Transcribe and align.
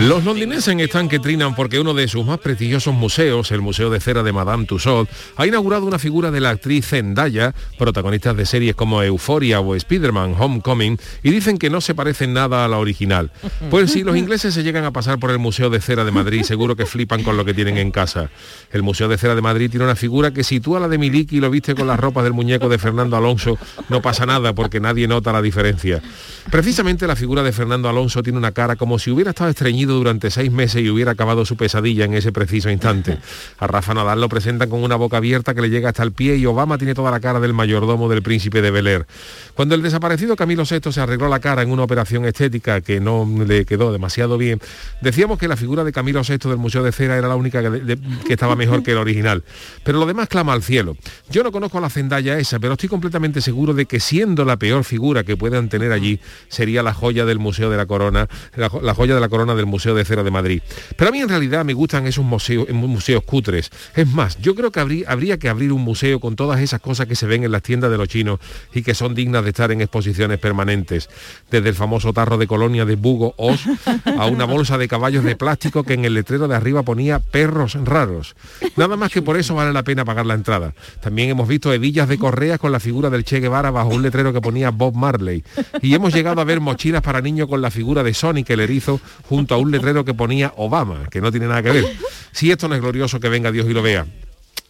Los 0.00 0.24
londinenses 0.24 0.74
están 0.76 1.08
que 1.08 1.20
trinan 1.20 1.54
porque 1.54 1.78
uno 1.78 1.94
de 1.94 2.08
sus 2.08 2.26
más 2.26 2.40
prestigiosos 2.40 2.92
museos, 2.92 3.52
el 3.52 3.60
Museo 3.60 3.90
de 3.90 4.00
Cera 4.00 4.24
de 4.24 4.32
Madame 4.32 4.64
Tussauds, 4.66 5.08
ha 5.36 5.46
inaugurado 5.46 5.86
una 5.86 6.00
figura 6.00 6.32
de 6.32 6.40
la 6.40 6.50
actriz 6.50 6.88
Zendaya, 6.88 7.54
protagonista 7.78 8.34
de 8.34 8.44
series 8.44 8.74
como 8.74 9.04
Euphoria 9.04 9.60
o 9.60 9.76
Spider-Man 9.76 10.34
Homecoming, 10.36 10.98
y 11.22 11.30
dicen 11.30 11.58
que 11.58 11.70
no 11.70 11.80
se 11.80 11.94
parece 11.94 12.26
nada 12.26 12.64
a 12.64 12.68
la 12.68 12.78
original. 12.78 13.30
Pues 13.70 13.92
si 13.92 14.04
los 14.04 14.16
ingleses 14.16 14.54
se 14.54 14.62
llegan 14.62 14.84
a 14.84 14.92
pasar 14.92 15.18
por 15.18 15.30
el 15.30 15.38
Museo 15.38 15.70
de 15.70 15.80
Cera 15.80 16.04
de 16.04 16.10
Madrid, 16.10 16.42
seguro 16.42 16.76
que 16.76 16.86
flipan 16.86 17.22
con 17.22 17.36
lo 17.36 17.44
que 17.44 17.54
tienen 17.54 17.78
en 17.78 17.90
casa. 17.90 18.30
El 18.72 18.82
Museo 18.82 19.08
de 19.08 19.16
Cera 19.16 19.34
de 19.34 19.42
Madrid 19.42 19.70
tiene 19.70 19.84
una 19.84 19.96
figura 19.96 20.32
que 20.32 20.44
si 20.44 20.60
tú 20.60 20.76
a 20.76 20.80
la 20.80 20.88
de 20.88 20.98
Miliki 20.98 21.40
lo 21.40 21.50
viste 21.50 21.74
con 21.74 21.86
las 21.86 21.98
ropas 21.98 22.24
del 22.24 22.34
muñeco 22.34 22.68
de 22.68 22.78
Fernando 22.78 23.16
Alonso, 23.16 23.58
no 23.88 24.02
pasa 24.02 24.26
nada 24.26 24.54
porque 24.54 24.80
nadie 24.80 25.08
nota 25.08 25.32
la 25.32 25.40
diferencia. 25.40 26.02
Precisamente 26.50 27.06
la 27.06 27.16
figura 27.16 27.42
de 27.42 27.52
Fernando 27.52 27.88
Alonso 27.88 28.22
tiene 28.22 28.38
una 28.38 28.52
cara 28.52 28.76
como 28.76 28.98
si 28.98 29.10
hubiera 29.10 29.30
estado 29.30 29.50
durante 29.92 30.30
seis 30.30 30.50
meses 30.50 30.82
y 30.82 30.88
hubiera 30.90 31.12
acabado 31.12 31.44
su 31.44 31.56
pesadilla 31.56 32.04
en 32.04 32.14
ese 32.14 32.32
preciso 32.32 32.70
instante. 32.70 33.18
A 33.58 33.66
Rafa 33.66 33.92
Nadal 33.94 34.20
lo 34.20 34.28
presentan 34.28 34.70
con 34.70 34.82
una 34.82 34.96
boca 34.96 35.18
abierta 35.18 35.54
que 35.54 35.60
le 35.60 35.70
llega 35.70 35.90
hasta 35.90 36.02
el 36.02 36.12
pie 36.12 36.36
y 36.36 36.46
Obama 36.46 36.78
tiene 36.78 36.94
toda 36.94 37.10
la 37.10 37.20
cara 37.20 37.40
del 37.40 37.52
mayordomo 37.52 38.08
del 38.08 38.22
príncipe 38.22 38.62
de 38.62 38.70
Bel 38.70 38.86
Air. 38.86 39.06
Cuando 39.54 39.74
el 39.74 39.82
desaparecido 39.82 40.36
Camilo 40.36 40.64
VI 40.68 40.92
se 40.92 41.00
arregló 41.00 41.28
la 41.28 41.40
cara 41.40 41.62
en 41.62 41.70
una 41.70 41.82
operación 41.82 42.24
estética 42.24 42.80
que 42.80 43.00
no 43.00 43.28
le 43.46 43.64
quedó 43.64 43.92
demasiado 43.92 44.38
bien, 44.38 44.60
decíamos 45.00 45.38
que 45.38 45.48
la 45.48 45.56
figura 45.56 45.84
de 45.84 45.92
Camilo 45.92 46.22
VI 46.22 46.38
del 46.48 46.56
Museo 46.58 46.82
de 46.82 46.92
Cera 46.92 47.16
era 47.16 47.28
la 47.28 47.36
única 47.36 47.62
que, 47.62 47.70
de- 47.70 47.98
que 48.26 48.32
estaba 48.32 48.56
mejor 48.56 48.82
que 48.82 48.92
el 48.92 48.98
original. 48.98 49.44
Pero 49.84 49.98
lo 49.98 50.06
demás 50.06 50.28
clama 50.28 50.52
al 50.52 50.62
cielo. 50.62 50.96
Yo 51.30 51.42
no 51.42 51.52
conozco 51.52 51.78
a 51.78 51.80
la 51.80 51.90
Zendaya 51.90 52.38
esa, 52.38 52.58
pero 52.58 52.72
estoy 52.74 52.88
completamente 52.88 53.40
seguro 53.40 53.74
de 53.74 53.86
que 53.86 54.00
siendo 54.00 54.44
la 54.44 54.56
peor 54.56 54.84
figura 54.84 55.24
que 55.24 55.36
puedan 55.36 55.68
tener 55.68 55.92
allí, 55.92 56.18
sería 56.48 56.82
la 56.82 56.94
joya 56.94 57.24
del 57.24 57.38
Museo 57.38 57.70
de 57.70 57.76
la 57.76 57.86
Corona, 57.86 58.28
la, 58.56 58.70
la 58.82 58.94
joya 58.94 59.14
de 59.14 59.20
la 59.20 59.28
corona 59.28 59.54
del 59.54 59.66
Museo 59.66 59.73
de 59.78 60.04
Cera 60.04 60.22
de 60.22 60.30
Madrid. 60.30 60.62
Pero 60.96 61.08
a 61.08 61.12
mí 61.12 61.20
en 61.20 61.28
realidad 61.28 61.64
me 61.64 61.74
gustan 61.74 62.06
esos 62.06 62.24
museos, 62.24 62.68
museos 62.70 63.22
cutres. 63.24 63.70
Es 63.94 64.06
más, 64.08 64.38
yo 64.40 64.54
creo 64.54 64.70
que 64.70 64.80
habría, 64.80 65.10
habría 65.10 65.38
que 65.38 65.48
abrir 65.48 65.72
un 65.72 65.82
museo 65.82 66.20
con 66.20 66.36
todas 66.36 66.60
esas 66.60 66.80
cosas 66.80 67.06
que 67.06 67.16
se 67.16 67.26
ven 67.26 67.44
en 67.44 67.52
las 67.52 67.62
tiendas 67.62 67.90
de 67.90 67.98
los 67.98 68.08
chinos 68.08 68.38
y 68.72 68.82
que 68.82 68.94
son 68.94 69.14
dignas 69.14 69.44
de 69.44 69.50
estar 69.50 69.72
en 69.72 69.80
exposiciones 69.80 70.38
permanentes. 70.38 71.08
Desde 71.50 71.68
el 71.68 71.74
famoso 71.74 72.12
tarro 72.12 72.38
de 72.38 72.46
colonia 72.46 72.84
de 72.84 72.96
Bugo 72.96 73.34
Os 73.36 73.64
a 74.18 74.26
una 74.26 74.44
bolsa 74.44 74.78
de 74.78 74.88
caballos 74.88 75.24
de 75.24 75.36
plástico 75.36 75.84
que 75.84 75.94
en 75.94 76.04
el 76.04 76.14
letrero 76.14 76.48
de 76.48 76.54
arriba 76.54 76.82
ponía 76.82 77.18
perros 77.18 77.74
raros. 77.84 78.36
Nada 78.76 78.96
más 78.96 79.10
que 79.10 79.22
por 79.22 79.36
eso 79.36 79.54
vale 79.54 79.72
la 79.72 79.82
pena 79.82 80.04
pagar 80.04 80.26
la 80.26 80.34
entrada. 80.34 80.74
También 81.00 81.30
hemos 81.30 81.48
visto 81.48 81.72
hebillas 81.72 82.08
de 82.08 82.18
correas 82.18 82.58
con 82.58 82.72
la 82.72 82.80
figura 82.80 83.10
del 83.10 83.24
Che 83.24 83.40
Guevara 83.40 83.70
bajo 83.70 83.88
un 83.88 84.02
letrero 84.02 84.32
que 84.32 84.40
ponía 84.40 84.70
Bob 84.70 84.94
Marley. 84.94 85.44
Y 85.82 85.94
hemos 85.94 86.14
llegado 86.14 86.40
a 86.40 86.44
ver 86.44 86.60
mochilas 86.60 87.02
para 87.02 87.20
niños 87.20 87.48
con 87.48 87.62
la 87.62 87.70
figura 87.70 88.02
de 88.02 88.14
Sonic 88.14 88.50
el 88.50 88.60
erizo 88.60 89.00
junto 89.28 89.54
a 89.54 89.58
un 89.58 89.63
letrero 89.70 90.04
que 90.04 90.14
ponía 90.14 90.52
Obama, 90.56 91.08
que 91.10 91.20
no 91.20 91.30
tiene 91.30 91.46
nada 91.46 91.62
que 91.62 91.70
ver. 91.70 91.84
Si 92.32 92.50
esto 92.50 92.68
no 92.68 92.74
es 92.74 92.80
glorioso, 92.80 93.20
que 93.20 93.28
venga 93.28 93.52
Dios 93.52 93.66
y 93.68 93.72
lo 93.72 93.82
vea. 93.82 94.06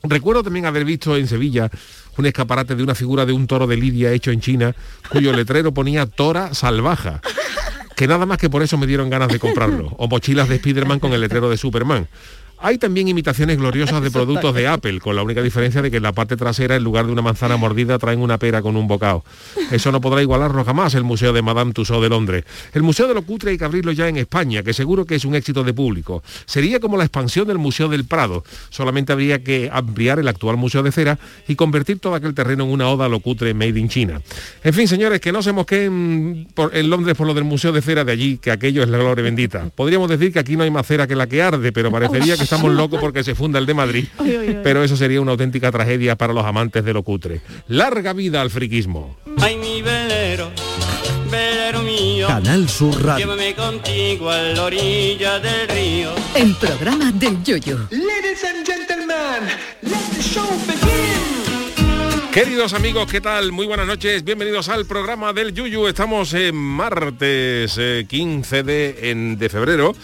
Recuerdo 0.02 0.42
también 0.42 0.66
haber 0.66 0.84
visto 0.84 1.16
en 1.16 1.26
Sevilla 1.26 1.70
un 2.18 2.26
escaparate 2.26 2.74
de 2.74 2.82
una 2.82 2.94
figura 2.94 3.24
de 3.24 3.32
un 3.32 3.46
toro 3.46 3.66
de 3.66 3.76
Lidia 3.76 4.12
hecho 4.12 4.30
en 4.30 4.40
China, 4.40 4.74
cuyo 5.10 5.32
letrero 5.32 5.72
ponía 5.72 6.06
Tora 6.06 6.52
Salvaja, 6.52 7.20
que 7.96 8.06
nada 8.06 8.26
más 8.26 8.38
que 8.38 8.50
por 8.50 8.62
eso 8.62 8.76
me 8.76 8.86
dieron 8.86 9.08
ganas 9.08 9.28
de 9.28 9.38
comprarlo, 9.38 9.94
o 9.96 10.06
mochilas 10.06 10.48
de 10.48 10.58
Spiderman 10.58 11.00
con 11.00 11.12
el 11.12 11.20
letrero 11.20 11.48
de 11.48 11.56
Superman. 11.56 12.08
Hay 12.58 12.78
también 12.78 13.08
imitaciones 13.08 13.58
gloriosas 13.58 14.02
de 14.02 14.10
productos 14.10 14.54
de 14.54 14.66
Apple, 14.66 14.98
con 15.00 15.14
la 15.16 15.22
única 15.22 15.42
diferencia 15.42 15.82
de 15.82 15.90
que 15.90 15.98
en 15.98 16.02
la 16.02 16.12
parte 16.12 16.36
trasera, 16.36 16.76
en 16.76 16.82
lugar 16.84 17.04
de 17.04 17.12
una 17.12 17.20
manzana 17.20 17.56
mordida, 17.58 17.98
traen 17.98 18.20
una 18.20 18.38
pera 18.38 18.62
con 18.62 18.76
un 18.76 18.86
bocado. 18.88 19.22
Eso 19.70 19.92
no 19.92 20.00
podrá 20.00 20.22
igualarlo 20.22 20.64
jamás 20.64 20.94
el 20.94 21.04
Museo 21.04 21.32
de 21.34 21.42
Madame 21.42 21.72
Tussauds 21.72 22.00
de 22.02 22.08
Londres. 22.08 22.44
El 22.72 22.82
Museo 22.82 23.06
de 23.06 23.12
lo 23.14 23.22
Cutre 23.22 23.50
hay 23.50 23.58
que 23.58 23.64
abrirlo 23.64 23.92
ya 23.92 24.08
en 24.08 24.16
España, 24.16 24.62
que 24.62 24.72
seguro 24.72 25.04
que 25.04 25.16
es 25.16 25.24
un 25.26 25.34
éxito 25.34 25.62
de 25.62 25.74
público. 25.74 26.22
Sería 26.46 26.80
como 26.80 26.96
la 26.96 27.04
expansión 27.04 27.46
del 27.46 27.58
Museo 27.58 27.88
del 27.88 28.06
Prado. 28.06 28.44
Solamente 28.70 29.12
habría 29.12 29.42
que 29.44 29.68
ampliar 29.70 30.18
el 30.18 30.28
actual 30.28 30.56
Museo 30.56 30.82
de 30.82 30.90
Cera 30.92 31.18
y 31.46 31.56
convertir 31.56 31.98
todo 31.98 32.14
aquel 32.14 32.32
terreno 32.34 32.64
en 32.64 32.70
una 32.70 32.88
oda 32.88 33.04
a 33.06 33.08
lo 33.10 33.20
cutre 33.20 33.52
made 33.52 33.78
in 33.78 33.88
China. 33.90 34.22
En 34.62 34.72
fin, 34.72 34.88
señores, 34.88 35.20
que 35.20 35.32
no 35.32 35.42
se 35.42 35.52
mosqueen 35.52 36.48
por- 36.54 36.74
en 36.74 36.88
Londres 36.88 37.14
por 37.14 37.26
lo 37.26 37.34
del 37.34 37.44
Museo 37.44 37.72
de 37.72 37.82
Cera 37.82 38.04
de 38.04 38.12
allí, 38.12 38.38
que 38.38 38.50
aquello 38.50 38.82
es 38.82 38.88
la 38.88 38.96
gloria 38.98 39.22
bendita. 39.24 39.68
Podríamos 39.74 40.08
decir 40.08 40.32
que 40.32 40.38
aquí 40.38 40.56
no 40.56 40.62
hay 40.62 40.70
más 40.70 40.86
cera 40.86 41.06
que 41.06 41.14
la 41.14 41.26
que 41.26 41.42
arde, 41.42 41.70
pero 41.72 41.90
parecería 41.90 42.36
que 42.36 42.44
estamos 42.54 42.76
locos 42.76 43.00
porque 43.00 43.22
se 43.24 43.34
funda 43.34 43.58
el 43.58 43.66
de 43.66 43.74
Madrid. 43.74 44.04
Pero 44.62 44.82
eso 44.84 44.96
sería 44.96 45.20
una 45.20 45.32
auténtica 45.32 45.70
tragedia 45.72 46.16
para 46.16 46.32
los 46.32 46.44
amantes 46.44 46.84
de 46.84 46.92
lo 46.92 47.02
cutre. 47.02 47.40
Larga 47.68 48.12
vida 48.12 48.40
al 48.40 48.50
friquismo. 48.50 49.16
Ay, 49.40 49.56
mi 49.56 49.82
velero, 49.82 50.50
velero 51.30 51.82
mío. 51.82 52.26
Canal 52.28 52.68
Sur 52.68 53.02
Radio. 53.04 53.26
Llévame 53.26 53.54
contigo 53.54 54.30
a 54.30 54.38
la 54.38 54.62
orilla 54.64 55.38
del 55.40 55.68
río. 55.68 56.10
El 56.34 56.54
programa 56.56 57.12
del 57.12 57.42
Yoyo. 57.42 57.78
Ladies 57.90 58.44
and 58.44 58.66
gentlemen, 58.66 59.48
let 59.82 60.16
the 60.16 60.22
show 60.22 60.46
begin. 60.66 62.30
Queridos 62.32 62.72
amigos, 62.72 63.06
¿qué 63.08 63.20
tal? 63.20 63.52
Muy 63.52 63.64
buenas 63.64 63.86
noches, 63.86 64.24
bienvenidos 64.24 64.68
al 64.68 64.86
programa 64.86 65.32
del 65.32 65.54
Yuyu. 65.54 65.86
Estamos 65.86 66.34
en 66.34 66.56
martes 66.56 67.76
eh, 67.78 68.06
15 68.08 68.64
de, 68.64 69.10
en- 69.10 69.38
de 69.38 69.48
febrero. 69.48 69.94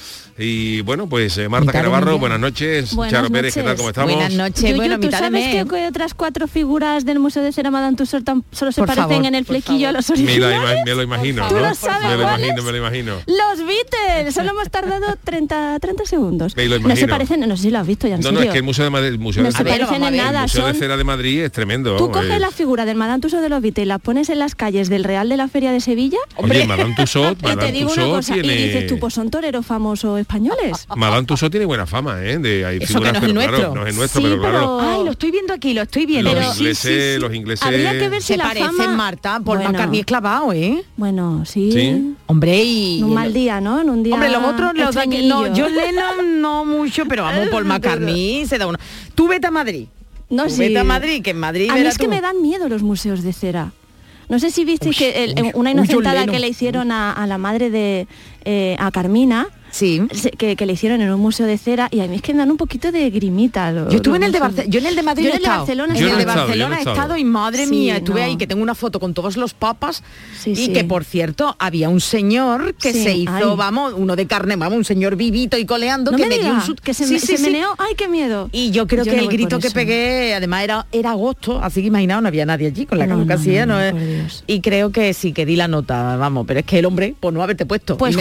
Y 0.42 0.80
bueno, 0.80 1.06
pues 1.06 1.36
eh, 1.36 1.50
Marta 1.50 1.70
mes. 1.82 2.18
buenas 2.18 2.40
noches. 2.40 2.94
Buenas 2.94 3.12
Charo 3.12 3.28
Pérez, 3.30 3.52
¿qué 3.54 3.60
tal? 3.60 3.76
noches. 3.76 3.78
¿Cómo 3.78 3.88
estamos? 3.90 4.14
Buenas 4.14 4.32
noches, 4.34 4.62
Yuyu, 4.62 4.76
bueno, 4.76 4.94
¿tú 4.98 5.06
mitad 5.06 5.18
de 5.18 5.24
sabes 5.26 5.44
mes. 5.54 5.64
que 5.66 5.86
otras 5.86 6.14
cuatro 6.14 6.48
figuras 6.48 7.04
del 7.04 7.18
Museo 7.18 7.42
de 7.42 7.52
Cera 7.52 7.70
Madame 7.70 7.94
Tussauds 7.94 8.24
tan- 8.24 8.42
solo 8.50 8.72
se 8.72 8.80
Por 8.80 8.86
parecen 8.88 9.10
favor, 9.10 9.26
en 9.26 9.34
el 9.34 9.44
flequillo 9.44 9.88
a 9.90 9.92
los 9.92 10.08
Me, 10.08 10.16
la 10.16 10.22
originales? 10.22 10.58
ima- 10.78 10.84
me 10.86 10.94
lo 10.94 11.02
imagino, 11.02 11.46
¿Tú 11.48 11.54
¿no? 11.56 11.60
lo 11.60 11.74
sabes 11.74 12.08
me 12.08 12.16
lo 12.16 12.22
cuáles? 12.22 12.38
imagino, 12.46 12.62
me 12.62 12.72
lo 12.72 12.78
imagino. 12.78 13.12
Los 13.26 13.66
Beatles, 13.66 14.34
solo 14.34 14.50
hemos 14.52 14.70
tardado 14.70 15.14
30, 15.22 15.78
30 15.78 16.06
segundos. 16.06 16.56
Me 16.56 16.64
lo 16.68 16.78
no 16.78 16.96
se 16.96 17.06
parecen, 17.06 17.40
no 17.40 17.56
sé 17.58 17.64
si 17.64 17.70
lo 17.70 17.78
has 17.78 17.86
visto 17.86 18.08
ya 18.08 18.14
en 18.14 18.22
No, 18.22 18.30
no, 18.32 18.38
serio. 18.38 18.50
es 18.50 18.52
que 18.54 18.58
el 18.58 18.64
Museo 18.64 18.84
de 18.84 18.90
Madrid, 18.90 19.08
el 19.08 19.18
Museo, 19.18 19.42
No 19.42 19.48
de, 19.50 19.52
se 19.52 19.60
A 19.60 19.62
ver, 19.64 19.72
parecen 19.74 20.00
vamos 20.00 20.06
a 20.06 20.08
en 20.08 20.12
ver. 20.14 20.24
nada, 20.24 20.38
el 20.38 20.42
Museo 20.44 20.66
de 20.66 20.72
son... 20.72 20.80
Cera 20.80 20.96
de 20.96 21.04
Madrid 21.04 21.40
es 21.42 21.52
tremendo. 21.52 21.96
Tú 21.96 22.10
coges 22.10 22.30
eh. 22.30 22.38
la 22.38 22.50
figura 22.50 22.86
del 22.86 22.96
Madame 22.96 23.20
Tussauds 23.20 23.42
de 23.42 23.50
los 23.50 23.60
Beatles 23.60 23.84
y 23.84 23.88
la 23.88 23.98
pones 23.98 24.30
en 24.30 24.38
las 24.38 24.54
calles 24.54 24.88
del 24.88 25.04
Real 25.04 25.28
de 25.28 25.36
la 25.36 25.48
Feria 25.48 25.70
de 25.70 25.80
Sevilla 25.80 26.18
Oye, 26.36 26.66
Madame 26.66 26.94
Tussauds, 26.96 27.32
y 27.38 27.42
te 27.42 27.48
Madame 27.48 27.72
digo 27.72 27.92
una 27.92 28.04
Tussauds 28.04 28.26
cosa, 28.28 28.36
y 28.38 28.40
dices 28.42 28.86
tú, 28.86 28.98
pues 28.98 29.12
son 29.12 29.30
toreros 29.30 29.66
famosos 29.66 30.18
españoles. 30.30 30.86
Madame 30.96 31.26
Tussauds 31.26 31.50
tiene 31.50 31.66
buena 31.66 31.86
fama, 31.86 32.22
¿eh? 32.24 32.38
De, 32.38 32.64
hay 32.64 32.76
Eso 32.78 33.00
que 33.00 33.08
figuras, 33.10 33.12
no 33.12 33.18
es 33.18 33.20
pero 33.20 33.26
el 33.28 33.34
claro, 33.34 33.50
nuestro. 33.59 33.74
no 33.74 33.86
es 33.86 33.94
nuestro, 33.97 34.21
Sí, 34.21 34.27
pero 34.28 34.41
claro. 34.41 34.59
pero- 34.59 34.80
Ay, 34.91 35.04
lo 35.04 35.10
estoy 35.10 35.30
viendo 35.30 35.53
aquí, 35.54 35.74
lo 35.74 35.82
estoy 35.82 36.06
viendo. 36.06 36.30
Los 36.32 36.38
Pero- 36.41 36.53
ingleses, 36.54 36.78
sí, 36.78 36.88
sí, 36.88 37.15
sí. 37.15 37.21
los 37.21 37.34
ingleses... 37.34 37.66
Habría 37.66 37.98
que 37.98 38.09
ver 38.09 38.22
si 38.22 38.28
Se 38.28 38.36
la 38.36 38.44
parecen, 38.44 38.72
fama... 38.77 38.97
Marta, 38.97 39.41
por 39.44 39.56
Bueno, 39.59 39.72
McCartney 39.72 40.00
es 40.00 40.06
clavado, 40.06 40.53
¿eh? 40.53 40.84
Bueno, 40.97 41.44
sí. 41.47 41.72
Sí. 41.72 42.15
Hombre, 42.27 42.62
y... 42.62 42.98
En 42.98 43.04
un 43.04 43.15
mal 43.15 43.32
día, 43.32 43.60
¿no? 43.60 43.80
En 43.80 43.91
un 43.91 44.03
día 44.03 44.15
Hombre, 44.15 44.30
los 44.30 44.42
otros, 44.44 44.72
los 44.74 44.94
de 44.94 45.00
aquí, 45.00 45.27
no, 45.27 45.47
extrañillo. 45.47 45.65
John 45.65 45.74
Lennon 45.77 46.41
no 46.41 46.65
mucho, 46.65 47.04
pero 47.06 47.24
vamos, 47.24 47.48
Paul 47.48 47.65
McCartney 47.66 48.47
se 48.47 48.59
da 48.59 48.66
uno. 48.66 48.78
Tú 49.15 49.28
vete 49.28 49.47
a 49.47 49.50
Madrid. 49.50 49.86
No, 50.28 50.44
Tú 50.44 50.50
sí. 50.50 50.60
vete 50.60 50.78
a 50.78 50.84
Madrid, 50.84 51.22
que 51.22 51.30
en 51.30 51.38
Madrid 51.41 51.71
A 51.71 51.74
mí 51.74 51.80
es 51.80 51.98
que 51.98 52.04
tú. 52.04 52.10
me 52.10 52.21
dan 52.21 52.41
miedo 52.41 52.68
los 52.68 52.82
museos 52.82 53.22
de 53.22 53.32
cera. 53.32 53.72
No 54.28 54.38
sé 54.38 54.53
si 54.53 54.65
visteis 54.65 54.97
que 54.97 55.24
el- 55.24 55.50
una 55.54 55.72
inocentada 55.72 56.24
que 56.27 56.38
le 56.38 56.47
hicieron 56.47 56.92
a, 56.92 57.12
a 57.12 57.27
la 57.27 57.36
madre 57.36 57.68
de 57.68 58.06
eh, 58.44 58.77
a 58.78 58.92
Carmina, 58.92 59.48
Sí. 59.70 60.02
que, 60.38 60.56
que 60.56 60.66
le 60.66 60.72
hicieron 60.72 61.00
en 61.00 61.10
un 61.12 61.20
museo 61.20 61.46
de 61.46 61.56
cera 61.58 61.88
y 61.90 62.00
a 62.00 62.06
mí 62.06 62.16
es 62.16 62.22
que 62.22 62.32
me 62.32 62.38
dan 62.40 62.50
un 62.50 62.56
poquito 62.56 62.92
de 62.92 63.10
grimita. 63.10 63.70
lo- 63.72 63.88
Yo 63.90 63.96
estuve 63.96 64.16
en 64.16 64.22
el 64.24 64.32
de 64.32 64.40
Barcelona, 64.40 64.70
yo 64.70 64.80
en 64.80 64.86
el 64.86 64.96
de 64.96 65.02
Madrid 65.02 65.22
Yo 65.24 65.28
en 65.30 65.36
el 65.36 65.38
de 65.38 65.44
estado. 65.44 65.58
Barcelona 65.60 65.94
en 65.94 65.96
el 65.96 66.02
de 66.04 66.16
he 66.16 66.20
estado, 66.20 66.36
Barcelona 66.46 67.16
he 67.16 67.20
y 67.20 67.24
madre 67.24 67.64
Sí, 67.64 67.70
mía, 67.70 67.96
estuve 67.96 68.20
no. 68.20 68.26
ahí 68.26 68.36
que 68.36 68.46
tengo 68.46 68.62
una 68.62 68.74
foto 68.74 69.00
con 69.00 69.14
todos 69.14 69.36
los 69.36 69.54
papas 69.54 70.02
Sí, 70.38 70.50
y 70.52 70.56
sí. 70.56 70.72
que 70.72 70.84
por 70.84 71.04
cierto 71.04 71.56
había 71.58 71.88
un 71.88 72.00
señor 72.00 72.74
que 72.74 72.92
Sí, 72.92 73.02
se 73.02 73.14
hizo, 73.14 73.32
ay. 73.32 73.56
vamos, 73.56 73.94
uno 73.96 74.16
de 74.16 74.26
carne, 74.26 74.56
vamos, 74.56 74.78
un 74.78 74.84
señor 74.84 75.16
vivito 75.16 75.56
y 75.56 75.64
coleando 75.66 76.10
No 76.10 76.16
que 76.16 76.24
me 76.24 76.28
me 76.30 76.38
dio 76.38 76.52
un 76.52 76.60
que 76.82 76.94
se, 76.94 77.06
Sí, 77.06 77.14
me- 77.14 77.20
sí, 77.20 77.26
se 77.26 77.36
sí. 77.38 77.42
meneó. 77.44 77.74
Ay, 77.78 77.94
qué 77.96 78.08
miedo. 78.08 78.48
Y 78.52 78.70
yo 78.70 78.86
creo 78.86 79.04
Yo 79.04 79.10
que 79.12 79.16
no 79.16 79.22
el 79.24 79.28
grito 79.28 79.58
que 79.58 79.70
pegué, 79.70 80.34
además 80.34 80.64
era, 80.64 80.86
era 80.92 81.10
agosto, 81.12 81.60
así 81.62 81.80
que 81.80 81.88
imaginaos, 81.88 82.22
no 82.22 82.28
había 82.28 82.46
nadie 82.46 82.66
allí 82.68 82.86
con 82.86 82.98
la 82.98 83.06
caluca 83.06 83.36
no, 83.66 83.74
así. 83.76 84.42
Y 84.46 84.60
creo 84.60 84.90
que 84.90 85.14
sí, 85.14 85.32
que 85.32 85.46
di 85.46 85.56
la 85.56 85.68
nota, 85.68 86.16
vamos, 86.16 86.44
pero 86.46 86.60
es 86.60 86.66
que 86.66 86.78
el 86.78 86.84
hombre, 86.86 87.14
por 87.18 87.32
no 87.32 87.42
haberte 87.42 87.66
puesto. 87.66 87.96
Pues 87.96 88.14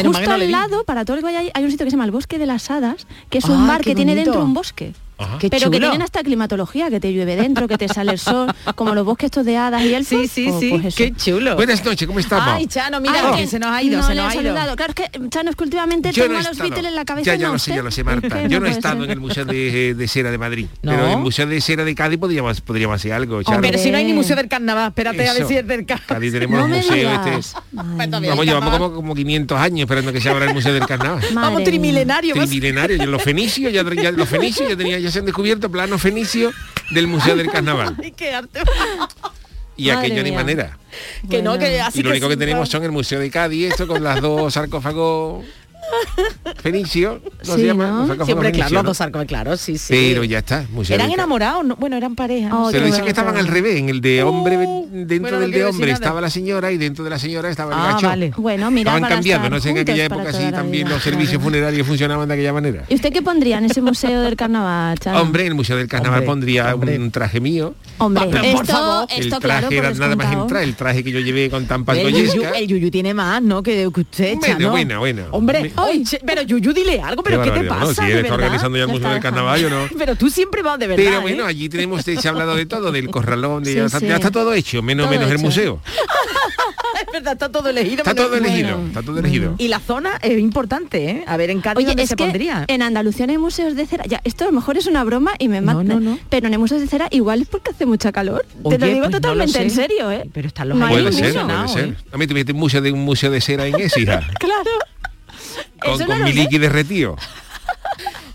hay, 1.53 1.63
un 1.63 1.71
sitio 1.71 1.85
que 1.85 1.91
se 1.91 1.95
llama 1.95 2.05
el 2.05 2.11
Bosque 2.11 2.37
de 2.37 2.45
las 2.45 2.69
Hadas, 2.69 3.07
que 3.29 3.39
es 3.39 3.45
un 3.45 3.63
ah, 3.63 3.67
bar 3.67 3.81
que 3.81 3.95
tiene 3.95 4.15
dentro 4.15 4.43
un 4.43 4.53
bosque. 4.53 4.93
Pero 5.41 5.69
que 5.69 5.79
tienen 5.79 6.01
hasta 6.01 6.23
climatología, 6.23 6.89
que 6.89 6.99
te 6.99 7.11
llueve 7.11 7.35
dentro, 7.35 7.67
que 7.67 7.77
te 7.77 7.87
sale 7.87 8.13
el 8.13 8.19
sol, 8.19 8.47
como 8.75 8.95
los 8.95 9.05
bosques 9.05 9.25
estos 9.25 9.45
de 9.45 9.57
hadas 9.57 9.83
y 9.83 9.93
el 9.93 10.05
Sí, 10.05 10.27
sí, 10.27 10.49
oh, 10.49 10.59
sí, 10.59 10.77
pues 10.81 10.95
qué 10.95 11.13
chulo. 11.13 11.55
Buenas 11.55 11.83
noches, 11.83 12.07
¿cómo 12.07 12.19
estamos? 12.19 12.47
Ay, 12.47 12.67
Chano, 12.67 13.01
mira, 13.01 13.35
que 13.35 13.45
se 13.47 13.59
nos 13.59 13.69
ha 13.69 13.83
ido. 13.83 14.01
Saludado. 14.01 14.75
Claro, 14.75 14.93
que 14.93 15.09
Chano, 15.29 15.49
es 15.49 15.55
que 15.55 15.63
últimamente 15.63 16.11
los 16.13 16.59
en 16.59 16.95
la 16.95 17.05
cabeza. 17.05 17.35
Ya, 17.35 17.49
no, 17.49 17.59
sé, 17.59 17.75
ya 17.75 17.83
lo 17.83 17.91
sé, 17.91 18.03
Marta. 18.03 18.47
yo 18.47 18.59
no, 18.59 18.67
he 18.67 18.71
estado 18.71 19.03
en 19.03 19.11
el 19.11 19.19
Museo 19.19 19.45
de, 19.45 19.89
eh, 19.89 19.93
de, 19.93 20.07
Cera 20.07 20.31
de 20.31 20.37
Madrid, 20.37 20.67
pero 20.81 21.05
en 21.05 21.11
el 21.11 21.17
Museo 21.17 21.45
de 21.45 21.59
Cera 21.61 21.83
de 21.83 21.93
Cádiz 21.95 22.17
podríamos, 22.17 22.61
podríamos 22.61 22.95
hacer 22.95 23.13
algo, 23.13 23.43
Chano. 23.43 23.61
Pero 23.61 23.77
si 23.77 23.91
no 23.91 23.97
hay 23.97 24.05
ni 24.05 24.13
Museo 24.13 24.35
del 24.35 24.47
Carnaval, 24.47 24.87
espérate 24.89 25.27
a 25.27 25.33
ver 25.33 25.45
si 25.45 25.57
es 25.57 25.67
del 25.67 25.85
Carnaval. 25.85 26.07
Cádiz 26.07 26.31
tenemos 26.31 26.63
un 26.63 26.71
museo 26.71 27.11
este. 27.11 27.59
Vamos, 27.71 28.45
llevamos 28.45 28.91
como, 28.91 29.13
500 29.13 29.59
años 29.59 29.81
esperando 29.81 30.13
que 30.13 30.21
se 30.21 30.29
abra 30.29 30.45
el 30.45 30.53
Museo 30.53 30.73
del 30.73 30.85
Carnaval. 30.85 31.23
Vamos, 31.33 31.63
trimilenario. 31.63 32.35
Trimilenario, 32.35 33.05
los 33.05 33.21
fenicios, 33.21 33.73
ya 33.73 33.83
los 33.83 34.29
fenicios 34.29 34.69
ya 34.69 34.75
tenían 34.75 35.08
se 35.11 35.19
han 35.19 35.25
descubierto 35.25 35.69
planos 35.69 36.01
fenicios 36.01 36.53
del 36.91 37.07
Museo 37.07 37.35
del 37.35 37.49
Carnaval. 37.49 37.95
Ay, 38.03 38.11
qué. 38.11 38.39
Y 39.77 39.87
Madre 39.87 39.99
aquello 39.99 40.15
mía. 40.15 40.23
ni 40.23 40.31
manera. 40.31 40.77
Que 41.29 41.41
no, 41.41 41.57
que 41.57 41.79
así 41.79 41.99
y 41.99 42.03
lo 42.03 42.09
único 42.09 42.27
que, 42.27 42.35
tenemos 42.35 42.67
son 42.67 42.83
el 42.83 42.91
Museo 42.91 43.19
de 43.19 43.31
Cádiz, 43.31 43.71
esto 43.71 43.87
con 43.87 44.03
las 44.03 44.19
dos 44.21 44.53
sarcófagos 44.55 45.45
Fenicio, 46.61 47.21
¿no 47.47 47.55
se 47.55 47.65
llama? 47.65 47.87
¿no? 47.87 48.25
Siempre 48.25 48.49
Fenicio, 48.49 48.67
claro, 48.67 48.87
dos 48.87 49.01
arcos, 49.01 49.25
claro, 49.25 49.57
sí, 49.57 49.77
sí. 49.77 49.93
Pero 49.93 50.23
ya 50.23 50.39
está. 50.39 50.65
Eran 50.89 51.11
enamorados, 51.11 51.65
bueno, 51.77 51.97
eran 51.97 52.15
pareja. 52.15 52.55
Oh, 52.55 52.71
se 52.71 52.79
lo 52.79 52.85
dice 52.85 53.01
que 53.01 53.09
estaban 53.09 53.37
al 53.37 53.47
revés, 53.47 53.77
en 53.77 53.89
el 53.89 54.01
de 54.01 54.23
oh, 54.23 54.29
hombre, 54.29 54.57
dentro 54.91 55.39
del 55.39 55.51
de 55.51 55.65
hombre 55.65 55.91
estaba 55.91 56.21
la 56.21 56.29
señora 56.29 56.71
y 56.71 56.77
dentro 56.77 57.03
de 57.03 57.09
la 57.09 57.19
señora 57.19 57.49
estaba 57.49 57.73
el 57.73 58.05
ah, 58.05 58.31
Bueno, 58.37 58.71
mira, 58.71 58.91
Estaban 58.95 59.09
cambiando, 59.09 59.49
no 59.49 59.59
sé, 59.59 59.69
en 59.69 59.77
aquella 59.79 60.05
época 60.05 60.33
sí 60.33 60.51
también 60.51 60.89
los 60.89 61.01
servicios 61.01 61.41
funerarios 61.41 61.87
funcionaban 61.87 62.27
de 62.27 62.33
aquella 62.33 62.53
manera. 62.53 62.83
¿Y 62.89 62.95
usted 62.95 63.11
qué 63.11 63.21
pondría 63.21 63.57
en 63.57 63.65
ese 63.65 63.81
museo 63.81 64.21
del 64.21 64.35
carnaval, 64.35 64.99
Chano? 64.99 65.21
Hombre, 65.21 65.43
en 65.43 65.49
el 65.49 65.55
museo 65.55 65.77
del 65.77 65.87
carnaval 65.87 66.23
pondría 66.23 66.75
un 66.75 67.11
traje 67.11 67.39
mío. 67.39 67.73
Hombre, 67.97 68.29
ah, 68.33 68.41
esto, 68.43 68.57
por 68.57 68.65
favor. 68.65 69.07
el 69.09 69.29
traje 69.29 69.77
era 69.77 69.91
nada 69.93 70.15
más 70.15 70.33
entrar, 70.33 70.63
el 70.63 70.75
traje 70.75 71.03
que 71.03 71.11
yo 71.11 71.19
llevé 71.19 71.49
con 71.49 71.65
tan 71.65 71.85
El 71.87 72.67
yuyu 72.67 72.91
tiene 72.91 73.13
más, 73.13 73.41
¿no? 73.41 73.61
Que 73.63 73.87
usted, 73.87 74.37
Bueno, 74.37 74.71
bueno, 74.71 74.99
bueno. 74.99 75.23
Hombre, 75.31 75.68
hoy. 75.75 76.03
Ay, 76.11 76.19
pero 76.25 76.41
Yuyu, 76.41 76.73
dile 76.73 77.01
algo, 77.01 77.23
pero 77.23 77.41
¿qué, 77.41 77.51
¿qué 77.51 77.59
te 77.61 77.65
pasa? 77.65 78.05
Si 78.05 78.11
él 78.11 78.19
está 78.19 78.33
organizando 78.33 78.77
ya 78.77 78.83
el 78.83 78.89
Museo 78.89 79.09
del 79.09 79.21
Carnaval, 79.21 79.61
yo 79.61 79.69
no. 79.69 79.87
Pero 79.97 80.15
tú 80.15 80.29
siempre 80.29 80.61
vas 80.61 80.79
de 80.79 80.87
verdad. 80.87 81.03
Pero 81.03 81.21
bueno, 81.21 81.43
¿eh? 81.43 81.47
allí 81.47 81.69
tenemos, 81.69 82.03
se 82.03 82.27
ha 82.27 82.31
hablado 82.31 82.55
de 82.55 82.65
todo, 82.65 82.91
del 82.91 83.09
corralón, 83.11 83.63
de 83.63 83.71
sí, 83.71 83.77
ya, 83.77 83.89
sí. 83.89 84.07
ya 84.07 84.15
está 84.15 84.31
todo 84.31 84.53
hecho, 84.53 84.81
menos, 84.81 85.05
todo 85.05 85.11
menos 85.11 85.27
hecho. 85.27 85.37
el 85.37 85.41
museo. 85.43 85.81
es 87.05 87.11
verdad, 87.11 87.33
está 87.33 87.49
todo 87.49 87.69
elegido. 87.69 87.97
Está 87.97 88.15
todo 88.15 88.35
elegido, 88.35 88.75
bueno. 88.75 88.87
está 88.87 89.01
todo 89.01 89.19
elegido. 89.19 89.55
Y 89.57 89.67
la 89.67 89.79
zona 89.79 90.19
es 90.21 90.37
importante, 90.39 91.09
¿eh? 91.09 91.23
A 91.27 91.37
ver, 91.37 91.49
en 91.49 91.61
Cádiz 91.61 91.77
Oye, 91.77 91.87
dónde 91.87 92.03
es 92.03 92.09
se 92.09 92.15
que 92.15 92.23
pondría. 92.23 92.65
En 92.67 92.81
Andalucía 92.81 93.25
no 93.27 93.31
hay 93.31 93.37
museos 93.37 93.75
de 93.75 93.85
cera. 93.85 94.05
Ya, 94.05 94.21
esto 94.23 94.43
a 94.43 94.47
lo 94.47 94.53
mejor 94.53 94.77
es 94.77 94.87
una 94.87 95.03
broma 95.03 95.33
y 95.39 95.47
me 95.47 95.61
mata. 95.61 95.83
No, 95.83 95.99
no, 95.99 96.19
pero 96.29 96.47
en 96.47 96.53
el 96.53 96.59
museo 96.59 96.79
de 96.79 96.87
cera 96.87 97.07
igual 97.11 97.41
es 97.41 97.47
porque 97.47 97.71
hace 97.71 97.85
mucha 97.85 98.11
calor. 98.11 98.45
Oye, 98.63 98.77
te 98.77 98.85
lo 98.85 98.93
digo 98.93 99.05
pues 99.05 99.11
totalmente 99.11 99.59
lo 99.59 99.65
en 99.65 99.71
serio, 99.71 100.11
¿eh? 100.11 100.29
Pero 100.33 100.47
están 100.47 100.69
los 100.69 100.77
Puede 100.77 101.11
ser, 101.11 101.33
puede 101.33 101.67
ser. 101.67 101.89
¿eh? 101.89 101.95
A 102.11 102.17
mí 102.17 102.27
te 102.27 102.51
un 102.51 102.59
museo 102.59 102.81
de 102.81 102.91
un 102.91 103.01
museo 103.01 103.31
de 103.31 103.41
cera 103.41 103.67
en 103.67 103.79
Écija. 103.79 104.21
claro 104.39 104.71
con, 105.79 105.97
con 105.99 106.19
no 106.19 106.25
Miliki 106.25 106.57
derretido. 106.57 107.15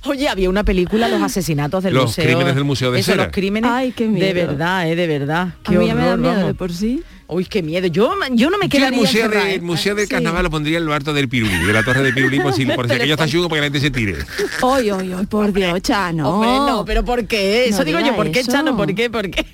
Oye, 0.07 0.29
había 0.29 0.51
una 0.51 0.65
película, 0.65 1.09
Los 1.09 1.23
asesinatos 1.23 1.83
del 1.83 1.95
los 1.95 2.05
museo. 2.07 2.25
Los 2.25 2.33
crímenes 2.33 2.55
del 2.55 2.65
museo 2.65 2.93
de 2.93 3.01
Eso, 3.01 3.13
Cera. 3.13 3.25
Los 3.25 3.33
crímenes, 3.33 3.71
de 3.97 4.33
verdad, 4.35 4.89
eh, 4.89 4.97
de 4.97 5.07
verdad. 5.07 5.55
Qué 5.63 5.77
a 5.77 5.79
mí 5.79 5.93
me 5.93 6.07
da 6.07 6.17
miedo 6.17 6.47
de 6.47 6.55
por 6.55 6.73
sí. 6.73 7.03
Uy, 7.27 7.47
qué 7.47 7.63
miedo. 7.63 7.87
Yo, 7.87 8.15
yo 8.33 8.51
no 8.51 8.59
me 8.59 8.69
quedaría 8.69 8.99
yo 8.99 9.03
el 9.03 9.29
museo, 9.29 9.33
¿eh? 9.33 9.61
museo 9.61 9.95
del 9.95 10.09
Carnaval 10.09 10.45
lo 10.45 10.51
pondría 10.51 10.77
en 10.79 10.85
lo 10.85 10.93
alto 10.93 11.15
del 11.15 11.29
Pirulí, 11.29 11.65
de 11.65 11.73
la 11.73 11.83
torre 11.83 12.03
de 12.03 12.13
Pirulí, 12.13 12.39
por 12.41 12.53
si, 12.53 12.67
por 12.77 12.87
si 12.87 12.95
aquello 12.95 13.15
está 13.15 13.27
chulo, 13.27 13.49
porque 13.49 13.61
la 13.61 13.67
gente 13.67 13.81
se 13.81 13.91
tire. 13.91 14.17
Oy, 14.61 14.91
oy, 14.91 15.15
oy, 15.15 15.27
por 15.27 15.53
Dios, 15.53 15.81
Chano. 15.81 16.29
Hombre, 16.29 16.49
no, 16.51 16.85
pero 16.85 17.05
¿por 17.05 17.27
qué? 17.27 17.69
Eso 17.69 17.83
digo 17.83 17.99
yo, 18.01 18.15
¿por 18.15 18.31
qué, 18.31 18.41
eso? 18.41 18.53
Chano? 18.53 18.77
¿Por 18.77 18.95
qué? 18.95 19.09
¿Por 19.09 19.31
qué? 19.31 19.47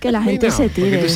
Que 0.00 0.10
la 0.10 0.22
gente 0.22 0.50
se 0.50 0.70
tire. 0.70 1.06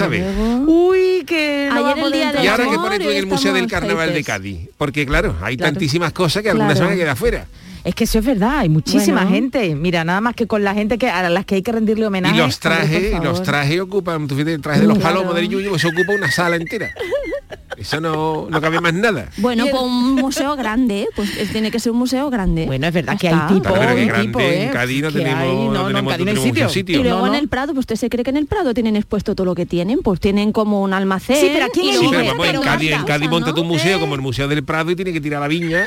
Uy, 0.66 1.24
que 1.26 1.70
Ayer 1.72 2.04
el 2.04 2.12
día 2.12 2.32
de 2.32 2.44
Y 2.44 2.46
ahora 2.48 2.68
que 2.68 2.76
pones 2.76 2.98
tú 3.00 3.08
en 3.08 3.16
el 3.16 3.26
Museo 3.26 3.54
del 3.54 3.66
Carnaval 3.66 4.12
de 4.12 4.22
Cádiz. 4.22 4.68
Porque 4.76 5.06
claro, 5.06 5.36
hay 5.40 5.56
tantísimas 5.56 6.12
cosas 6.12 6.42
que 6.42 6.50
algunas 6.50 6.74
claro. 6.74 6.88
van 6.88 6.98
a 6.98 7.00
quedar 7.00 7.16
fuera. 7.16 7.46
Es 7.84 7.94
que 7.94 8.04
eso 8.04 8.18
es 8.18 8.24
verdad, 8.24 8.60
hay 8.60 8.70
muchísima 8.70 9.26
gente. 9.26 9.74
Mira, 9.74 10.04
nada 10.04 10.22
más 10.22 10.34
que 10.34 10.46
con 10.46 10.64
la 10.64 10.74
gente 10.74 10.96
que 10.96 11.10
a 11.10 11.28
las 11.28 11.44
que 11.44 11.56
hay 11.56 11.62
que 11.62 11.70
rendirle 11.70 12.06
homenaje. 12.06 12.34
Y 12.34 12.38
los 12.38 12.58
trajes, 12.58 13.12
y 13.12 13.22
los 13.22 13.42
trajes 13.42 13.80
ocupan, 13.80 14.26
tú 14.26 14.34
fíjate, 14.34 14.54
el 14.54 14.62
traje 14.62 14.80
de 14.80 14.86
los 14.86 14.98
claro. 14.98 15.16
palomos 15.16 15.34
del 15.36 15.48
yuyu, 15.48 15.74
eso 15.74 15.88
ocupa 15.88 16.12
una 16.14 16.30
sala 16.30 16.56
entera. 16.56 16.90
Eso 17.76 18.00
no, 18.00 18.46
no 18.48 18.60
cabe 18.60 18.80
más 18.80 18.94
nada. 18.94 19.28
Bueno, 19.38 19.66
pues 19.70 19.82
un 19.82 20.14
museo 20.14 20.56
grande, 20.56 21.06
pues 21.14 21.36
eh, 21.36 21.48
tiene 21.50 21.70
que 21.70 21.80
ser 21.80 21.92
un 21.92 21.98
museo 21.98 22.30
grande. 22.30 22.66
Bueno, 22.66 22.86
es 22.86 22.92
verdad 22.92 23.18
que 23.18 23.28
hay 23.28 23.54
tipo, 23.54 23.74
que 23.74 24.04
grande, 24.06 24.44
¿eh? 24.44 24.64
en 24.64 24.70
Cádiz 24.70 25.02
no 25.02 25.12
tenemos, 25.12 25.42
hay, 25.42 25.48
no, 25.48 25.90
en 25.90 26.04
no 26.04 26.16
tenemos 26.16 26.72
sitio. 26.72 27.00
Y 27.00 27.02
luego 27.02 27.26
en 27.26 27.34
el 27.34 27.48
Prado, 27.48 27.68
pues 27.68 27.84
usted 27.84 27.96
se 27.96 28.10
cree 28.10 28.24
que 28.24 28.30
en 28.30 28.36
el 28.36 28.46
Prado 28.46 28.74
tienen 28.74 28.96
expuesto 28.96 29.34
todo 29.34 29.44
lo 29.44 29.54
que 29.54 29.66
tienen, 29.66 30.00
pues 30.02 30.20
tienen 30.20 30.52
como 30.52 30.82
un 30.82 30.92
almacén. 30.92 31.36
Sí, 31.36 31.50
pero 31.52 31.66
aquí 31.66 31.92
sí, 31.92 32.06
pero, 32.10 32.34
pero, 32.38 32.58
en 32.60 32.64
Cádiz, 32.64 32.92
en 32.92 33.04
Cádiz 33.04 33.30
monta 33.30 33.52
un 33.52 33.68
museo 33.68 33.96
¿Eh? 33.96 34.00
como 34.00 34.14
el 34.14 34.20
Museo 34.20 34.48
del 34.48 34.64
Prado 34.64 34.90
y 34.90 34.96
tiene 34.96 35.12
que 35.12 35.20
tirar 35.20 35.40
la 35.40 35.48
viña 35.48 35.86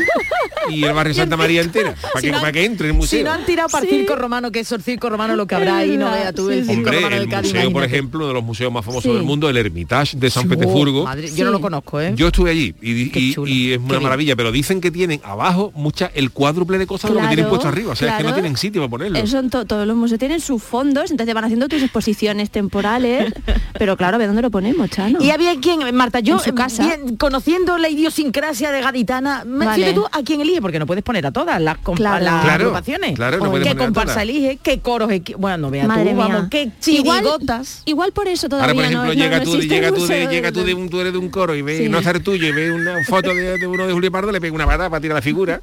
y 0.69 0.83
el 0.83 0.93
barrio 0.93 1.13
Santa 1.13 1.37
María 1.37 1.61
entera, 1.61 1.95
para 2.13 2.21
que, 2.21 2.31
para 2.31 2.51
que 2.51 2.65
entre 2.65 2.87
el 2.87 2.93
museo. 2.93 3.19
Si 3.19 3.23
no 3.23 3.31
han 3.31 3.45
tirado 3.45 3.69
para 3.69 3.85
el 3.85 3.89
circo 3.89 4.15
romano, 4.15 4.51
que 4.51 4.59
es 4.59 4.71
el 4.71 4.81
circo 4.81 5.09
romano 5.09 5.35
lo 5.35 5.47
que 5.47 5.55
habrá 5.55 5.77
ahí, 5.77 5.97
no 5.97 6.11
vea 6.11 6.33
tú 6.33 6.49
el 6.49 6.65
museo, 6.65 7.71
por 7.71 7.83
ejemplo, 7.83 8.19
uno 8.19 8.27
de 8.27 8.33
los 8.33 8.43
museos 8.43 8.71
más 8.71 8.85
famosos 8.85 9.13
del 9.13 9.23
mundo, 9.23 9.49
el 9.49 9.57
Hermitage 9.57 10.17
de 10.17 10.29
San 10.29 10.47
Petersburgo. 10.47 11.07
Yo 11.35 11.45
no 11.45 11.51
lo 11.51 11.61
conozco. 11.61 11.76
¿eh? 12.01 12.13
Yo 12.15 12.27
estuve 12.27 12.51
allí 12.51 12.75
y, 12.81 13.17
y, 13.17 13.35
y 13.45 13.73
es 13.73 13.79
una 13.79 13.99
maravilla, 13.99 14.35
pero 14.35 14.51
dicen 14.51 14.81
que 14.81 14.91
tienen 14.91 15.21
abajo 15.23 15.71
mucha, 15.75 16.11
el 16.13 16.31
cuádruple 16.31 16.77
de 16.77 16.87
cosas 16.87 17.11
de 17.11 17.15
lo 17.15 17.21
que 17.21 17.27
tienen 17.27 17.49
puesto 17.49 17.67
arriba, 17.67 17.93
o 17.93 17.95
sea, 17.95 18.11
es 18.11 18.17
que 18.17 18.23
no 18.23 18.33
tienen 18.33 18.57
sitio 18.57 18.81
para 18.81 18.89
ponerlo. 18.89 19.19
Eso 19.19 19.39
en 19.39 19.49
to 19.49 19.65
todos 19.65 19.87
los 19.87 19.95
museos 19.95 20.19
tienen 20.19 20.39
sus 20.39 20.61
fondos, 20.61 21.11
entonces 21.11 21.33
van 21.33 21.43
haciendo 21.43 21.67
tus 21.67 21.81
exposiciones 21.81 22.49
temporales, 22.49 23.33
pero 23.77 23.97
claro, 23.97 24.15
a 24.15 24.17
ver 24.17 24.27
dónde 24.27 24.41
lo 24.41 24.51
ponemos, 24.51 24.89
Chano. 24.89 25.21
Y 25.21 25.31
había 25.31 25.59
quien, 25.59 25.95
Marta, 25.95 26.19
yo, 26.19 26.35
en 26.35 26.39
su 26.39 26.53
casa. 26.53 26.97
Conociendo 27.17 27.77
la 27.77 27.89
idiosincrasia 27.89 28.71
de 28.71 28.81
gaditana, 28.81 29.43
vale. 29.45 29.93
tú 29.93 30.05
a 30.11 30.23
quién 30.23 30.41
elige, 30.41 30.61
porque 30.61 30.79
no 30.79 30.85
puedes 30.85 31.03
poner 31.03 31.25
a 31.25 31.31
todas 31.31 31.61
las, 31.61 31.77
claro. 33.15 33.61
¿Qué 33.63 33.75
comparsa 33.75 34.23
elige? 34.23 34.59
¿Qué 34.61 34.79
coros? 34.79 35.09
Bueno, 35.37 35.57
no 35.57 35.71
veas 35.71 35.87
tú. 35.87 35.93
Igual, 37.85 38.11
por 38.11 38.27
eso 38.27 38.49
todavía 38.49 38.89
no, 38.89 39.13
llega, 39.13 39.39
no, 39.39 39.45
tú, 39.45 40.63
de 41.11 41.17
un 41.17 41.29
coro 41.29 41.55
ve, 41.67 41.89
no 41.89 41.99
estar 41.99 42.19
tuyo 42.19 42.47
y 42.47 42.51
ve 42.51 42.71
una 42.71 43.03
foto 43.03 43.33
de, 43.33 43.57
de 43.57 43.67
uno 43.67 43.85
de 43.85 43.93
Julio 43.93 44.11
Pardo, 44.11 44.31
le 44.31 44.41
pega 44.41 44.55
una 44.55 44.65
patada 44.65 44.89
para 44.89 45.01
tirar 45.01 45.15
la 45.15 45.21
figura. 45.21 45.61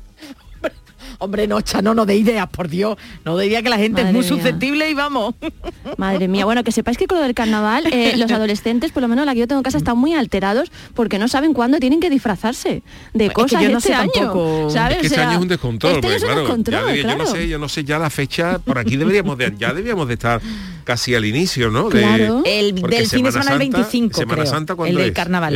Hombre, 1.19 1.47
no, 1.47 1.61
Chano, 1.61 1.95
no 1.95 2.07
de 2.07 2.17
ideas, 2.17 2.49
por 2.49 2.69
Dios. 2.69 2.97
No 3.25 3.37
de 3.37 3.49
que 3.63 3.69
la 3.69 3.79
gente 3.79 4.03
es 4.03 4.13
muy 4.13 4.25
susceptible 4.25 4.91
y 4.91 4.95
vamos. 4.95 5.35
Madre 5.97 6.29
mía, 6.29 6.45
bueno, 6.45 6.65
que 6.65 6.73
sepáis 6.73 6.99
que 6.99 7.07
con 7.07 7.19
lo 7.19 7.25
del 7.25 7.35
carnaval, 7.35 7.87
eh, 7.93 8.15
los 8.19 8.31
adolescentes, 8.31 8.93
por 8.93 9.03
lo 9.03 9.09
menos 9.09 9.27
la 9.27 9.35
que 9.35 9.41
yo 9.41 9.49
tengo 9.49 9.61
en 9.61 9.65
casa, 9.65 9.79
están 9.79 9.99
muy 9.99 10.15
alterados 10.15 10.71
porque 10.95 11.19
no 11.19 11.29
saben 11.29 11.55
cuándo 11.55 11.79
tienen 11.79 12.01
que 12.01 12.11
disfrazarse 12.11 12.83
de 13.13 13.31
cosas 13.31 13.61
que 13.61 13.67
yo 13.67 13.73
no 13.73 13.79
este 13.79 13.91
sé 13.91 13.95
año. 13.95 14.11
Tampoco. 14.13 14.71
¿sabes? 14.71 14.97
Es 14.97 15.01
que 15.01 15.07
este 15.09 15.21
año 15.21 15.37
es 15.37 15.43
un 15.43 15.49
descontrol, 15.49 15.93
este 15.95 16.07
porque, 16.07 16.19
claro, 16.19 16.41
descontrol 16.41 16.87
debía, 16.87 17.03
Yo 17.03 17.17
no 17.17 17.27
sé, 17.27 17.49
yo 17.49 17.59
no 17.59 17.69
sé 17.69 17.85
ya 17.85 17.99
la 17.99 18.11
fecha, 18.11 18.59
por 18.59 18.79
aquí 18.79 18.97
deberíamos 18.97 19.39
de, 19.39 19.55
ya 19.59 19.73
debíamos 19.73 20.09
de 20.09 20.15
estar 20.15 20.41
casi 20.85 21.15
al 21.15 21.25
inicio, 21.25 21.71
¿no? 21.71 21.89
De, 21.89 22.01
claro. 22.01 22.43
El 22.45 22.75
del 22.75 23.07
fin 23.07 23.25
de 23.25 23.33
semana 23.33 23.51
del 23.51 23.59
25. 23.59 24.15
Semana 24.15 24.43
creo. 24.43 24.47
Santa 24.47 24.75
cuando. 24.75 25.01
El 25.01 25.13
carnaval. 25.13 25.55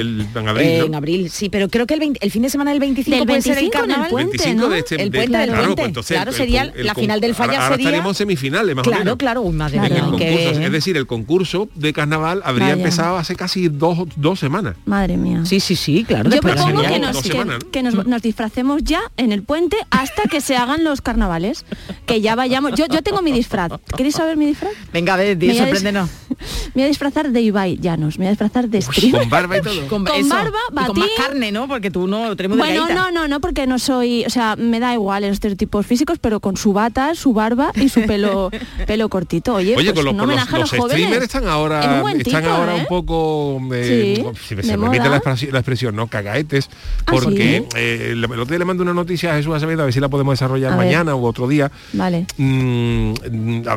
Eh, 0.59 0.79
en 0.85 0.95
abril. 0.95 1.31
Sí, 1.31 1.49
pero 1.49 1.69
creo 1.69 1.87
que 1.87 1.95
el, 1.95 2.01
20, 2.01 2.19
el 2.23 2.31
fin 2.31 2.43
de 2.43 2.51
semana 2.51 2.71
del 2.71 2.81
25 2.81 3.27
puede 3.27 3.43
ser 3.43 3.59
el 3.59 3.71
carnaval. 3.71 4.11
Este, 4.33 4.51
el 4.51 4.57
¿no? 4.57 4.75
el 4.75 4.85
puente 4.85 5.43
este 5.43 5.48
claro, 5.53 5.75
puente. 5.77 6.01
Pues 6.03 6.37
sería 6.37 6.73
la 6.77 6.95
final 6.95 7.21
del 7.21 7.35
falla 7.35 7.69
sería... 7.69 7.77
estaríamos 7.77 8.17
semifinales, 8.17 8.77
más 8.77 8.85
claro. 8.85 9.17
Claro, 9.17 9.45
madre 9.53 9.79
en 9.79 9.87
claro. 9.87 10.17
Que... 10.17 10.51
Es 10.51 10.73
decir, 10.73 10.97
el 10.97 11.07
concurso 11.07 11.69
de 11.75 11.93
carnaval 11.93 12.43
habría 12.45 12.71
empezado 12.71 13.17
hace 13.17 13.37
casi 13.37 13.69
dos, 13.69 14.09
dos 14.17 14.39
semanas. 14.39 14.77
Madre 14.87 15.17
mía. 15.17 15.45
Sí, 15.45 15.61
sí, 15.61 15.77
sí, 15.77 16.05
claro. 16.05 16.31
Yo 16.31 16.41
propongo 16.41 16.83
que, 16.83 16.99
nos, 16.99 17.23
que, 17.71 17.83
nos, 17.83 18.07
nos, 18.07 18.23
disfracemos 18.23 18.83
ya 18.83 19.01
en 19.17 19.33
el 19.33 19.43
puente 19.43 19.77
hasta 19.91 20.23
que 20.25 20.41
se 20.41 20.57
hagan 20.57 20.85
los 20.85 21.01
carnavales. 21.01 21.65
Que 22.07 22.21
ya 22.21 22.35
vayamos. 22.35 22.73
Yo, 22.75 22.87
yo 22.87 23.03
tengo 23.03 23.23
mi 23.23 23.33
disfraz. 23.33 23.73
¿Queréis 23.97 24.15
saber 24.15 24.37
mi 24.37 24.47
disfraz? 24.47 24.73
Venga, 24.93 25.15
a 25.15 25.17
ver, 25.17 25.39
di, 25.39 25.57
sorpréndenos. 25.57 26.11
Me 26.75 26.83
voy 26.83 26.83
a 26.85 26.89
disfrazar 26.89 27.31
de 27.31 27.41
Ibai 27.41 27.79
Llanos, 27.79 28.19
me 28.19 28.25
voy 28.25 28.29
a 28.29 28.31
disfrazar 28.31 28.69
de 28.69 28.81
streamer. 28.83 29.23
Con 29.23 29.31
barba 29.31 29.59
y 29.59 29.63
todo. 29.63 29.87
con, 29.89 30.05
barba, 30.05 30.59
batín. 30.71 30.83
Y 30.83 30.87
con 30.87 30.99
más 30.99 31.11
carne, 31.17 31.53
¿no? 31.53 31.67
Porque 31.67 31.91
tú 31.91 32.07
no 32.07 32.37
tenemos 32.37 32.59
Bueno, 32.59 32.89
no, 32.89 33.11
no, 33.11 33.27
no, 33.27 33.41
porque 33.41 33.67
no 33.67 33.79
soy, 33.79 34.25
o 34.25 34.31
sea, 34.31 34.57
me 34.57 34.79
da 34.79 34.95
igual, 34.95 35.25
estereotipos 35.39 35.87
físicos, 35.87 36.19
pero 36.19 36.41
con 36.41 36.57
su 36.57 36.73
bata, 36.73 37.15
su 37.15 37.33
barba 37.33 37.73
y 37.75 37.89
su 37.89 38.03
pelo, 38.03 38.51
pelo 38.87 39.09
cortito. 39.09 39.55
Oye, 39.55 39.75
Oye 39.77 39.93
pues 39.93 40.05
con 40.05 40.17
los, 40.17 40.27
no 40.27 40.67
streamers 40.67 41.23
están 41.23 41.47
ahora, 41.47 42.03
están 42.17 42.45
ahora 42.45 42.77
¿eh? 42.77 42.81
un 42.81 42.87
poco, 42.87 43.61
eh, 43.73 44.25
si 44.47 44.55
me 44.55 44.63
permite 44.63 45.09
la 45.09 45.17
expresión, 45.59 45.97
¿no? 45.97 46.09
Cagaetes, 46.09 46.69
ah, 47.07 47.13
porque 47.13 47.65
¿sí? 47.71 47.79
Eh, 47.79 48.09
el 48.13 48.25
otro 48.25 48.47
día 48.47 48.59
le 48.59 48.65
mando 48.65 48.83
una 48.83 48.95
noticia 48.95 49.33
a 49.33 49.37
Jesús 49.37 49.55
Acevedo, 49.55 49.83
a 49.83 49.85
ver 49.87 49.95
si 49.95 50.01
la 50.01 50.09
podemos 50.09 50.33
desarrollar 50.33 50.77
mañana 50.77 51.15
u 51.15 51.25
otro 51.25 51.49
día. 51.49 51.71
Vale. 51.93 52.27
Mm, 52.37 53.15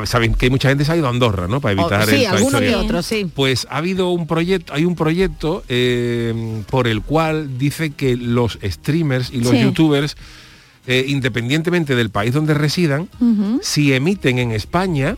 Sabéis 0.04 0.36
que 0.36 0.50
mucha 0.50 0.68
gente 0.68 0.84
se 0.84 0.92
ha 0.92 0.96
ido 0.96 1.06
a 1.06 1.10
Andorra, 1.10 1.46
¿no? 1.48 1.60
Para 1.60 1.72
evitar 1.72 2.02
oh, 2.02 2.06
sí, 2.06 2.24
alguno 2.24 2.58
que 2.58 2.74
otro, 2.74 3.02
sí. 3.02 3.30
Pues 3.32 3.66
ha 3.70 3.78
habido 3.78 4.10
un 4.10 4.26
proyecto, 4.26 4.74
hay 4.74 4.84
un 4.84 4.96
proyecto 4.96 5.62
por 6.68 6.88
el 6.88 7.02
cual 7.02 7.58
dice 7.58 7.90
que 7.90 8.16
los 8.16 8.58
streamers 8.62 9.30
y 9.32 9.40
los 9.40 9.52
youtubers 9.52 10.16
eh, 10.86 11.04
independientemente 11.08 11.94
del 11.94 12.10
país 12.10 12.34
donde 12.34 12.54
residan, 12.54 13.08
si 13.62 13.92
emiten 13.92 14.38
en 14.38 14.50
España, 14.52 15.16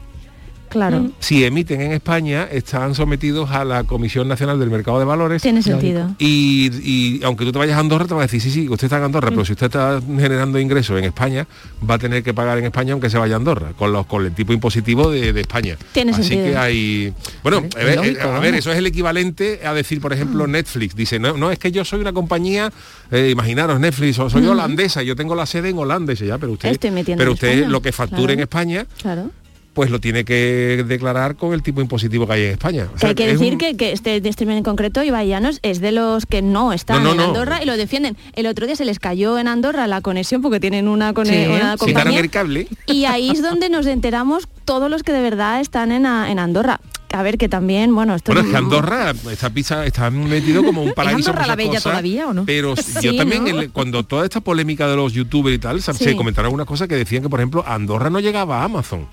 Claro. 0.75 1.11
si 1.21 1.45
emiten 1.45 1.81
en 1.81 1.93
España, 1.93 2.49
están 2.51 2.95
sometidos 2.97 3.51
a 3.53 3.65
la 3.65 3.85
Comisión 3.85 4.27
Nacional 4.29 4.59
del 4.59 4.71
Mercado 4.71 4.99
de 4.99 5.05
Valores. 5.05 5.41
Tiene 5.41 5.63
sentido. 5.63 6.15
Y, 6.19 6.71
y 6.83 7.25
aunque 7.25 7.45
tú 7.45 7.53
te 7.53 7.59
vayas 7.61 7.77
a 7.77 7.81
Andorra, 7.81 8.07
te 8.07 8.15
va 8.15 8.21
a 8.21 8.27
decir, 8.27 8.41
sí, 8.41 8.51
sí, 8.51 8.69
usted 8.69 8.87
está 8.87 8.99
en 8.99 9.05
Andorra, 9.05 9.31
Mm. 9.31 9.35
pero 9.35 9.45
si 9.45 9.53
usted 9.53 9.67
está 9.67 10.01
generando 10.05 10.59
ingresos 10.59 10.99
en 10.99 11.05
España, 11.05 11.47
va 11.89 11.95
a 11.95 11.99
tener 11.99 12.23
que 12.25 12.35
pagar 12.35 12.59
en 12.59 12.65
España 12.65 12.93
aunque 12.93 13.09
se 13.09 13.17
vaya 13.19 13.35
a 13.35 13.37
Andorra, 13.37 13.73
con 13.79 13.93
los 13.93 14.05
con 14.07 14.27
el 14.27 14.35
tipo 14.35 14.53
impositivo 14.53 15.11
de, 15.11 15.33
de 15.33 15.41
España. 15.43 15.77
Tiene 15.93 16.11
Así 16.13 16.25
sentido. 16.25 16.45
que 16.51 16.57
hay. 16.57 17.13
Bueno, 17.43 17.63
Es 17.69 17.77
a 17.77 17.79
ver, 17.85 17.97
lógico, 17.97 18.19
eh, 18.21 18.23
a 18.37 18.39
ver, 18.41 18.55
eso 18.57 18.73
es 18.73 18.79
el 18.79 18.87
equivalente 18.87 19.61
a 19.65 19.73
decir, 19.75 20.01
por 20.01 20.13
ejemplo, 20.13 20.47
Netflix. 20.47 20.97
Dice, 20.97 21.19
no, 21.19 21.37
no, 21.37 21.51
es 21.53 21.59
que 21.59 21.71
yo 21.73 21.85
soy 21.85 22.01
una 22.01 22.13
compañía, 22.13 22.73
eh, 23.11 23.31
imaginaros, 23.31 23.79
Netflix, 23.81 24.19
o 24.19 24.29
soy 24.29 24.45
holandesa, 24.47 25.03
yo 25.03 25.15
tengo 25.15 25.35
la 25.37 25.47
sede 25.47 25.69
en 25.71 25.79
Holanda, 25.79 26.13
y 26.13 26.17
dice, 26.17 26.27
ya, 26.27 26.39
pero 26.39 26.53
usted, 26.53 26.71
Estoy 26.71 26.91
metiendo 26.91 27.21
pero 27.21 27.33
usted 27.33 27.49
España, 27.49 27.69
lo 27.69 27.81
que 27.81 27.93
facture 27.93 28.19
claro. 28.23 28.33
en 28.35 28.41
España, 28.41 28.87
Claro. 29.01 29.31
Pues 29.75 29.91
lo 29.91 30.01
tiene 30.01 30.25
que 30.25 30.85
declarar 30.87 31.37
con 31.37 31.53
el 31.53 31.63
tipo 31.63 31.81
impositivo 31.81 32.27
que 32.27 32.33
hay 32.33 32.43
en 32.45 32.51
España. 32.53 32.87
O 32.91 32.95
Que 32.95 32.99
sea, 33.01 33.09
hay 33.11 33.15
que 33.17 33.31
es 33.31 33.39
decir 33.39 33.53
un- 33.55 33.59
que, 33.59 33.77
que 33.77 33.93
este 33.93 34.17
streaming 34.29 34.57
en 34.59 34.63
concreto, 34.63 35.03
Ibai 35.03 35.29
Llanos, 35.29 35.59
es 35.63 35.81
de 35.81 35.93
los 35.93 36.27
que 36.27 36.43
no 36.43 36.73
están 36.73 36.99
No, 37.03 37.07
no, 37.07 37.11
en 37.11 37.17
no. 37.19 37.25
Andorra 37.25 37.63
y 37.63 37.67
lo 37.67 37.77
defienden. 37.77 38.17
El 38.35 38.47
otro 38.47 38.67
día 38.67 38.77
se 38.77 38.85
les 38.85 38.99
cayó 38.99 39.39
en 39.39 39.49
Andorra 39.49 39.87
la 39.87 40.01
conexión 40.01 40.41
porque 40.43 40.61
tienen 40.61 40.89
una, 40.89 41.13
cone- 41.13 41.45
Sí, 41.45 41.51
una 41.51 41.77
compañía. 41.77 42.21
el 42.21 42.31
cable. 42.31 42.69
Y 42.87 43.05
ahí 43.07 43.31
es 43.31 43.43
donde 43.43 43.69
nos 43.69 43.87
enteramos 43.87 44.49
todos 44.65 44.89
los 44.91 45.03
que 45.03 45.13
de 45.13 45.21
verdad 45.21 45.61
están 45.61 45.93
en, 45.93 46.07
a- 46.07 46.31
en 46.31 46.39
Andorra. 46.39 46.81
A 47.13 47.23
ver, 47.23 47.39
que 47.39 47.49
también, 47.49 47.95
bueno, 47.95 48.15
esto 48.17 48.33
Bueno, 48.33 48.47
es 48.49 48.53
que 48.53 48.57
Andorra 48.59 49.13
está 49.31 49.49
pisa, 49.51 49.87
está 49.87 50.11
metido 50.11 50.65
como 50.65 50.83
un 50.83 50.93
paraíso. 50.95 51.17
Andorra 51.31 51.39
por 51.41 51.47
la 51.49 51.57
Bella 51.57 51.69
cosas, 51.71 51.83
todavía, 51.85 52.27
o 52.29 52.35
no? 52.35 52.45
Pero 52.45 52.75
Sí, 52.77 52.93
yo 53.03 53.17
también, 53.17 53.45
¿no? 53.45 53.61
el- 53.61 53.71
cuando 53.71 54.03
toda 54.05 54.25
esta 54.25 54.41
polémica 54.41 54.89
de 54.89 54.97
los 54.97 55.13
youtubers 55.13 55.55
y 55.57 55.59
tal, 55.59 55.81
Sí. 55.83 55.93
se 55.93 56.17
comentaron 56.17 56.47
algunas 56.47 56.67
cosas 56.67 56.89
que 56.89 56.97
decían 56.97 57.23
que, 57.23 57.29
por 57.29 57.41
ejemplo, 57.41 57.65
Andorra 57.67 58.11
no 58.11 58.19
llegaba 58.21 58.61
a 58.63 58.65
Amazon. 58.65 59.07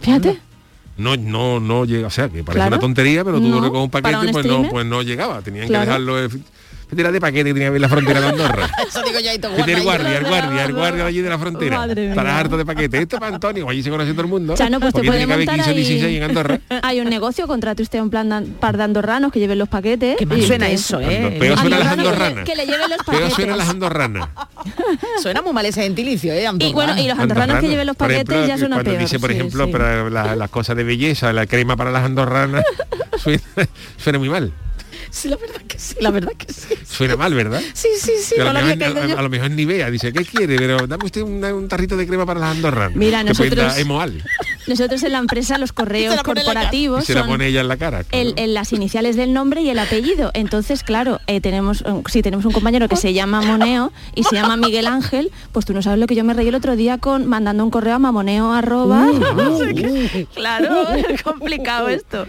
Fíjate. 0.00 0.38
No, 0.96 1.16
no, 1.16 1.60
no 1.60 1.84
llega, 1.84 2.06
o 2.06 2.10
sea, 2.10 2.28
que 2.28 2.42
parece 2.42 2.60
Claro. 2.60 2.68
una 2.76 2.80
tontería, 2.80 3.22
pero 3.24 3.38
tú 3.38 3.48
No, 3.48 3.70
con 3.70 3.82
un 3.82 3.90
paquete, 3.90 4.32
pues 4.32 4.46
no, 4.46 4.68
pues 4.70 4.86
no 4.86 5.02
llegaba. 5.02 5.42
Tenían 5.42 5.66
Claro. 5.66 5.84
que 5.84 5.86
dejarlo. 6.14 6.40
Eh, 6.86 6.90
¿Qué 6.90 6.96
tira 6.96 7.10
de 7.10 7.20
paquete 7.20 7.44
que 7.50 7.54
tenía 7.54 7.66
que 7.68 7.72
ver 7.72 7.80
la 7.80 7.88
frontera 7.88 8.20
de 8.20 8.28
Andorra? 8.28 8.70
Eso 8.88 9.02
digo 9.02 9.18
ya 9.20 9.34
y 9.34 9.38
todo 9.38 9.56
¿Qué 9.56 9.62
tiene 9.64 9.80
el 9.80 9.84
guardia, 9.84 10.18
el 10.18 10.24
guardia, 10.24 10.64
el 10.64 10.72
guardia 10.72 11.02
de 11.02 11.08
allí 11.08 11.20
de 11.20 11.28
la 11.30 11.38
frontera? 11.38 11.78
Madre 11.78 12.08
Estarás 12.10 12.32
mía. 12.32 12.40
harto 12.40 12.56
de 12.56 12.64
paquete. 12.64 12.98
Esto 13.02 13.16
es 13.16 13.20
para 13.20 13.34
Antonio, 13.34 13.68
allí 13.68 13.82
se 13.82 13.90
conoce 13.90 14.12
todo 14.12 14.22
el 14.22 14.28
mundo. 14.28 14.54
Chano, 14.54 14.78
pues 14.80 14.94
te 14.94 15.02
puede 15.02 15.26
montar 15.26 15.54
15 15.56 15.70
o 15.70 15.72
ahí- 15.72 15.76
16 15.78 16.16
en 16.18 16.22
Andorra. 16.22 16.60
Hay 16.82 17.00
un 17.00 17.08
negocio, 17.10 17.46
contrate 17.46 17.82
usted 17.82 17.98
a 17.98 18.02
un 18.02 18.10
plan 18.10 18.28
de- 18.28 18.52
par 18.52 18.76
de 18.76 18.84
andorranos 18.84 19.32
que 19.32 19.38
lleven 19.40 19.58
los 19.58 19.68
paquetes. 19.68 20.16
Qué 20.16 20.26
mal 20.26 20.42
suena 20.42 20.68
eso, 20.68 21.00
¿eh? 21.00 21.36
Peor 21.40 21.58
suena 21.58 21.78
las 21.78 21.88
Andorranos 21.88 21.96
que 21.96 21.96
le- 21.96 22.24
andorranas. 22.26 22.44
Que 22.44 22.54
le 22.56 22.66
lleven 22.66 22.80
los 22.90 22.98
Peor 22.98 23.04
paquetes. 23.06 23.34
suenan 23.34 23.58
las 23.58 23.68
andorranas. 23.68 24.28
Suena 25.22 25.42
muy 25.42 25.52
mal 25.52 25.66
ese 25.66 25.82
gentilicio, 25.82 26.32
¿eh? 26.32 26.46
Andorra. 26.46 26.68
Y 26.70 26.72
bueno, 26.72 26.96
y 27.00 27.06
los 27.08 27.18
andorranos 27.18 27.60
que 27.60 27.68
lleven 27.68 27.86
los 27.86 27.96
paquetes 27.96 28.28
ejemplo, 28.28 28.46
ya 28.46 28.58
suena 28.58 28.76
cuando 28.76 28.90
peor. 28.92 29.02
dice, 29.02 29.18
por 29.18 29.30
sí, 29.30 29.36
ejemplo, 29.36 29.66
sí. 29.66 29.72
para 29.72 30.10
la- 30.10 30.36
las 30.36 30.50
cosas 30.50 30.76
de 30.76 30.84
belleza, 30.84 31.32
la 31.32 31.46
crema 31.46 31.76
para 31.76 31.90
las 31.90 32.04
andorranas, 32.04 32.64
suena, 33.18 33.42
suena 33.96 34.18
muy 34.18 34.28
mal. 34.28 34.52
Sí, 35.16 35.28
la 35.30 35.36
verdad 35.38 35.62
que 35.66 35.78
sí, 35.78 35.94
la 36.00 36.10
verdad 36.10 36.32
que 36.36 36.52
sí. 36.52 36.74
Suena 36.86 37.16
mal, 37.16 37.32
¿verdad? 37.32 37.62
Sí, 37.72 37.88
sí, 37.98 38.12
sí, 38.22 38.34
a, 38.38 38.44
lo 38.44 38.52
mejor, 38.52 38.82
a- 38.98 39.18
a 39.18 39.22
lo 39.22 39.30
mejor 39.30 39.50
ni 39.50 39.64
vea, 39.64 39.90
dice, 39.90 40.12
¿qué 40.12 40.26
quiere? 40.26 40.56
Pero 40.58 40.86
dame 40.86 41.06
usted 41.06 41.22
una- 41.22 41.54
un 41.54 41.68
tarrito 41.68 41.96
de 41.96 42.06
crema 42.06 42.26
para 42.26 42.38
las 42.40 42.50
andorranas. 42.54 42.94
Mira, 42.96 43.22
nosotros- 43.24 43.78
Emoal. 43.78 44.22
Nosotros 44.66 45.02
en 45.02 45.12
la 45.12 45.18
empresa 45.18 45.58
los 45.58 45.72
correos 45.72 46.22
corporativos 46.22 47.04
se 47.04 47.14
la 47.14 47.20
son 47.20 47.30
pone 47.30 47.46
ella 47.48 47.60
en 47.60 47.68
la 47.68 47.76
cara. 47.76 48.04
claro. 48.04 48.28
el- 48.28 48.34
el- 48.38 48.54
las 48.54 48.72
iniciales 48.72 49.16
del 49.16 49.32
nombre 49.32 49.60
y 49.62 49.70
el 49.70 49.78
apellido. 49.78 50.30
Entonces, 50.34 50.82
claro, 50.82 51.20
eh, 51.26 51.40
tenemos 51.40 51.82
eh, 51.82 52.02
si 52.10 52.22
tenemos 52.22 52.44
un 52.44 52.52
compañero 52.52 52.88
que 52.88 52.96
se 52.96 53.12
llama 53.12 53.40
Moneo 53.42 53.92
y 54.14 54.24
se 54.24 54.34
llama 54.34 54.56
Miguel 54.56 54.86
Ángel, 54.86 55.30
pues 55.52 55.66
tú 55.66 55.72
no 55.74 55.82
sabes 55.82 55.98
lo 56.00 56.06
que 56.06 56.14
yo 56.14 56.24
me 56.24 56.34
reí 56.34 56.48
el 56.48 56.54
otro 56.54 56.76
día 56.76 56.98
con 56.98 57.26
mandando 57.26 57.64
un 57.64 57.70
correo 57.70 57.94
a 57.94 57.98
mamoneo 57.98 58.52
arroba. 58.52 59.06
Claro, 60.34 60.88
es 60.90 61.22
complicado 61.22 61.88
esto. 61.88 62.26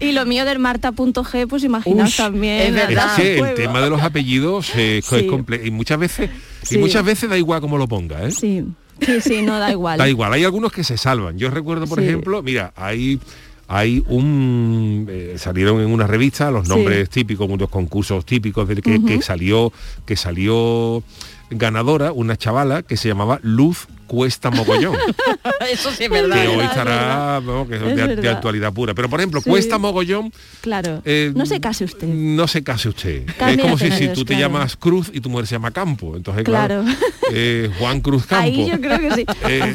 Y 0.00 0.12
lo 0.12 0.24
mío 0.26 0.44
del 0.44 0.58
marta.g, 0.58 1.46
pues 1.48 1.64
imaginaos 1.64 2.10
Ush, 2.10 2.16
también. 2.16 2.60
es 2.62 2.72
la- 2.74 2.86
verdad. 2.86 3.06
Es 3.10 3.14
que 3.16 3.32
el 3.34 3.38
juego. 3.40 3.54
tema 3.54 3.80
de 3.80 3.90
los 3.90 4.02
apellidos 4.02 4.70
eh, 4.76 4.98
es 4.98 5.04
Sí. 5.06 5.26
comple- 5.28 5.64
y 5.66 5.70
muchas 5.70 5.98
veces 5.98 6.30
Sí. 6.62 6.76
y 6.76 6.78
muchas 6.78 7.04
veces 7.04 7.28
da 7.30 7.36
igual 7.38 7.60
cómo 7.60 7.76
lo 7.78 7.86
ponga, 7.88 8.24
¿eh? 8.24 8.30
Sí, 8.30 8.64
sí, 9.00 9.20
sí, 9.20 9.42
no 9.42 9.58
da 9.58 9.70
igual. 9.72 9.98
Da 9.98 10.08
igual, 10.08 10.32
hay 10.32 10.44
algunos 10.44 10.72
que 10.72 10.84
se 10.84 10.96
salvan. 10.96 11.38
Yo 11.38 11.50
recuerdo, 11.50 11.86
por 11.86 11.98
Sí. 12.00 12.06
ejemplo, 12.06 12.42
mira, 12.42 12.72
hay 12.76 13.18
hay 13.66 14.04
un 14.08 15.06
eh, 15.10 15.36
salieron 15.38 15.80
en 15.80 15.90
una 15.90 16.06
revista 16.06 16.50
los 16.50 16.68
nombres 16.68 17.08
típicos, 17.08 17.48
unos 17.48 17.70
concursos 17.70 18.26
típicos 18.26 18.68
del 18.68 18.82
que, 18.82 19.02
que 19.02 19.22
salió 19.22 19.72
que 20.04 20.16
salió 20.16 21.02
ganadora 21.50 22.12
una 22.12 22.36
chavala 22.36 22.82
que 22.82 22.96
se 22.96 23.08
llamaba 23.08 23.38
Luz 23.42 23.86
Cuesta 24.06 24.50
Mogollón. 24.50 24.96
Eso 25.72 25.90
sí 25.90 26.04
es 26.04 26.08
que 26.08 26.08
verdad. 26.08 26.46
hoy 26.48 26.64
estará 26.64 27.40
vamos, 27.40 27.68
que 27.68 27.76
es 27.76 27.82
Es 27.82 28.16
de, 28.20 28.28
actualidad 28.28 28.72
pura. 28.72 28.94
Pero 28.94 29.08
por 29.08 29.20
ejemplo, 29.20 29.40
Sí. 29.40 29.50
Cuesta 29.50 29.78
Mogollón 29.78 30.32
Claro. 30.60 31.00
eh, 31.04 31.32
no 31.34 31.46
se 31.46 31.60
case 31.60 31.84
usted. 31.84 32.06
No 32.06 32.46
se 32.48 32.62
case 32.62 32.88
usted. 32.90 33.26
Es 33.28 33.58
como 33.60 33.78
si, 33.78 33.90
si 33.92 34.08
tú 34.08 34.24
te 34.24 34.36
llamas 34.36 34.76
Cruz 34.76 35.10
y 35.12 35.20
tu 35.20 35.30
mujer 35.30 35.46
se 35.46 35.54
llama 35.54 35.70
Campo. 35.70 36.16
Entonces, 36.16 36.44
claro, 36.44 36.82
Claro. 36.84 36.98
eh, 37.32 37.70
Juan 37.78 38.00
Cruz 38.00 38.26
Campo. 38.26 38.44
Ahí 38.44 38.68
yo 38.70 38.80
creo 38.80 38.98
que 38.98 39.14
sí. 39.14 39.24
Eh. 39.48 39.74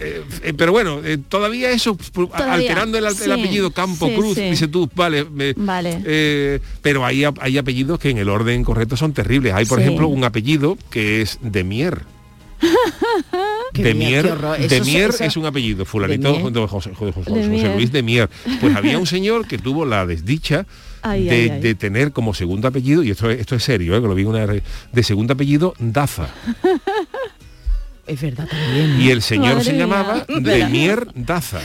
Eh, 0.00 0.22
eh, 0.42 0.52
pero 0.56 0.72
bueno, 0.72 1.00
eh, 1.04 1.18
todavía 1.28 1.70
eso, 1.70 1.96
Todavía, 2.12 2.52
alterando 2.52 2.98
el, 2.98 3.06
apellido 3.06 3.70
Campo 3.70 4.08
sí, 4.08 4.14
Cruz, 4.14 4.34
sí. 4.36 4.42
dice 4.50 4.68
tú, 4.68 4.90
vale, 4.94 5.24
me- 5.24 5.52
Vale. 5.54 6.02
eh, 6.04 6.60
pero 6.82 7.04
hay, 7.04 7.24
hay 7.40 7.58
apellidos 7.58 7.98
que 7.98 8.10
en 8.10 8.18
el 8.18 8.28
orden 8.28 8.62
correcto 8.64 8.96
son 8.96 9.12
terribles. 9.12 9.54
Hay, 9.54 9.64
por 9.66 9.78
Sí. 9.78 9.84
ejemplo, 9.84 10.08
un 10.08 10.24
apellido 10.24 10.76
que 10.90 11.22
es 11.22 11.38
Demier. 11.42 12.02
Qué 13.74 13.82
Demier, 13.82 14.22
bien, 14.22 14.22
qué 14.22 14.30
horror. 14.32 14.56
Eso- 14.60 14.68
Demier 14.74 15.10
eso- 15.10 15.24
es 15.24 15.36
un 15.36 15.44
apellido, 15.46 15.84
fulanito 15.84 16.28
a 16.64 16.68
José, 16.68 16.92
José- 16.94 17.12
José- 17.12 17.30
Demier. 17.30 17.60
José 17.66 17.74
Luis 17.74 17.92
Demier. 17.92 18.30
Pues 18.60 18.74
había 18.74 18.98
un 18.98 19.06
señor 19.06 19.46
que 19.46 19.58
tuvo 19.58 19.84
la 19.84 20.06
desdicha 20.06 20.66
Ay, 21.02 21.24
de, 21.24 21.30
ay, 21.30 21.50
ay. 21.50 21.60
de 21.60 21.74
tener 21.74 22.12
como 22.12 22.32
segundo 22.32 22.66
apellido, 22.68 23.02
y 23.02 23.10
esto 23.10 23.30
es, 23.30 23.38
esto 23.40 23.54
es 23.54 23.62
serio, 23.62 23.94
eh, 23.96 24.00
que 24.00 24.08
lo 24.08 24.14
vi 24.14 24.22
en 24.22 24.28
una 24.28 24.46
de 24.46 25.02
segundo 25.02 25.34
apellido 25.34 25.74
Daza. 25.78 26.28
Es 28.06 28.20
verdad 28.20 28.46
también. 28.48 29.00
Y 29.00 29.10
el 29.10 29.20
señor 29.22 29.54
Madre 29.56 29.64
se 29.64 29.72
mía. 29.72 29.80
llamaba 29.80 30.24
Demier 30.40 31.08
Daza. 31.14 31.60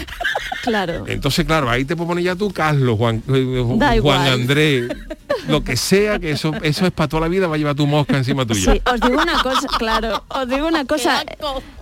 Claro. 0.64 1.06
Entonces, 1.08 1.46
claro, 1.46 1.70
ahí 1.70 1.86
te 1.86 1.96
pones 1.96 2.24
ya 2.24 2.36
tú, 2.36 2.52
Carlos, 2.52 2.98
Juan, 2.98 3.24
eh, 3.34 3.64
Da 3.78 4.00
Juan. 4.00 4.28
Andrés, 4.28 4.90
lo 5.48 5.64
que 5.64 5.76
sea, 5.76 6.20
que 6.20 6.32
eso, 6.32 6.52
eso 6.62 6.86
es 6.86 6.92
para 6.92 7.08
toda 7.08 7.22
la 7.22 7.28
vida, 7.28 7.48
va 7.48 7.56
a 7.56 7.58
llevar 7.58 7.76
tu 7.76 7.88
mosca 7.88 8.18
encima 8.18 8.46
tuya. 8.46 8.74
Sí, 8.74 8.82
os 8.86 9.00
digo 9.02 9.22
una 9.22 9.42
cosa, 9.42 9.68
claro, 9.80 10.24
os 10.30 10.48
digo 10.48 10.68
una 10.68 10.86
cosa. 10.86 11.24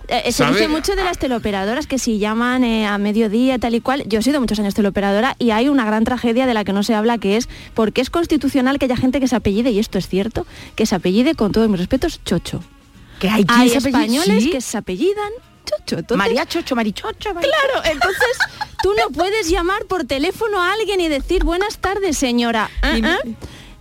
eh, 0.08 0.22
se 0.26 0.32
¿Sabe? 0.32 0.52
dice 0.52 0.68
mucho 0.68 0.94
de 0.96 1.04
las 1.04 1.18
teleoperadoras 1.18 1.86
que 1.86 1.98
si 1.98 2.18
llaman 2.18 2.64
eh, 2.64 2.86
a 2.86 2.96
mediodía 2.98 3.58
tal 3.58 3.74
y 3.74 3.80
cual. 3.80 4.02
Yo 4.06 4.20
he 4.20 4.22
sido 4.22 4.40
muchos 4.40 4.58
años 4.58 4.74
teleoperadora 4.74 5.36
y 5.38 5.50
hay 5.50 5.68
una 5.68 5.84
gran 5.84 6.04
tragedia 6.04 6.46
de 6.46 6.54
la 6.54 6.64
que 6.64 6.72
no 6.72 6.82
se 6.82 6.94
habla 6.94 7.18
que 7.18 7.36
es 7.36 7.48
porque 7.74 8.00
es 8.00 8.08
constitucional 8.08 8.78
que 8.78 8.86
haya 8.86 8.96
gente 8.96 9.20
que 9.20 9.28
se 9.28 9.36
apellide, 9.36 9.70
y 9.72 9.78
esto 9.78 9.98
es 9.98 10.08
cierto, 10.08 10.46
que 10.74 10.86
se 10.86 10.94
apellide 10.94 11.34
con 11.34 11.52
todos 11.52 11.68
mis 11.68 11.78
respetos 11.78 12.20
Chocho. 12.24 12.62
Que 13.20 13.28
hay, 13.28 13.44
españoles 13.70 14.44
¿Sí? 14.44 14.50
que 14.50 14.60
se 14.60 14.76
apellidan 14.78 15.30
Chocho. 15.64 15.98
Entonces, 15.98 16.16
María 16.16 16.46
Chocho, 16.46 16.74
Marichocho. 16.74 17.32
Mari- 17.34 17.46
Claro, 17.46 17.84
entonces 17.92 18.38
tú 18.82 18.90
no 18.94 19.12
puedes 19.12 19.48
llamar 19.48 19.84
por 19.84 20.04
teléfono 20.04 20.60
a 20.60 20.72
alguien 20.72 21.00
y 21.00 21.08
decir 21.08 21.44
buenas 21.44 21.78
tardes, 21.78 22.16
señora. 22.18 22.68
Ah, 22.82 22.96
ah. 23.04 23.18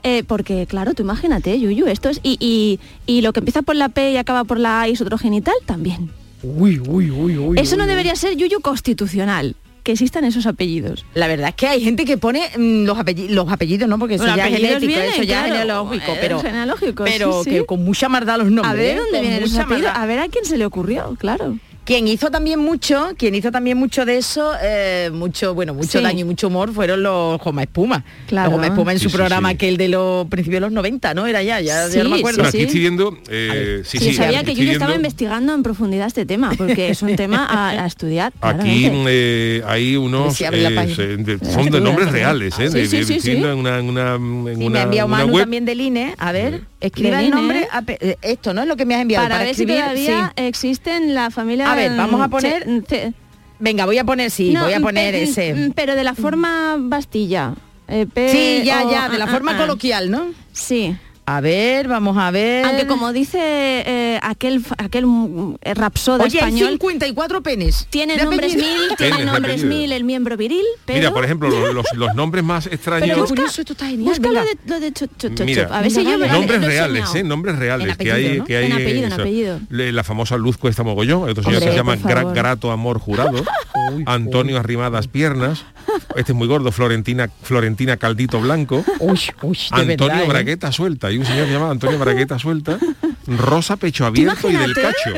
Eh, 0.04 0.24
porque, 0.28 0.68
claro, 0.68 0.94
tú 0.94 1.02
imagínate, 1.04 1.60
Yuyu, 1.60 1.88
esto 1.88 2.10
es... 2.10 2.20
Y, 2.24 2.38
y, 2.40 2.80
y 3.06 3.22
lo 3.22 3.34
que 3.34 3.40
empieza 3.40 3.64
por 3.64 3.76
la 3.76 3.90
P 3.90 4.12
y 4.12 4.18
acaba 4.18 4.44
por 4.44 4.60
la 4.60 4.82
A 4.82 4.88
y 4.88 4.92
es 4.94 5.02
otro 5.02 5.18
genital, 5.18 5.56
también. 5.66 6.12
Uy, 6.44 6.80
uy, 6.80 7.12
uy, 7.12 7.38
uy. 7.38 7.60
Eso 7.60 7.76
no 7.76 7.84
uy, 7.84 7.90
debería 7.90 8.16
ser 8.16 8.36
Yuyu 8.38 8.62
constitucional, 8.62 9.56
que 9.84 9.92
existan 9.94 10.24
esos 10.24 10.46
apellidos. 10.46 11.06
La 11.14 11.28
verdad 11.28 11.50
es 11.50 11.56
que 11.56 11.68
hay 11.68 11.82
gente 11.82 12.06
que 12.06 12.18
pone 12.18 12.50
mm, 12.58 12.86
los, 12.86 12.98
apellidos, 12.98 13.32
los 13.32 13.52
apellidos, 13.52 13.90
¿no? 13.90 14.00
Porque 14.00 14.16
eso 14.16 14.24
Bueno, 14.24 14.38
ya 14.38 14.48
es 14.48 14.56
genético, 14.56 14.88
vienen, 14.88 15.10
eso 15.10 15.24
ya 15.24 15.28
claro, 15.28 15.46
es 15.46 15.52
genealógico, 15.60 16.18
pero, 16.20 16.40
genealógico, 16.40 17.04
pero 17.04 17.44
sí, 17.44 17.50
que 17.50 17.66
con 17.66 17.84
mucha 17.84 18.10
maldad 18.10 18.38
los 18.38 18.52
nombres. 18.52 18.72
a 18.72 18.74
ver 18.74 18.98
¿eh? 18.98 19.00
dónde 19.00 19.22
vienen 19.22 19.44
esos 19.44 19.58
apellidos, 19.58 19.92
a 19.94 20.06
ver 20.06 20.20
a 20.20 20.28
quién 20.28 20.46
se 20.46 20.58
le 20.58 20.66
ocurrió, 20.66 21.16
claro. 21.18 21.58
Quien 21.90 22.08
hizo 22.08 22.30
también 22.30 22.60
mucho, 22.60 23.14
quien 23.18 23.34
hizo 23.34 23.52
también 23.52 23.76
mucho 23.76 24.06
de 24.06 24.18
eso, 24.18 24.52
eh, 24.62 25.10
mucho, 25.12 25.56
bueno, 25.56 25.74
mucho 25.74 25.98
Sí. 25.98 26.04
daño 26.04 26.20
y 26.20 26.24
mucho 26.24 26.46
humor 26.46 26.72
fueron 26.72 27.02
los 27.02 27.42
Goma 27.42 27.64
Espuma. 27.64 28.06
Claro. 28.28 28.52
Los 28.52 28.58
Goma 28.58 28.68
Espuma 28.68 28.92
en 28.92 29.00
Sí, 29.00 29.06
su 29.06 29.10
sí, 29.10 29.16
programa 29.18 29.50
sí. 29.50 29.56
aquel 29.56 29.78
de 29.78 29.88
los 29.88 30.28
principios 30.28 30.58
de 30.58 30.68
los 30.68 30.72
90, 30.72 31.16
¿no? 31.16 31.26
Era 31.26 31.42
ya, 31.42 31.60
ya, 31.62 31.88
ya 31.90 32.04
no 32.04 32.10
me 32.12 32.18
Sí, 32.18 32.20
acuerdo. 32.22 32.38
Bueno, 32.44 32.52
sí, 32.52 32.58
aquí 32.58 32.66
estoy 32.68 32.80
viendo, 32.82 33.18
eh, 33.28 33.82
sí, 33.86 33.98
Sí, 33.98 34.06
sí, 34.06 34.12
yo 34.12 34.18
sabía 34.24 34.44
que 34.44 34.52
estaba 34.52 34.76
viendo- 34.92 34.96
investigando 34.98 35.56
en 35.56 35.64
profundidad 35.64 36.06
este 36.06 36.28
tema, 36.28 36.52
porque 36.56 36.90
es 36.90 37.02
un 37.02 37.16
tema 37.16 37.48
a, 37.50 37.70
a 37.84 37.88
estudiar. 37.88 38.34
Aquí 38.40 38.88
eh, 39.08 39.64
hay 39.66 39.96
unos 39.98 40.36
Si 40.36 40.44
eh, 40.44 40.52
de- 40.52 41.40
son 41.52 41.72
de 41.72 41.82
nombres 41.82 42.12
reales, 42.12 42.54
¿eh? 42.60 42.70
Sí, 42.70 42.78
de- 42.82 42.86
sí, 42.88 43.04
sí, 43.04 43.20
sí. 43.20 43.32
en 43.32 43.46
una, 43.58 43.80
en 43.80 43.90
una, 43.90 44.14
en 44.14 44.20
Sí, 44.54 44.60
me 44.60 44.66
una- 44.68 44.80
ha 44.82 44.84
enviado 44.84 45.08
una 45.08 45.18
Manu 45.18 45.34
web. 45.34 45.42
también 45.42 45.66
del 45.66 45.82
INE. 45.82 46.14
A 46.20 46.32
ver, 46.32 46.62
escriba 46.82 47.20
el 47.20 47.32
nombre. 47.32 47.68
eh, 47.88 48.16
Esto, 48.22 48.54
¿no? 48.54 48.62
Es 48.62 48.68
lo 48.68 48.78
que 48.78 48.86
me 48.86 48.94
has 48.94 49.02
enviado. 49.02 49.24
para, 49.26 49.36
Para, 49.36 49.46
ver 49.46 49.52
escribir, 49.54 49.76
si 49.78 49.82
todavía 49.82 50.34
sí. 50.38 50.44
existen 50.44 51.16
la 51.16 51.32
familia... 51.32 51.79
Ver, 51.80 51.98
vamos 51.98 52.22
a 52.22 52.28
mm, 52.28 52.32
poner- 52.32 52.84
che- 52.88 53.14
Venga, 53.60 53.86
voy 53.86 53.98
a 53.98 54.04
poner, 54.06 54.32
sí, 54.32 54.52
No, 54.54 54.64
voy 54.64 54.74
a 54.74 54.80
mm, 54.80 54.84
poner 54.84 55.14
pe- 55.14 55.24
ese. 55.24 55.54
mm, 55.54 55.72
Pero 55.72 55.96
de 55.96 56.04
la 56.04 56.16
forma 56.16 56.76
Bastilla. 56.80 57.54
eh, 57.88 58.06
Sí, 58.32 58.62
ya, 58.66 58.90
ya, 58.90 59.10
de 59.10 59.18
la 59.18 59.26
ah, 59.26 59.28
forma 59.28 59.54
ah. 59.56 59.58
coloquial, 59.58 60.10
¿no? 60.12 60.28
Sí. 60.54 60.96
A 61.36 61.42
ver, 61.42 61.88
vamos 61.88 62.18
a 62.18 62.32
ver. 62.32 62.66
Aunque 62.66 62.88
como 62.88 63.14
dice 63.14 63.38
eh, 63.40 64.20
aquel 64.24 64.64
aquel 64.80 65.06
mm, 65.06 65.56
eh, 65.62 65.74
rapsoda 65.76 66.24
Oye, 66.24 66.40
hay 66.42 66.50
español, 66.54 66.70
54 66.72 67.44
penes. 67.44 67.86
tiene 67.92 68.18
nombres 68.18 68.54
apellido. 68.54 68.74
mil, 68.80 68.98
tiene 68.98 69.26
nombres 69.26 69.54
apellido. 69.62 69.70
mil 69.70 69.92
el 69.92 70.04
miembro 70.06 70.38
viril, 70.38 70.66
pero 70.86 70.98
Mira, 71.00 71.12
por 71.14 71.24
ejemplo, 71.26 71.50
los, 71.50 71.74
los- 71.74 71.86
los 71.94 72.16
nombres 72.16 72.44
más 72.44 72.66
extraños... 72.66 73.10
pero 73.10 73.22
busca, 73.28 73.46
está 73.62 73.86
genial, 73.86 74.10
busca 74.10 74.28
lo 74.32 74.42
de, 74.42 74.58
lo 74.66 74.80
de 74.80 74.92
cho- 74.92 75.06
cho- 75.18 75.30
cho- 75.36 75.46
Mira, 75.46 75.70
a 75.72 75.82
ver 75.82 75.92
si 75.92 76.04
yo 76.04 76.18
me 76.18 76.28
nombres 76.30 76.62
lo 76.62 76.66
he 76.66 76.70
reales. 76.70 77.14
¿eh? 77.16 77.24
Nombres 77.24 77.56
reales 77.60 77.90
En 77.90 77.96
que 77.98 78.12
hay, 78.12 78.24
apellido, 78.26 78.40
¿no? 78.40 78.46
que 78.46 78.58
hay 78.58 78.66
En 78.66 78.72
apellido, 78.74 78.98
en 79.06 79.12
eso. 79.14 79.22
apellido. 79.22 79.60
La 79.70 80.04
famosa 80.04 80.36
Luz 80.38 80.58
Cuesta 80.58 80.82
Mogollón, 80.82 81.30
otro 81.30 81.44
señor 81.44 81.62
que 81.62 81.70
se 81.70 81.76
llama. 81.76 81.96
Grato 82.34 82.72
Amor 82.72 82.98
Jurado, 83.00 83.44
Antonio 84.06 84.58
Arrimadas 84.60 85.08
Piernas, 85.08 85.66
este 86.16 86.32
es 86.32 86.36
muy 86.36 86.48
gordo, 86.48 86.72
Florentina, 86.72 87.30
Florentina 87.44 87.98
Caldito 87.98 88.40
Blanco, 88.42 88.84
Uy, 89.00 89.20
uy, 89.42 89.58
de 89.76 89.82
Antonio 89.92 89.98
verdad, 89.98 90.24
¿eh? 90.24 90.28
Bragueta 90.28 90.72
Suelta, 90.72 91.12
y 91.12 91.18
un 91.18 91.26
señor 91.26 91.46
que 91.46 91.52
se 91.54 91.60
llama 91.60 91.72
Antonio 91.72 92.00
Bragueta 92.00 92.40
Suelta, 92.40 92.78
Rosa 93.28 93.78
Pecho 93.78 94.06
Abierto 94.06 94.50
y 94.50 94.54
del 94.54 94.72
imagínate? 94.72 94.82
Cacho. 94.82 95.18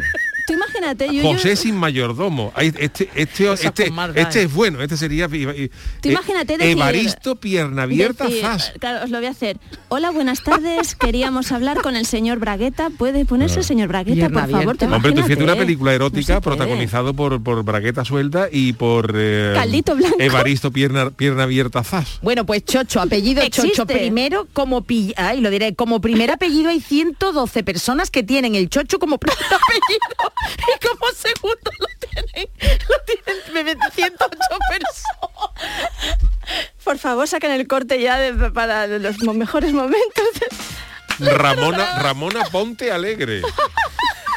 Tú 0.82 1.04
imagínate, 1.04 1.08
yo, 1.16 1.24
yo- 1.24 1.34
José 1.34 1.56
sin 1.56 1.76
mayordomo. 1.76 2.52
Ay, 2.56 2.68
Este, 2.78 3.10
este, 3.16 3.52
este, 3.52 3.54
este 3.54 4.40
¿eh? 4.40 4.44
es 4.44 4.54
bueno, 4.54 4.82
este 4.82 4.98
sería 4.98 5.28
eh, 5.32 5.70
Tú 6.02 6.10
imagínate 6.10 6.58
decir- 6.58 6.72
Evaristo 6.72 7.36
Pierna 7.36 7.84
Abierta 7.84 8.26
decir-. 8.26 8.80
Claro, 8.80 9.04
os 9.06 9.10
lo 9.10 9.18
voy 9.20 9.28
a 9.28 9.32
hacer. 9.32 9.58
Hola, 9.90 10.12
buenas 10.12 10.44
tardes. 10.44 10.96
Queríamos 11.00 11.52
hablar 11.52 11.82
con 11.82 11.96
el 11.96 12.06
señor 12.06 12.40
Bragueta. 12.40 12.90
¿Puede 12.90 13.26
ponerse 13.26 13.60
el 13.60 13.66
señor 13.66 13.88
Bragueta, 13.90 14.28
Pierna 14.28 14.42
por 14.42 14.52
favor? 14.52 14.78
¿Te 14.78 14.86
Hombre, 14.86 15.12
tú 15.12 15.18
fíjate 15.18 15.34
una 15.36 15.44
imagínate? 15.44 15.66
película 15.66 15.92
No 15.92 15.96
erótica 15.96 16.42
puede. 16.42 16.58
protagonizado 16.58 17.14
por, 17.14 17.42
por 17.44 17.64
Bragueta 17.64 18.04
Suelta 18.06 18.48
y 18.52 18.74
por 18.74 19.14
eh, 19.16 19.52
Caldito 19.56 19.96
Blanco. 19.96 20.18
Evaristo 20.20 20.72
Pierna, 20.72 21.10
Pierna 21.12 21.44
Abierta 21.44 21.84
Zas. 21.84 22.20
Bueno, 22.22 22.46
pues 22.46 22.66
Chocho, 22.66 23.00
apellido 23.02 23.42
Chocho 23.50 23.68
Existe. 23.68 23.86
primero 23.86 24.48
como 24.54 24.82
pi- 24.84 25.14
ay, 25.18 25.42
lo 25.42 25.50
diré, 25.50 25.76
como 25.76 26.02
primer 26.02 26.32
apellido 26.32 26.70
hay 26.70 26.80
112 26.82 27.64
personas 27.64 28.10
que 28.12 28.24
tienen 28.24 28.56
el 28.56 28.70
Chocho 28.70 29.00
como 29.00 29.18
primer 29.18 29.38
apellido 29.46 30.32
y 30.76 30.88
como 30.88 31.12
segundo 31.12 31.72
lo 31.80 31.88
tienen, 32.00 32.50
lo 32.90 32.96
tienen 33.54 33.78
108 33.94 34.38
personas. 34.70 35.04
Por 36.84 36.98
favor, 36.98 37.28
saquen 37.28 37.52
el 37.52 37.68
corte 37.68 38.02
ya 38.02 38.18
de- 38.18 38.52
para 38.52 38.88
los 38.88 39.18
mejores 39.20 39.74
momentos. 39.74 40.26
Ramona, 41.20 42.00
Ramona 42.00 42.44
Ponte 42.46 42.92
Alegre. 42.92 43.42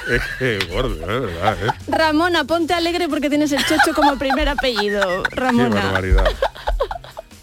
Es 0.07 0.21
que 0.39 0.59
gordo, 0.67 0.95
es 1.01 1.23
verdad, 1.23 1.57
¿eh? 1.67 1.71
Ramona, 1.89 2.45
ponte 2.45 2.75
alegre 2.75 3.09
porque 3.09 3.31
tienes 3.31 3.51
el 3.53 3.65
chocho 3.65 3.95
como 3.95 4.19
primer 4.19 4.51
apellido. 4.51 5.23
Qué 5.23 5.35
Ramona. 5.37 5.69
barbaridad. 5.83 6.27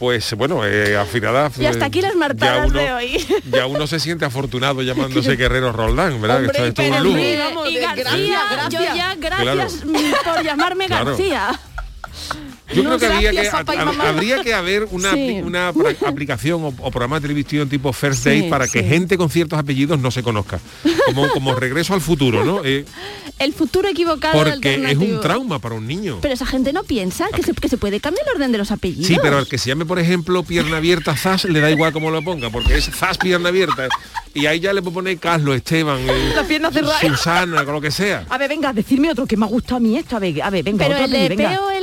Pues 0.02 0.34
bueno, 0.34 0.66
eh, 0.66 0.98
afinada. 0.98 1.52
Y 1.60 1.66
hasta 1.68 1.86
aquí 1.86 2.02
las 2.02 2.16
martadas 2.16 2.72
uno, 2.72 2.80
de 2.80 2.92
hoy. 2.92 3.24
Ya 3.52 3.68
uno 3.68 3.86
se 3.86 4.00
siente 4.00 4.26
afortunado 4.26 4.82
llamándose 4.82 5.36
Guerrero 5.36 5.72
Roldán, 5.72 6.20
¿verdad? 6.20 6.38
Hombre, 6.38 6.54
que 6.58 6.68
esto 6.70 6.82
es 6.82 6.90
todo 6.90 6.98
un 6.98 7.04
lujo. 7.04 7.20
Y 7.20 7.38
vamos, 7.38 7.64
de- 7.66 7.80
García, 7.82 8.40
gracias, 8.52 8.70
yo 8.72 8.80
gracias. 8.80 8.96
ya 8.96 9.16
gracias 9.16 9.86
mm, 9.86 10.12
por 10.26 10.44
llamarme 10.44 10.88
Claro. 10.88 11.16
Yo 12.74 12.84
No, 12.84 12.98
creo 12.98 13.00
que, 13.00 13.06
habría 13.08 13.32
que, 13.32 13.50
habría 14.08 14.44
que 14.44 14.54
haber 14.54 14.88
una, 14.92 15.12
Sí. 15.14 15.18
apli- 15.18 15.44
una 15.44 15.68
aplicación 16.08 16.64
o, 16.64 16.68
o 16.68 16.92
programa 16.92 17.18
de 17.18 17.22
televisión 17.24 17.68
tipo 17.70 17.92
First 17.94 18.24
Sí, 18.24 18.30
Date 18.30 18.50
para 18.50 18.68
que 18.68 18.82
sí. 18.82 18.88
gente 18.88 19.18
con 19.18 19.30
ciertos 19.30 19.60
apellidos 19.60 20.00
no 20.00 20.12
se 20.12 20.24
conozca. 20.24 20.60
Como, 21.06 21.30
como 21.30 21.56
regreso 21.60 21.94
al 21.94 22.02
futuro, 22.02 22.44
¿no? 22.46 22.62
Eh, 22.64 22.86
El 23.40 23.54
futuro 23.54 23.88
equivocado 23.90 24.44
porque 24.44 24.76
es 24.92 24.98
un 24.98 25.20
trauma 25.22 25.60
para 25.60 25.76
un 25.76 25.88
niño. 25.88 26.20
Pero 26.22 26.34
esa 26.34 26.46
gente 26.46 26.72
no 26.74 26.84
piensa 26.84 27.28
que 27.36 27.44
se, 27.44 27.54
que 27.54 27.68
se 27.70 27.78
puede 27.78 28.00
cambiar 28.00 28.26
el 28.28 28.36
orden 28.36 28.52
de 28.52 28.58
los 28.58 28.72
apellidos. 28.72 29.08
Sí, 29.08 29.18
pero 29.22 29.38
al 29.38 29.48
que 29.48 29.58
se 29.58 29.70
llame, 29.70 29.86
por 29.86 30.00
ejemplo, 30.00 30.44
pierna 30.44 30.78
abierta 30.78 31.16
Zas, 31.16 31.46
le 31.46 31.60
da 31.60 31.70
igual 31.72 31.92
cómo 31.94 32.12
lo 32.12 32.22
ponga, 32.24 32.50
porque 32.50 32.78
es 32.78 32.90
Zas 32.90 33.18
pierna 33.18 33.50
abierta. 33.50 33.88
Y 34.34 34.46
ahí 34.46 34.60
ya 34.62 34.72
le 34.72 34.82
puedo 34.82 34.94
poner 34.96 35.18
Carlos, 35.18 35.58
Esteban, 35.58 36.00
eh, 36.08 36.32
La 36.36 36.44
pierna 36.44 36.72
cerrada. 36.72 37.00
Susana, 37.02 37.66
con 37.66 37.74
lo 37.74 37.82
que 37.82 37.92
sea. 37.92 38.26
A 38.30 38.38
ver, 38.38 38.48
venga, 38.50 38.72
decidme 38.72 39.12
otro 39.12 39.26
que 39.28 39.36
me 39.36 39.46
ha 39.46 39.50
gustado 39.50 39.76
a 39.78 39.80
mí 39.82 39.98
esto. 39.98 40.16
A 40.16 40.20
ver, 40.20 40.42
a 40.42 40.50
ver 40.50 40.64
venga, 40.64 40.86
Pero 40.88 41.04
otro 41.04 41.06
el 41.14 41.26
apellido, 41.26 41.36
venga. 41.68 41.78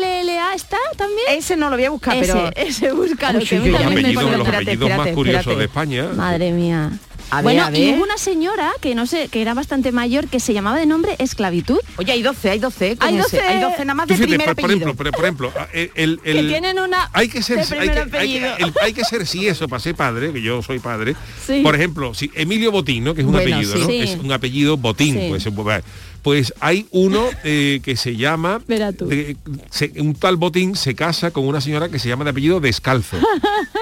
Está 0.59 0.77
también. 0.97 1.21
Ese 1.31 1.57
no 1.57 1.71
lo 1.71 1.77
voy 1.77 1.85
a 1.85 1.91
buscar, 1.91 2.17
ese, 2.17 2.33
pero... 2.33 2.51
ese 2.57 2.91
búscalo. 2.91 3.39
Uy, 3.39 3.47
que 3.47 3.59
Los 3.61 4.49
apellidos, 4.49 4.97
más 4.97 5.09
curiosos 5.11 5.57
de 5.57 5.65
España. 5.65 6.09
Madre 6.17 6.51
mía. 6.51 6.91
A 7.31 7.37
ver, 7.37 7.43
bueno, 7.45 7.65
a 7.67 7.77
y 7.77 7.85
ver. 7.87 7.95
hubo 7.95 8.05
una 8.05 8.17
señora 8.17 8.73
que 8.81 8.95
no 8.95 9.07
sé, 9.07 9.29
que 9.29 9.43
era 9.43 9.53
bastante 9.55 9.93
mayor, 9.93 10.29
que 10.29 10.41
se 10.41 10.55
llamaba 10.55 10.79
de 10.79 10.87
nombre 10.87 11.15
esclavitud. 11.19 11.79
Oye, 11.97 12.13
hay 12.13 12.23
12, 12.23 12.51
hay 12.51 12.59
12, 12.59 12.97
con 12.97 13.09
Hay 13.09 13.19
ese. 13.19 13.37
12. 13.37 13.41
Hay 13.41 13.61
12 13.61 13.85
nada 13.85 13.95
más 13.95 14.07
de 14.09 14.15
fíjate, 14.15 14.29
primer 14.29 14.47
por, 14.47 14.57
por 14.57 14.65
apellido. 14.65 14.85
ejemplo, 14.87 15.05
por, 15.05 15.13
por 15.13 15.25
ejemplo, 15.25 15.53
el, 15.73 16.21
el- 16.25 16.37
Que 16.43 16.43
tienen 16.49 16.79
una 16.79 17.11
hay 17.13 17.29
que 17.29 17.43
ser 17.43 17.57
de 17.67 17.79
hay 17.79 17.89
que, 17.91 17.99
hay, 18.01 18.09
que, 18.09 18.17
apellido. 18.17 18.57
el- 18.59 18.73
hay 18.83 18.93
que 18.93 19.05
ser 19.05 19.27
sí 19.27 19.47
eso 19.47 19.69
para 19.69 19.81
ser 19.81 19.95
padre, 19.95 20.33
que 20.33 20.41
yo 20.41 20.63
soy 20.63 20.79
padre. 20.79 21.17
Sí. 21.47 21.61
Por 21.63 21.75
ejemplo, 21.75 22.15
si 22.15 22.31
Emilio 22.35 22.73
Botín, 22.73 23.05
¿no? 23.05 23.15
que 23.15 23.21
es 23.21 23.27
un 23.27 23.33
Bueno, 23.33 23.51
apellido, 23.55 23.73
sí. 23.75 23.81
¿no? 23.81 23.87
Sí. 23.89 23.99
Es 24.01 24.17
un 24.17 24.33
apellido 24.33 24.77
Botín, 24.77 25.15
Sí. 25.15 25.27
pues, 25.29 25.45
pues, 25.55 25.85
pues 26.23 26.55
hay 26.61 26.87
uno 26.91 27.27
eh, 27.45 27.81
que 27.83 27.97
se 27.97 28.17
llama 28.17 28.61
Verá 28.67 28.93
tú. 28.93 29.07
de- 29.07 29.37
se- 29.71 29.93
un 29.99 30.15
tal 30.15 30.37
Botín 30.37 30.75
se 30.77 30.95
casa 30.95 31.31
con 31.31 31.47
una 31.47 31.61
señora 31.61 31.89
que 31.89 31.99
se 31.99 32.09
llama 32.09 32.25
de 32.25 32.31
apellido 32.31 32.59
Descalzo. 32.61 33.17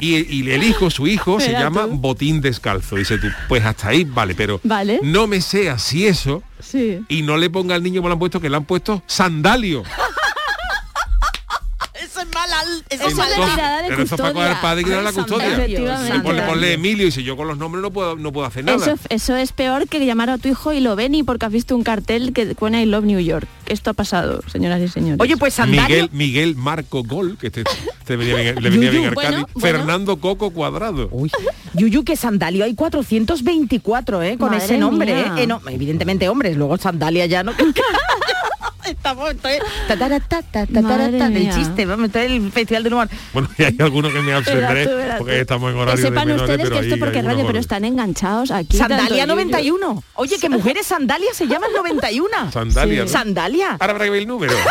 Y, 0.00 0.16
y 0.34 0.50
el 0.50 0.62
hijo, 0.62 0.90
su 0.90 1.06
hijo, 1.06 1.40
se 1.40 1.52
llama 1.52 1.82
tú. 1.84 1.96
Botín 1.96 2.40
Descalzo. 2.40 2.96
Dice 2.96 3.18
tú, 3.18 3.28
pues 3.48 3.64
hasta 3.64 3.88
ahí, 3.88 4.04
vale, 4.04 4.34
pero 4.34 4.60
Vale. 4.64 5.00
no 5.02 5.26
me 5.26 5.40
sea 5.40 5.78
si 5.78 6.06
eso 6.06 6.42
Sí. 6.58 7.00
y 7.08 7.22
no 7.22 7.36
le 7.36 7.48
ponga 7.50 7.74
al 7.74 7.82
niño 7.82 8.00
como 8.00 8.08
le 8.08 8.12
han 8.14 8.18
puesto, 8.18 8.40
que 8.40 8.50
le 8.50 8.56
han 8.56 8.64
puesto 8.64 9.02
sandalio. 9.06 9.82
Eso 12.90 13.04
es 13.06 13.12
es 13.12 13.16
de 13.16 13.24
tirada 13.24 13.82
de 13.82 13.88
pero 13.88 14.02
eso 14.02 14.14
es 14.14 14.20
para 14.20 14.32
custodia. 14.32 14.52
el 14.52 14.58
padre 14.58 14.84
que 14.84 14.90
da 14.90 15.02
la 15.02 15.12
custodia. 15.12 15.46
Efectivamente. 15.52 16.16
Y 16.16 16.20
ponle, 16.20 16.42
ponle 16.42 16.72
Emilio 16.74 17.06
y 17.06 17.10
si 17.10 17.22
yo 17.22 17.36
con 17.36 17.48
los 17.48 17.58
nombres 17.58 17.82
no 17.82 17.90
puedo, 17.90 18.16
no 18.16 18.32
puedo 18.32 18.46
hacer 18.46 18.64
nada. 18.64 18.78
Eso, 18.78 18.96
eso 19.08 19.36
es 19.36 19.52
peor 19.52 19.88
que 19.88 20.04
llamar 20.04 20.30
a 20.30 20.38
tu 20.38 20.48
hijo 20.48 20.72
y 20.72 20.80
lo 20.80 20.96
ven 20.96 21.14
y 21.14 21.22
porque 21.22 21.46
has 21.46 21.52
visto 21.52 21.76
un 21.76 21.82
cartel 21.82 22.32
que 22.32 22.54
pone 22.54 22.82
I 22.82 22.86
love 22.86 23.04
New 23.04 23.20
York. 23.20 23.46
Esto 23.66 23.90
ha 23.90 23.94
pasado, 23.94 24.40
señoras 24.50 24.80
y 24.80 24.88
señores. 24.88 25.20
Oye, 25.20 25.36
pues 25.36 25.54
Sandario... 25.54 25.88
Miguel, 25.88 26.08
Miguel 26.12 26.54
Marco 26.56 27.04
Gol, 27.04 27.38
que 27.38 27.46
este, 27.48 27.62
este 28.00 28.16
venía 28.16 28.34
bien- 28.36 28.62
le 28.62 28.70
venía 28.70 28.90
bien 28.90 29.14
bueno, 29.14 29.30
bueno. 29.30 29.46
Fernando 29.60 30.16
Coco 30.16 30.50
Cuadrado. 30.50 31.08
Uy, 31.12 31.30
Yuyu, 31.74 32.02
que 32.04 32.16
Sandalio 32.16 32.64
hay 32.64 32.74
424, 32.74 34.22
¿eh? 34.22 34.36
Con 34.38 34.50
Madre 34.50 34.64
ese 34.64 34.78
nombre. 34.78 35.20
¿eh? 35.20 35.24
Eh, 35.38 35.46
no, 35.46 35.60
evidentemente 35.68 36.28
hombres, 36.28 36.56
luego 36.56 36.76
Sandalia 36.78 37.26
ya 37.26 37.42
no... 37.44 37.52
Estamos, 38.90 39.34
mía. 41.30 41.52
chiste, 41.54 41.86
vamos, 41.86 42.06
esto 42.06 42.18
es 42.18 42.30
el 42.30 42.52
festival 42.52 42.82
del 42.82 42.92
humor. 42.94 43.08
Bueno, 43.32 43.48
y 43.58 43.62
hay 43.64 43.76
algunos 43.80 44.12
que 44.12 44.20
me 44.20 44.32
abstendré 44.32 44.88
porque 45.18 45.40
estamos 45.40 45.70
en 45.70 45.76
Que 45.76 45.82
horario 45.82 46.02
de 46.02 46.08
sepan 46.08 46.26
menores, 46.28 46.50
ustedes 46.50 46.70
que 46.70 46.78
esto 46.88 46.98
porque 46.98 47.22
radio, 47.22 47.46
pero 47.46 47.58
están 47.58 47.84
enganchados 47.84 48.50
aquí. 48.50 48.76
Sandalia 48.76 49.26
tanto 49.26 49.58
Yuyu. 49.58 49.78
91. 49.78 50.02
Oye, 50.14 50.38
que 50.38 50.48
mujeres 50.48 50.86
Sandalia 50.86 51.32
se 51.34 51.46
llaman 51.46 51.70
91. 51.74 52.28
Sandalia, 52.52 53.02
¿no? 53.04 53.08
Sandalia. 53.08 53.70
Ahora 53.78 53.92
habrá 53.92 54.04
que 54.04 54.10
ver 54.10 54.20
el 54.22 54.28
número. 54.28 54.54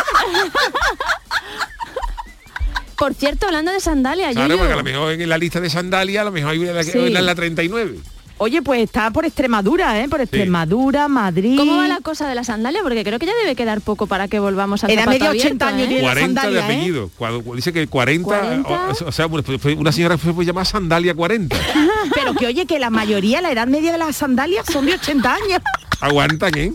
Por 2.97 3.13
cierto, 3.13 3.45
hablando 3.45 3.71
de 3.71 3.79
sandalia, 3.79 4.29
Claro, 4.31 4.47
Yuyu. 4.49 4.57
porque 4.57 4.73
a 4.73 4.75
lo 4.75 4.83
mejor 4.83 5.13
en 5.13 5.29
la 5.29 5.37
lista 5.37 5.61
de 5.61 5.69
sandalia, 5.69 6.19
a 6.21 6.25
lo 6.25 6.31
mejor 6.31 6.51
hay 6.51 6.59
una, 6.59 6.83
Sí. 6.83 6.97
una 6.97 7.19
en 7.19 7.25
la 7.25 7.33
39. 7.33 7.97
Oye, 8.41 8.61
pues 8.61 8.81
está 8.81 9.11
por 9.11 9.25
Extremadura, 9.25 9.99
¿eh? 10.01 10.07
Por 10.07 10.21
Extremadura, 10.21 11.09
Madrid. 11.09 11.57
¿Cómo 11.57 11.75
va 11.77 11.87
la 11.89 11.99
cosa 11.99 12.25
de 12.27 12.35
la 12.35 12.45
sandalia? 12.45 12.81
Porque 12.83 13.03
creo 13.03 13.19
que 13.19 13.25
ya 13.25 13.33
debe 13.41 13.53
quedar 13.53 13.81
poco 13.81 14.07
para 14.07 14.29
que 14.29 14.39
volvamos 14.39 14.81
a 14.83 14.87
Era 14.87 15.05
medio 15.05 15.29
80 15.29 15.67
años 15.67 15.87
tiene 15.89 16.01
la 16.01 16.07
40 16.13 16.41
de 16.41 16.47
sandalia, 16.47 16.59
¿eh? 16.59 16.63
apellido. 16.79 17.11
Cuando- 17.17 17.53
Dice 17.55 17.73
que 17.73 17.85
40, 17.87 18.23
40. 18.25 18.69
o, 18.69 19.07
o 19.07 19.11
sea, 19.11 19.27
fue 19.59 19.73
una 19.75 19.91
señora 19.91 20.17
fue, 20.17 20.33
fue 20.33 20.45
llamada 20.45 20.63
Sandalia 20.63 21.13
40. 21.13 21.53
Pero 22.15 22.33
que 22.33 22.47
oye, 22.47 22.65
que 22.65 22.79
la 22.79 22.89
mayoría, 22.89 23.41
la 23.41 23.51
edad 23.51 23.67
media 23.67 23.91
de 23.91 23.97
las 23.97 24.15
sandalias 24.15 24.65
son 24.71 24.85
de 24.85 24.93
80 24.93 25.33
años. 25.33 25.59
Aguantan, 25.99 26.57
¿eh? 26.57 26.71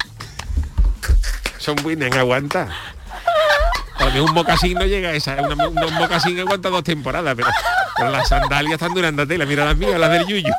Son 1.59 1.77
buenas, 1.83 2.13
aguanta. 2.15 2.69
Mejor 4.01 4.21
un 4.29 4.35
mocasín 4.35 4.75
no 4.75 4.85
llega 4.85 5.09
a 5.09 5.13
esa. 5.15 5.35
una- 5.41 5.67
un, 5.69 5.79
un 5.83 5.95
mocasín 5.95 6.39
aguanta 6.41 6.69
dos 6.69 6.85
temporadas, 6.85 7.35
pero, 7.35 7.49
pero 7.97 8.11
las 8.11 8.29
sandalias 8.29 8.75
están 8.75 8.93
durando 8.93 9.27
tela. 9.27 9.47
Mira 9.47 9.65
las 9.65 9.77
mías, 9.79 9.99
las 9.99 10.11
del 10.11 10.27
Yuyu. 10.27 10.53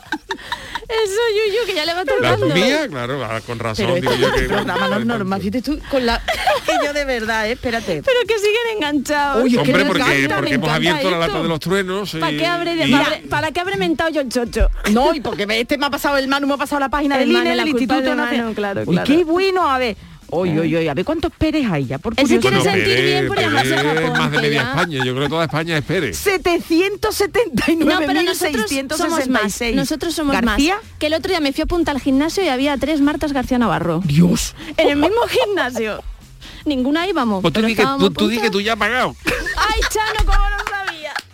Eso, 0.88 1.22
Yuyu, 1.36 1.66
que 1.66 1.74
ya 1.74 1.86
le 1.86 1.94
va 1.94 2.06
tocando. 2.06 2.46
mías, 2.48 2.88
claro, 2.90 3.24
ah, 3.26 3.42
con 3.46 3.58
razón. 3.60 3.86
Pero 3.86 3.96
digo 3.96 4.12
esto 4.14 4.28
yo 4.28 4.36
que- 4.36 4.48
programa 4.48 4.88
no 4.88 5.00
normal. 5.00 5.40
Fíjate 5.42 5.62
tú 5.62 5.80
con 5.90 6.06
la... 6.06 6.22
que 6.66 6.86
yo 6.86 6.94
de 6.94 7.06
verdad, 7.06 7.48
¿eh? 7.48 7.54
Espérate. 7.54 8.04
Pero 8.04 8.20
que 8.28 8.38
siguen 8.38 8.78
enganchados. 8.78 9.44
Uy, 9.44 9.50
es 9.50 9.64
que 9.64 9.72
Hombre, 9.72 9.84
me 9.84 9.86
porque, 9.86 10.02
encanta, 10.04 10.36
porque 10.38 10.54
hemos 10.54 10.70
abierto 10.70 11.10
la 11.10 11.18
esto. 11.18 11.28
lata 11.28 11.42
de 11.44 11.48
los 11.50 11.60
truenos. 11.60 12.12
¿Para 12.20 12.32
y- 12.32 12.38
qué 12.38 12.46
habré, 12.46 12.88
y- 12.88 12.92
para, 12.92 13.20
para 13.30 13.52
qué 13.52 13.60
habré 13.60 13.78
mentado 13.78 14.10
yo 14.12 14.22
el 14.22 14.30
chocho? 14.30 14.70
No, 14.92 15.14
y 15.14 15.22
porque 15.22 15.48
me- 15.48 15.60
este 15.60 15.78
me 15.78 15.88
ha 15.88 15.90
pasado 15.90 16.18
el 16.18 16.28
Manu, 16.28 16.48
me 16.48 16.54
ha 16.54 16.58
pasado 16.58 16.80
la 16.80 16.90
página 16.90 17.16
El 17.16 17.22
del 17.22 17.30
Manu, 17.34 17.46
INE, 17.46 17.56
la 17.56 17.64
del 17.64 17.70
Instituto 17.72 18.02
de. 18.02 18.16
Manu, 18.16 18.54
claro, 18.54 18.82
Uy, 18.86 18.96
claro. 18.96 19.08
qué 19.16 19.24
bueno, 19.24 19.70
a 19.70 19.78
ver. 19.80 19.98
Oye, 20.32 20.60
oye, 20.60 20.78
oye, 20.78 20.90
a 20.90 20.94
ver 20.94 21.06
cuántos 21.06 21.32
Pérez 21.32 21.66
hay 21.72 21.86
ya, 21.86 21.98
por 22.00 22.16
quiere 22.16 22.40
sentir 22.40 22.52
Pérez- 22.52 23.04
bien 23.06 23.28
por 23.28 23.40
llamarse 23.40 23.70
Pérez 23.76 23.86
es 23.86 23.94
Japón, 24.02 24.18
más 24.20 24.32
de 24.32 24.38
media 24.42 24.62
ya- 24.64 24.70
España. 24.70 24.98
Yo 25.06 25.14
creo 25.14 25.24
que 25.24 25.30
toda 25.30 25.44
España 25.46 25.78
es 25.78 25.84
Pérez. 25.86 26.18
779.666. 26.26 27.78
No, 27.86 28.00
pero 28.06 28.22
nosotros 28.24 28.98
somos 28.98 29.28
más. 29.30 29.62
Nosotros 29.74 30.14
somos 30.14 30.34
¿García? 30.42 30.76
más. 30.76 30.84
Que 31.00 31.08
el 31.08 31.14
otro 31.14 31.30
día 31.30 31.40
me 31.40 31.54
fui 31.54 31.62
a 31.64 31.66
punta 31.66 31.92
al 31.92 32.00
gimnasio 32.02 32.44
y 32.44 32.50
había 32.50 32.78
tres 32.78 33.02
Martas 33.02 33.34
García 33.34 33.58
Navarro. 33.58 34.02
Dios. 34.04 34.56
En 34.78 34.90
el 34.90 34.96
mismo 34.98 35.22
gimnasio. 35.28 36.02
Ninguna 36.66 37.08
íbamos. 37.08 37.42
Pues 37.42 37.54
tú 37.54 37.62
di 37.62 37.76
que 37.76 37.84
tú, 37.84 38.10
tú 38.12 38.28
di 38.28 38.36
punta. 38.38 38.42
que 38.42 38.50
tú 38.52 38.62
ya 38.62 38.74
has 38.74 38.80
pagado. 38.80 39.16
Ay, 39.26 39.82
Chano, 39.90 40.20
cómo 40.26 40.50
no. 40.50 40.65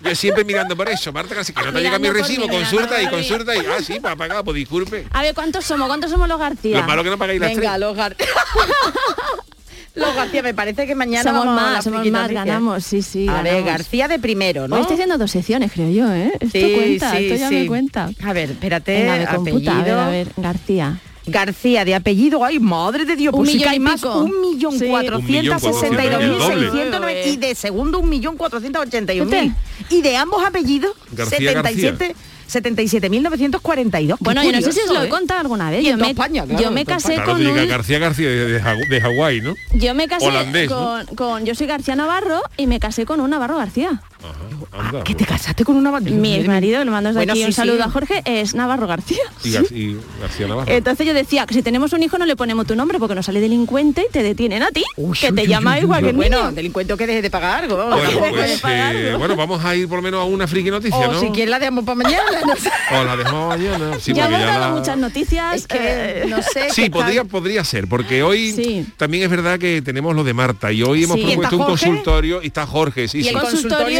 Yo 0.04 0.16
siempre 0.16 0.44
mirando 0.44 0.76
por 0.76 0.90
eso, 0.90 1.12
Marta, 1.14 1.36
casi 1.36 1.54
que 1.54 1.62
no 1.64 1.72
te 1.72 1.82
llega 1.82 2.00
mi 2.00 2.10
recibo, 2.10 2.48
mí, 2.48 2.54
consulta 2.56 3.02
y 3.02 3.08
consulta 3.08 3.56
y 3.56 3.60
ah, 3.60 3.82
sí, 3.86 4.00
para 4.00 4.16
pagar, 4.16 4.44
pues 4.44 4.56
disculpe. 4.56 5.06
A 5.12 5.22
ver, 5.22 5.34
¿cuántos 5.36 5.64
somos? 5.66 5.88
¿Cuántos 5.88 6.10
somos 6.12 6.28
los 6.28 6.40
García? 6.40 6.80
Lo 6.82 6.88
malo 6.88 7.04
que 7.04 7.10
no 7.12 7.18
pagáis 7.18 7.40
las 7.40 7.50
Venga, 7.52 7.70
tres. 7.70 7.80
los 7.80 7.96
García. 7.96 8.26
los 9.96 10.16
García, 10.16 10.42
me 10.42 10.54
parece 10.54 10.88
que 10.88 10.96
mañana 10.96 11.24
somos 11.24 11.46
vamos 11.46 11.62
a 11.62 11.66
más, 11.74 11.84
somos 11.84 12.06
noticias. 12.06 12.32
ganamos, 12.34 12.84
sí, 12.86 13.02
sí. 13.02 13.28
A 13.28 13.42
ver. 13.42 13.64
García 13.64 14.08
de 14.08 14.20
primero, 14.20 14.68
¿no? 14.68 14.76
Hoy 14.76 14.82
estoy 14.82 14.96
haciendo 14.96 15.18
dos 15.18 15.32
secciones, 15.32 15.72
creo 15.72 15.90
yo, 15.90 16.12
¿eh? 16.14 16.32
Esto 16.40 16.48
Sí, 16.60 16.74
cuenta, 16.76 17.12
sí, 17.12 17.26
esto 17.26 17.36
ya 17.40 17.50
sí. 17.50 17.56
me 17.56 17.68
cuenta. 17.68 18.10
A 18.24 18.34
ver, 18.34 18.52
espérate, 18.52 19.04
Venga, 19.04 19.36
computa, 19.36 19.80
a 19.80 19.84
ver, 19.84 19.94
a 19.94 20.10
ver, 20.10 20.28
García. 20.38 20.98
García 21.26 21.86
de 21.86 21.94
apellido, 21.96 22.44
ay 22.44 22.60
madre 22.60 23.06
de 23.06 23.16
Dios, 23.16 23.34
Un 23.34 23.42
pues 23.42 23.52
sí 23.52 23.60
que 23.60 23.70
hay 23.70 23.78
y 23.78 23.80
más, 23.80 24.04
un 24.04 24.42
millón 24.42 24.78
cuatrocientos 24.80 25.62
sesenta 25.62 26.04
y 26.06 26.10
dos 26.10 26.24
mil 26.24 26.42
seiscientos 26.42 27.02
y 27.26 27.38
de 27.38 27.56
segundo 27.56 28.00
un 28.00 28.10
millón 28.10 28.38
cuatrocientos 28.38 28.82
ochenta 28.86 29.14
y 29.14 29.22
un 29.22 29.30
mil 29.30 29.40
Fíjate. 29.80 29.96
y 29.96 30.02
de 30.02 30.18
ambos 30.18 30.44
apellidos 30.44 30.96
García, 31.12 31.38
77 31.54 32.16
77.942. 32.52 34.08
Qué 34.18 34.24
Bueno, 34.24 34.44
yo 34.44 34.52
no 34.52 34.58
sé 34.58 34.64
si 34.74 34.80
os 34.80 34.86
curioso, 34.88 34.94
lo 34.94 35.02
he 35.04 35.06
¿eh? 35.06 35.10
contado 35.10 35.40
alguna 35.40 35.70
vez. 35.72 35.84
Y 35.84 35.88
Yo 35.90 35.98
me, 35.98 36.10
España, 36.10 36.44
claro, 36.46 36.62
yo 36.62 36.72
me 36.72 36.84
casé 36.86 37.14
Claro, 37.14 37.32
con 37.32 37.38
te 37.42 37.46
diga 37.48 37.62
un... 37.64 37.68
García 37.70 37.98
García 38.00 38.28
de, 38.28 38.46
de 38.46 38.62
Hagu- 38.62 38.88
de 38.90 39.00
Hawái, 39.02 39.40
¿no? 39.42 39.56
Yo 39.74 39.96
me 39.96 40.08
casé 40.10 40.28
Holandés, 40.28 40.70
¿no? 40.70 40.76
con, 41.08 41.16
con- 41.16 41.46
Yo 41.46 41.56
soy 41.56 41.68
García 41.68 41.96
Navarro 41.96 42.42
y 42.58 42.68
me 42.68 42.80
casé 42.82 43.06
con 43.06 43.22
un 43.22 43.30
Navarro 43.30 43.56
García. 43.58 44.02
Ajá, 44.20 44.61
anda, 44.72 45.04
¿Que 45.04 45.16
te 45.16 45.26
casaste 45.26 45.64
con 45.66 45.76
una 45.76 45.92
Mi 46.00 46.40
marido, 46.48 46.84
le 46.84 46.92
mando 46.92 47.10
desde 47.10 47.20
Bueno, 47.20 47.34
aquí 47.34 47.42
sí, 47.42 47.46
un 47.48 47.54
saludo 47.54 47.78
sí. 47.78 47.84
a 47.84 47.90
Jorge, 47.90 48.22
es 48.26 48.56
Navarro 48.56 48.88
García. 48.88 49.20
Y, 49.44 49.50
Gar- 49.52 49.72
y 49.72 49.98
García 50.22 50.48
Navarro. 50.48 50.72
Entonces 50.72 51.06
yo 51.06 51.14
decía 51.14 51.46
que 51.46 51.54
si 51.54 51.62
tenemos 51.62 51.94
un 51.94 52.04
hijo 52.04 52.18
no 52.18 52.26
le 52.26 52.36
ponemos 52.36 52.66
tu 52.68 52.76
nombre 52.76 52.98
porque 53.00 53.16
nos 53.16 53.26
sale 53.26 53.40
delincuente 53.42 54.06
y 54.10 54.12
te 54.12 54.24
detienen 54.24 54.64
a 54.64 54.70
ti, 54.72 54.84
Uy, 54.98 55.18
que 55.18 55.30
uy, 55.30 55.36
te 55.36 55.42
uy, 55.42 55.48
llama 55.48 55.74
uy, 55.76 55.82
igual 55.82 56.04
uy, 56.04 56.10
que 56.12 56.16
Bueno, 56.16 56.38
niño. 56.44 56.52
delincuente 56.54 56.96
que 56.98 57.08
deje 57.08 57.22
de 57.22 57.30
pagar 57.30 57.64
algo. 57.64 57.76
Bueno, 57.76 57.96
Deje 57.98 58.14
de 58.22 58.30
pues, 58.30 58.64
eh, 58.66 58.82
algo. 59.08 59.20
bueno, 59.20 59.36
vamos 59.36 59.64
a 59.66 59.76
ir 59.76 59.88
por 59.88 59.98
lo 59.98 60.02
menos 60.04 60.22
a 60.22 60.24
una 60.26 60.48
friki 60.48 60.70
noticia, 60.72 60.98
o 60.98 61.12
¿no? 61.14 61.20
si 61.20 61.28
quieres 61.30 61.50
la 61.50 61.60
dejamos 61.60 61.84
para 61.84 61.96
mañana. 61.96 62.24
No 62.46 62.56
sé. 62.56 62.70
O 62.94 63.04
la 63.04 63.16
dejamos 63.16 63.48
mañana. 63.50 64.00
Sí, 64.00 64.14
ya 64.14 64.24
porque 64.24 64.36
hemos 64.36 64.40
ya 64.48 64.60
dado 64.60 64.74
la- 64.74 64.80
muchas 64.80 64.98
noticias. 64.98 65.56
Es 65.56 65.68
que, 65.68 65.78
eh, 65.80 66.26
no 66.28 66.42
sé. 66.42 66.70
Sí, 66.72 66.90
podría, 66.90 67.24
podría 67.24 67.64
ser, 67.64 67.88
porque 67.88 68.24
hoy 68.24 68.86
también 68.98 69.24
es 69.24 69.30
verdad 69.30 69.60
que 69.60 69.82
tenemos 69.82 70.16
lo 70.16 70.24
de 70.24 70.34
Marta 70.34 70.72
y 70.72 70.84
hoy 70.84 71.04
hemos 71.04 71.16
Sí. 71.18 71.22
¿Y 71.24 71.26
propuesto 71.28 71.56
un 71.58 71.64
Jorge? 71.64 71.86
consultorio 71.88 72.42
y 72.44 72.48
está 72.48 72.66
Jorge, 72.66 73.08
sí, 73.08 73.20
y 73.20 73.24
sí. 73.24 73.30
el 73.30 73.36
consultorio 73.40 74.00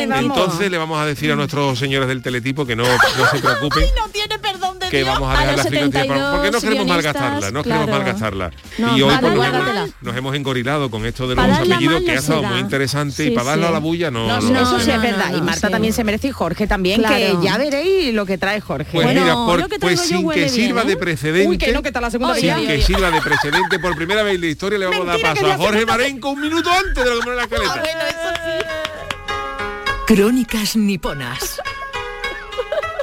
Entonces 0.00 0.70
le 0.70 0.78
vamos 0.78 1.00
a 1.00 1.06
decir 1.06 1.30
a 1.32 1.36
nuestros 1.36 1.78
señores 1.78 2.08
del 2.08 2.22
teletipo 2.22 2.66
que 2.66 2.76
no, 2.76 2.84
no 2.84 3.26
se 3.30 3.38
preocupen. 3.42 3.84
No 3.96 4.08
tiene 4.08 4.38
perdón 4.38 4.78
de 4.78 4.88
que 4.88 4.98
Dios. 4.98 5.08
vamos 5.08 5.28
a 5.34 5.38
dejar 5.40 5.56
los 5.56 5.56
la 5.56 5.64
friki 5.70 5.84
noticia 5.84 6.06
para- 6.08 6.30
porque 6.32 6.50
no 6.50 6.60
72 6.60 6.62
queremos 6.62 6.86
malgastarla, 6.88 7.50
no 7.50 7.62
queremos 7.62 7.88
malgastarla. 7.88 8.50
No, 8.78 8.96
y 8.98 9.02
hoy 9.02 9.14
pues, 9.20 9.34
nos, 9.34 9.46
hemos, 9.46 9.90
nos 10.00 10.16
hemos 10.16 10.34
engorilado 10.36 10.90
con 10.90 11.06
esto 11.06 11.28
de 11.28 11.34
los 11.34 11.46
darla 11.46 11.74
apellidos 11.76 12.00
que 12.00 12.06
no 12.06 12.12
ha 12.12 12.16
estado 12.16 12.42
muy 12.42 12.58
interesante 12.60 13.24
y 13.26 13.30
para 13.30 13.50
darle 13.50 13.66
a 13.66 13.70
la 13.70 13.78
bulla 13.78 14.10
no, 14.10 14.26
No, 14.26 14.40
no 14.40 14.60
eso 14.62 14.80
sí 14.80 14.90
es 14.90 15.00
verdad. 15.02 15.30
no, 15.30 15.38
y 15.38 15.42
Marta 15.42 15.66
sí. 15.68 15.72
también 15.72 15.92
se 15.94 16.04
merece 16.04 16.28
y 16.28 16.32
Jorge 16.32 16.66
también, 16.66 17.00
Claro. 17.00 17.16
que 17.16 17.36
ya 17.46 17.58
veréis 17.58 18.14
lo 18.14 18.26
que 18.26 18.38
trae 18.38 18.60
Jorge. 18.60 18.90
Pues 18.92 19.04
Bueno, 19.06 19.20
mira, 19.22 19.34
por- 19.34 19.60
lo 19.60 19.68
que 19.68 19.78
pues 19.78 20.00
sin 20.00 20.28
que 20.30 20.48
sirva 20.48 20.82
¿eh? 20.82 20.86
de 20.86 20.96
precedente, 20.96 21.48
Uy, 21.48 21.58
que 21.58 21.72
no, 21.72 21.82
que 21.82 21.88
está 21.88 22.00
la 22.00 22.10
segunda 22.10 22.34
sin 22.34 22.54
que 22.66 22.82
sirva 22.82 23.10
de 23.10 23.20
precedente, 23.20 23.78
por 23.78 23.94
primera 23.96 24.22
vez 24.22 24.34
en 24.36 24.40
la 24.40 24.46
historia 24.48 24.78
le 24.78 24.86
vamos 24.86 25.02
a 25.08 25.16
dar 25.16 25.20
paso 25.20 25.46
a 25.50 25.56
Jorge 25.56 25.86
Marenco 25.86 26.30
un 26.30 26.40
minuto 26.40 26.70
antes 26.70 27.04
de 27.04 27.10
lo 27.10 27.16
que 27.18 27.22
pone 27.24 27.36
la 27.36 27.42
escaleta. 27.44 27.82
Crónicas 30.14 30.76
niponas. 30.76 31.58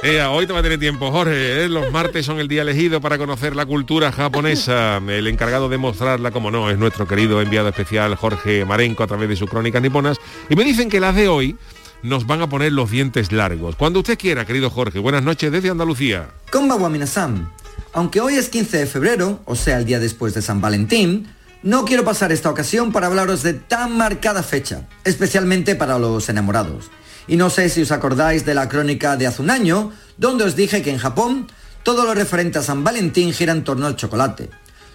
Ea, 0.04 0.30
hoy 0.30 0.46
te 0.46 0.52
va 0.52 0.60
a 0.60 0.62
tener 0.62 0.78
tiempo, 0.78 1.10
Jorge. 1.10 1.64
¿eh? 1.64 1.68
Los 1.68 1.90
martes 1.90 2.24
son 2.24 2.38
el 2.38 2.46
día 2.46 2.62
elegido 2.62 3.00
para 3.00 3.18
conocer 3.18 3.56
la 3.56 3.66
cultura 3.66 4.12
japonesa. 4.12 4.98
El 4.98 5.26
encargado 5.26 5.68
de 5.68 5.76
mostrarla, 5.76 6.30
como 6.30 6.52
no, 6.52 6.70
es 6.70 6.78
nuestro 6.78 7.08
querido 7.08 7.42
enviado 7.42 7.66
especial 7.66 8.14
Jorge 8.14 8.64
Marenco 8.64 9.02
a 9.02 9.08
través 9.08 9.28
de 9.28 9.34
sus 9.34 9.50
crónicas 9.50 9.82
niponas. 9.82 10.18
Y 10.48 10.54
me 10.54 10.62
dicen 10.62 10.88
que 10.88 11.00
las 11.00 11.16
de 11.16 11.26
hoy 11.26 11.56
nos 12.04 12.28
van 12.28 12.42
a 12.42 12.48
poner 12.48 12.70
los 12.70 12.92
dientes 12.92 13.32
largos. 13.32 13.74
Cuando 13.74 13.98
usted 13.98 14.16
quiera, 14.16 14.44
querido 14.44 14.70
Jorge. 14.70 15.00
Buenas 15.00 15.24
noches 15.24 15.50
desde 15.50 15.68
Andalucía. 15.68 16.28
Konbawa 16.52 16.88
minasan. 16.90 17.50
Aunque 17.92 18.20
hoy 18.20 18.34
es 18.34 18.48
15 18.48 18.78
de 18.78 18.86
febrero, 18.86 19.40
o 19.46 19.56
sea, 19.56 19.78
el 19.78 19.84
día 19.84 19.98
después 19.98 20.32
de 20.32 20.42
San 20.42 20.60
Valentín, 20.60 21.26
no 21.64 21.84
quiero 21.84 22.04
pasar 22.04 22.30
esta 22.30 22.50
ocasión 22.50 22.92
para 22.92 23.08
hablaros 23.08 23.42
de 23.42 23.54
tan 23.54 23.96
marcada 23.96 24.44
fecha, 24.44 24.88
especialmente 25.02 25.74
para 25.74 25.98
los 25.98 26.28
enamorados. 26.28 26.88
Y 27.30 27.36
no 27.36 27.48
sé 27.48 27.68
si 27.68 27.82
os 27.82 27.92
acordáis 27.92 28.44
de 28.44 28.54
la 28.54 28.68
crónica 28.68 29.16
de 29.16 29.28
hace 29.28 29.40
un 29.40 29.50
año, 29.50 29.92
donde 30.18 30.42
os 30.42 30.56
dije 30.56 30.82
que 30.82 30.90
en 30.90 30.98
Japón 30.98 31.46
todo 31.84 32.04
lo 32.04 32.12
referente 32.12 32.58
a 32.58 32.62
San 32.62 32.82
Valentín 32.82 33.32
gira 33.32 33.52
en 33.52 33.62
torno 33.62 33.86
al 33.86 33.94
chocolate. 33.94 34.50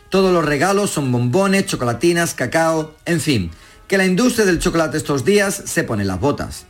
Todos 0.10 0.34
los 0.34 0.44
regalos 0.44 0.90
son 0.90 1.14
bombones, 1.14 1.66
chocolatinas, 1.66 2.34
cacao, 2.34 2.94
en 3.06 3.22
fin, 3.22 3.52
que 3.88 3.98
la 3.98 4.06
industria 4.06 4.46
del 4.46 4.60
chocolate 4.60 4.98
estos 4.98 5.24
días 5.24 5.64
se 5.66 5.86
pone 5.86 6.04
las 6.04 6.20
botas. 6.20 6.66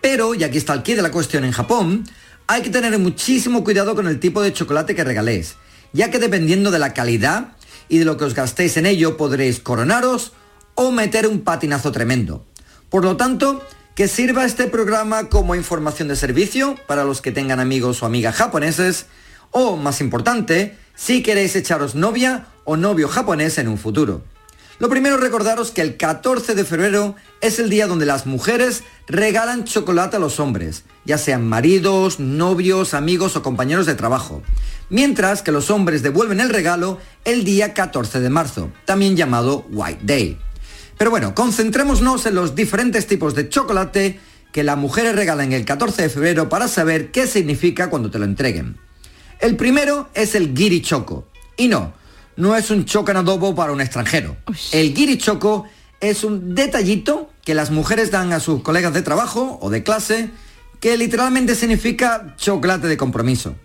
Pero, 0.00 0.34
y 0.34 0.44
aquí 0.44 0.56
está 0.56 0.72
el 0.72 0.82
quid 0.82 0.96
de 0.96 1.02
la 1.02 1.10
cuestión 1.10 1.44
en 1.44 1.52
Japón, 1.52 2.04
hay 2.46 2.62
que 2.62 2.70
tener 2.70 2.98
muchísimo 2.98 3.62
cuidado 3.64 3.94
con 3.94 4.08
el 4.08 4.18
tipo 4.18 4.40
de 4.40 4.54
chocolate 4.54 4.94
que 4.94 5.04
regaléis, 5.04 5.56
ya 5.92 6.10
que 6.10 6.20
dependiendo 6.20 6.70
de 6.70 6.78
la 6.78 6.94
calidad 6.94 7.52
y 7.90 7.98
de 7.98 8.06
lo 8.06 8.16
que 8.16 8.24
os 8.24 8.34
gastéis 8.34 8.78
en 8.78 8.86
ello 8.86 9.18
podréis 9.18 9.60
coronaros 9.60 10.32
o 10.74 10.90
meter 10.90 11.26
un 11.26 11.42
patinazo 11.42 11.92
tremendo. 11.92 12.46
Por 12.88 13.04
lo 13.04 13.18
tanto, 13.18 13.62
que 13.94 14.08
sirva 14.08 14.44
este 14.44 14.66
programa 14.66 15.28
como 15.28 15.54
información 15.54 16.08
de 16.08 16.16
servicio 16.16 16.76
para 16.86 17.04
los 17.04 17.20
que 17.20 17.32
tengan 17.32 17.60
amigos 17.60 18.02
o 18.02 18.06
amigas 18.06 18.36
japoneses, 18.36 19.06
o, 19.50 19.76
más 19.76 20.00
importante, 20.00 20.78
si 20.94 21.22
queréis 21.22 21.56
echaros 21.56 21.94
novia 21.94 22.46
o 22.64 22.76
novio 22.76 23.08
japonés 23.08 23.58
en 23.58 23.68
un 23.68 23.78
futuro. 23.78 24.22
Lo 24.78 24.88
primero 24.88 25.16
recordaros 25.16 25.70
que 25.70 25.82
el 25.82 25.96
14 25.96 26.54
de 26.54 26.64
febrero 26.64 27.14
es 27.40 27.58
el 27.58 27.70
día 27.70 27.86
donde 27.86 28.06
las 28.06 28.26
mujeres 28.26 28.82
regalan 29.06 29.64
chocolate 29.64 30.16
a 30.16 30.20
los 30.20 30.40
hombres, 30.40 30.84
ya 31.04 31.18
sean 31.18 31.46
maridos, 31.46 32.18
novios, 32.18 32.94
amigos 32.94 33.36
o 33.36 33.42
compañeros 33.42 33.86
de 33.86 33.94
trabajo, 33.94 34.42
mientras 34.88 35.42
que 35.42 35.52
los 35.52 35.70
hombres 35.70 36.02
devuelven 36.02 36.40
el 36.40 36.48
regalo 36.48 36.98
el 37.24 37.44
día 37.44 37.74
14 37.74 38.20
de 38.20 38.30
marzo, 38.30 38.72
también 38.84 39.16
llamado 39.16 39.66
White 39.70 40.00
Day. 40.02 40.38
Pero 41.02 41.10
bueno, 41.10 41.34
concentrémonos 41.34 42.26
en 42.26 42.36
los 42.36 42.54
diferentes 42.54 43.08
tipos 43.08 43.34
de 43.34 43.48
chocolate 43.48 44.20
que 44.52 44.62
las 44.62 44.78
mujeres 44.78 45.16
regalan 45.16 45.52
el 45.52 45.64
14 45.64 46.02
de 46.02 46.08
febrero 46.08 46.48
para 46.48 46.68
saber 46.68 47.10
qué 47.10 47.26
significa 47.26 47.90
cuando 47.90 48.08
te 48.08 48.20
lo 48.20 48.24
entreguen. 48.24 48.76
El 49.40 49.56
primero 49.56 50.10
es 50.14 50.36
el 50.36 50.56
Giri 50.56 50.80
Choco. 50.80 51.26
Y 51.56 51.66
no, 51.66 51.92
no 52.36 52.54
es 52.54 52.70
un 52.70 52.84
choco 52.84 53.10
en 53.10 53.16
adobo 53.16 53.52
para 53.52 53.72
un 53.72 53.80
extranjero. 53.80 54.36
El 54.70 54.94
Giri 54.94 55.18
Choco 55.18 55.66
es 55.98 56.22
un 56.22 56.54
detallito 56.54 57.32
que 57.44 57.56
las 57.56 57.72
mujeres 57.72 58.12
dan 58.12 58.32
a 58.32 58.38
sus 58.38 58.62
colegas 58.62 58.94
de 58.94 59.02
trabajo 59.02 59.58
o 59.60 59.70
de 59.70 59.82
clase 59.82 60.30
que 60.78 60.96
literalmente 60.96 61.56
significa 61.56 62.36
chocolate 62.36 62.86
de 62.86 62.96
compromiso. 62.96 63.56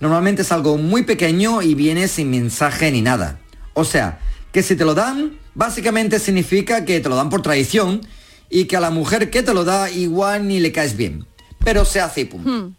Normalmente 0.00 0.42
es 0.42 0.52
algo 0.52 0.76
muy 0.76 1.04
pequeño 1.04 1.62
y 1.62 1.74
viene 1.74 2.08
sin 2.08 2.30
mensaje 2.30 2.92
ni 2.92 3.00
nada. 3.00 3.40
O 3.72 3.84
sea, 3.86 4.20
que 4.52 4.62
si 4.62 4.76
te 4.76 4.84
lo 4.84 4.92
dan, 4.92 5.38
básicamente 5.54 6.18
significa 6.18 6.84
que 6.84 7.00
te 7.00 7.08
lo 7.08 7.16
dan 7.16 7.30
por 7.30 7.42
tradición 7.42 8.06
y 8.50 8.66
que 8.66 8.76
a 8.76 8.80
la 8.80 8.90
mujer 8.90 9.30
que 9.30 9.42
te 9.42 9.54
lo 9.54 9.64
da 9.64 9.90
igual 9.90 10.46
ni 10.46 10.60
le 10.60 10.72
caes 10.72 10.96
bien. 10.96 11.26
Pero 11.64 11.84
se 11.84 12.00
hace 12.00 12.22
y 12.22 12.24
pum. 12.26 12.74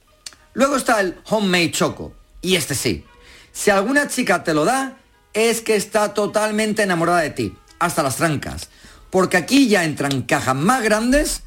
Luego 0.54 0.78
está 0.78 1.02
el 1.02 1.18
homemade 1.30 1.72
choco. 1.72 2.14
Y 2.42 2.56
este 2.56 2.76
sí. 2.76 3.04
Si 3.52 3.72
alguna 3.72 4.08
chica 4.08 4.44
te 4.44 4.54
lo 4.54 4.66
da, 4.66 4.98
es 5.34 5.62
que 5.62 5.76
está 5.76 6.14
totalmente 6.14 6.84
enamorada 6.84 7.22
de 7.22 7.32
ti. 7.32 7.56
Hasta 7.80 8.04
las 8.04 8.18
trancas. 8.18 8.70
Porque 9.10 9.38
aquí 9.38 9.68
ya 9.68 9.84
entran 9.84 10.22
cajas 10.22 10.56
más 10.56 10.84
grandes, 10.84 11.42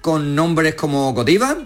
con 0.00 0.34
nombres 0.34 0.74
como 0.74 1.12
Godiva, 1.12 1.56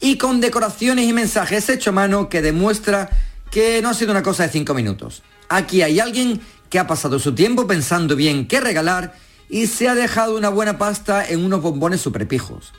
y 0.00 0.18
con 0.18 0.40
decoraciones 0.40 1.06
y 1.06 1.12
mensajes 1.12 1.68
hechos 1.68 1.88
a 1.88 1.92
mano 1.92 2.28
que 2.28 2.42
demuestra 2.42 3.08
que 3.50 3.80
no 3.82 3.90
ha 3.90 3.94
sido 3.94 4.10
una 4.10 4.22
cosa 4.22 4.42
de 4.42 4.48
5 4.48 4.74
minutos. 4.74 5.22
Aquí 5.48 5.82
hay 5.82 6.00
alguien 6.00 6.40
que 6.72 6.78
ha 6.78 6.86
pasado 6.86 7.18
su 7.18 7.34
tiempo 7.34 7.66
pensando 7.66 8.16
bien 8.16 8.48
qué 8.48 8.58
regalar 8.58 9.14
y 9.50 9.66
se 9.66 9.90
ha 9.90 9.94
dejado 9.94 10.38
una 10.38 10.48
buena 10.48 10.78
pasta 10.78 11.28
en 11.28 11.44
unos 11.44 11.60
bombones 11.60 12.00
super 12.00 12.26
pijos. 12.26 12.72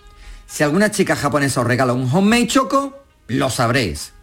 Si 0.47 0.63
alguna 0.63 0.89
chica 0.89 1.15
japonesa 1.15 1.61
os 1.61 1.67
regala 1.67 1.93
un 1.93 2.09
homemade 2.11 2.47
choco, 2.47 2.97
lo 3.27 3.51
sabréis. 3.51 4.13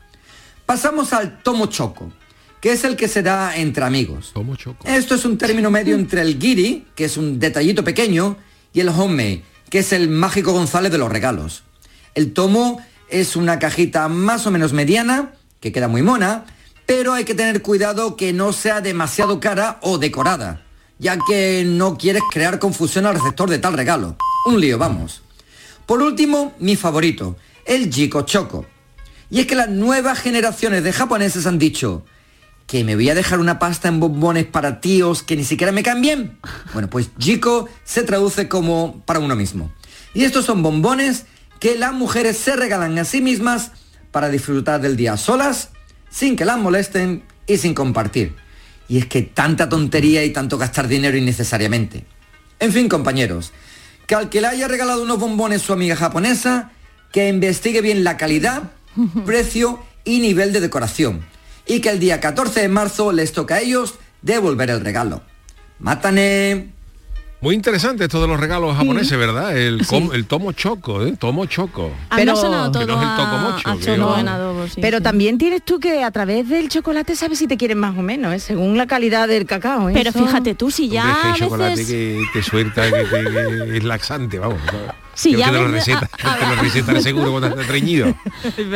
Pasamos 0.67 1.13
al 1.13 1.41
tomo 1.45 1.67
choco, 1.67 2.13
que 2.61 2.73
es 2.73 2.83
el 2.83 2.97
que 2.97 3.07
se 3.07 3.23
da 3.23 3.57
entre 3.57 3.85
amigos. 3.85 4.33
Tomo 4.35 4.57
choco. 4.57 4.89
Esto 4.89 5.15
es 5.15 5.25
un 5.25 5.39
término 5.39 5.71
medio 5.71 5.95
entre 5.95 6.23
el 6.23 6.41
giri, 6.41 6.89
que 6.97 7.05
es 7.05 7.17
un 7.17 7.39
detallito 7.39 7.85
pequeño, 7.85 8.39
y 8.73 8.81
el 8.81 8.89
homemade, 8.89 9.45
que 9.69 9.79
es 9.79 9.93
el 9.93 10.09
mágico 10.09 10.53
González 10.53 10.91
de 10.91 10.99
los 10.99 11.13
regalos. 11.13 11.63
El 12.17 12.33
tomo 12.33 12.85
es 13.09 13.37
una 13.37 13.61
cajita 13.61 14.09
más 14.09 14.49
o 14.49 14.51
menos 14.51 14.73
mediana, 14.73 15.35
que 15.61 15.71
queda 15.71 15.87
muy 15.87 16.03
mona, 16.03 16.45
pero 16.91 17.13
hay 17.13 17.25
que 17.25 17.37
tener 17.37 17.63
cuidado 17.63 18.17
que 18.17 18.33
no 18.33 18.53
sea 18.53 18.81
demasiado 18.81 19.39
cara 19.39 19.79
o 19.81 19.99
decorada, 19.99 20.67
ya 20.99 21.17
que 21.25 21.63
no 21.65 21.97
quieres 21.97 22.25
crear 22.33 22.59
confusión 22.59 23.07
al 23.07 23.15
receptor 23.15 23.49
de 23.49 23.61
tal 23.61 23.75
regalo. 23.75 24.17
Un 24.45 24.61
lío, 24.61 24.77
vamos. 24.77 25.23
Por 25.87 26.03
último, 26.03 26.53
mi 26.59 26.75
favorito, 26.75 27.37
el 27.65 27.95
Jiko 27.95 28.23
Choco. 28.23 28.67
Y 29.31 29.39
es 29.39 29.47
que 29.47 29.55
las 29.55 29.69
nuevas 29.69 30.19
generaciones 30.19 30.83
de 30.83 30.93
japoneses 30.93 31.47
han 31.47 31.61
dicho 31.61 32.05
que 32.67 32.83
me 32.83 32.97
voy 32.97 33.09
a 33.09 33.15
dejar 33.15 33.39
una 33.39 33.61
pasta 33.61 33.87
en 33.87 34.01
bombones 34.01 34.47
para 34.47 34.81
tíos 34.81 35.23
que 35.23 35.37
ni 35.37 35.45
siquiera 35.45 35.71
me 35.71 35.85
caen 35.85 36.03
bien. 36.03 36.41
Bueno, 36.73 36.91
pues 36.91 37.11
Jiko 37.21 37.69
se 37.85 38.03
traduce 38.03 38.49
como 38.49 39.01
para 39.07 39.21
uno 39.21 39.37
mismo. 39.37 39.71
Y 40.13 40.25
estos 40.25 40.45
son 40.45 40.65
bombones 40.65 41.27
que 41.61 41.79
las 41.79 41.93
mujeres 41.93 42.37
se 42.37 42.57
regalan 42.57 42.99
a 42.99 43.05
sí 43.05 43.21
mismas 43.21 43.71
para 44.11 44.29
disfrutar 44.29 44.81
del 44.81 44.97
día 44.97 45.17
solas, 45.17 45.71
sin 46.11 46.37
que 46.37 46.45
las 46.45 46.59
molesten 46.59 47.23
y 47.47 47.57
sin 47.57 47.75
compartir. 47.75 48.35
Y 48.89 48.99
es 48.99 49.07
que 49.07 49.23
tanta 49.23 49.69
tontería 49.69 50.25
y 50.25 50.31
tanto 50.31 50.59
gastar 50.59 50.89
dinero 50.89 51.17
innecesariamente. 51.17 52.05
En 52.59 52.73
fin, 52.73 52.89
compañeros, 52.89 53.53
que 54.07 54.15
al 54.15 54.29
que 54.29 54.41
le 54.41 54.49
haya 54.49 54.69
regalado 54.69 55.03
unos 55.03 55.19
bombones 55.19 55.63
su 55.63 55.73
amiga 55.73 55.97
japonesa, 55.97 56.73
que 57.13 57.29
investigue 57.29 57.81
bien 57.81 58.05
la 58.05 58.17
calidad, 58.17 58.73
precio 59.25 59.83
y 60.05 60.21
nivel 60.21 60.53
de 60.53 60.61
decoración. 60.61 61.25
Y 61.67 61.81
que 61.81 61.91
el 61.91 62.01
día 62.01 62.21
14 62.21 62.63
de 62.63 62.69
marzo 62.69 63.13
les 63.13 63.33
toca 63.33 63.57
a 63.57 63.61
ellos 63.61 63.95
devolver 64.23 64.71
el 64.71 64.81
regalo. 64.81 65.23
Mátane. 65.79 66.80
Muy 67.43 67.55
interesante 67.55 68.05
esto 68.05 68.21
de 68.21 68.29
los 68.29 68.39
regalos 68.39 68.77
japoneses, 68.77 69.17
¿verdad? 69.19 69.57
El, 69.57 69.87
com- 69.87 70.11
el 70.13 70.27
tomo 70.27 70.53
choco, 70.53 71.03
¿eh? 71.07 71.15
Tomo 71.19 71.47
choco. 71.47 71.91
Pero- 72.11 72.19
Que 72.19 72.25
no 72.27 72.33
es 72.35 72.45
el 72.45 72.53
a- 72.55 72.71
tocomocho, 73.17 73.69
a 73.71 73.77
que 73.79 73.85
choco 73.87 73.97
no. 73.97 74.19
en 74.19 74.29
adobo, 74.29 74.67
sí, 74.69 74.79
Pero 74.83 74.99
sí. 74.99 75.03
también 75.05 75.39
tienes 75.39 75.65
tú 75.65 75.81
que 75.81 76.05
a 76.05 76.11
través 76.11 76.47
del 76.51 76.69
chocolate 76.69 77.17
sabes 77.17 77.39
si 77.39 77.47
te 77.47 77.57
quieren 77.57 77.79
más 77.79 77.97
o 77.97 78.03
menos, 78.03 78.35
¿eh? 78.35 78.41
según 78.41 78.77
la 78.77 78.87
calidad 78.87 79.27
del 79.27 79.47
cacao. 79.47 79.89
¿eh? 79.89 79.93
Pero 79.95 80.11
Eso- 80.11 80.19
fíjate 80.27 80.55
tú, 80.55 80.71
si 80.71 80.91
ya 80.91 81.03
Hombre, 81.03 81.13
es 81.17 81.23
que 81.23 81.29
hay 81.29 81.33
a 81.33 81.37
chocolate 81.47 81.71
veces... 81.71 81.87
que 81.87 82.23
te 82.35 82.43
suelta, 82.43 82.83
que, 82.91 83.05
te- 83.05 83.25
que 83.25 83.77
es 83.79 83.85
laxante, 83.85 84.39
vamos. 84.39 84.59
Sí, 85.21 85.37
ya 85.37 85.51
te 85.51 85.59
lo 85.59 85.71
te 86.95 87.03
seguro 87.03 87.31
cuando 87.31 87.49
estás 87.49 87.67
treñido. 87.67 88.15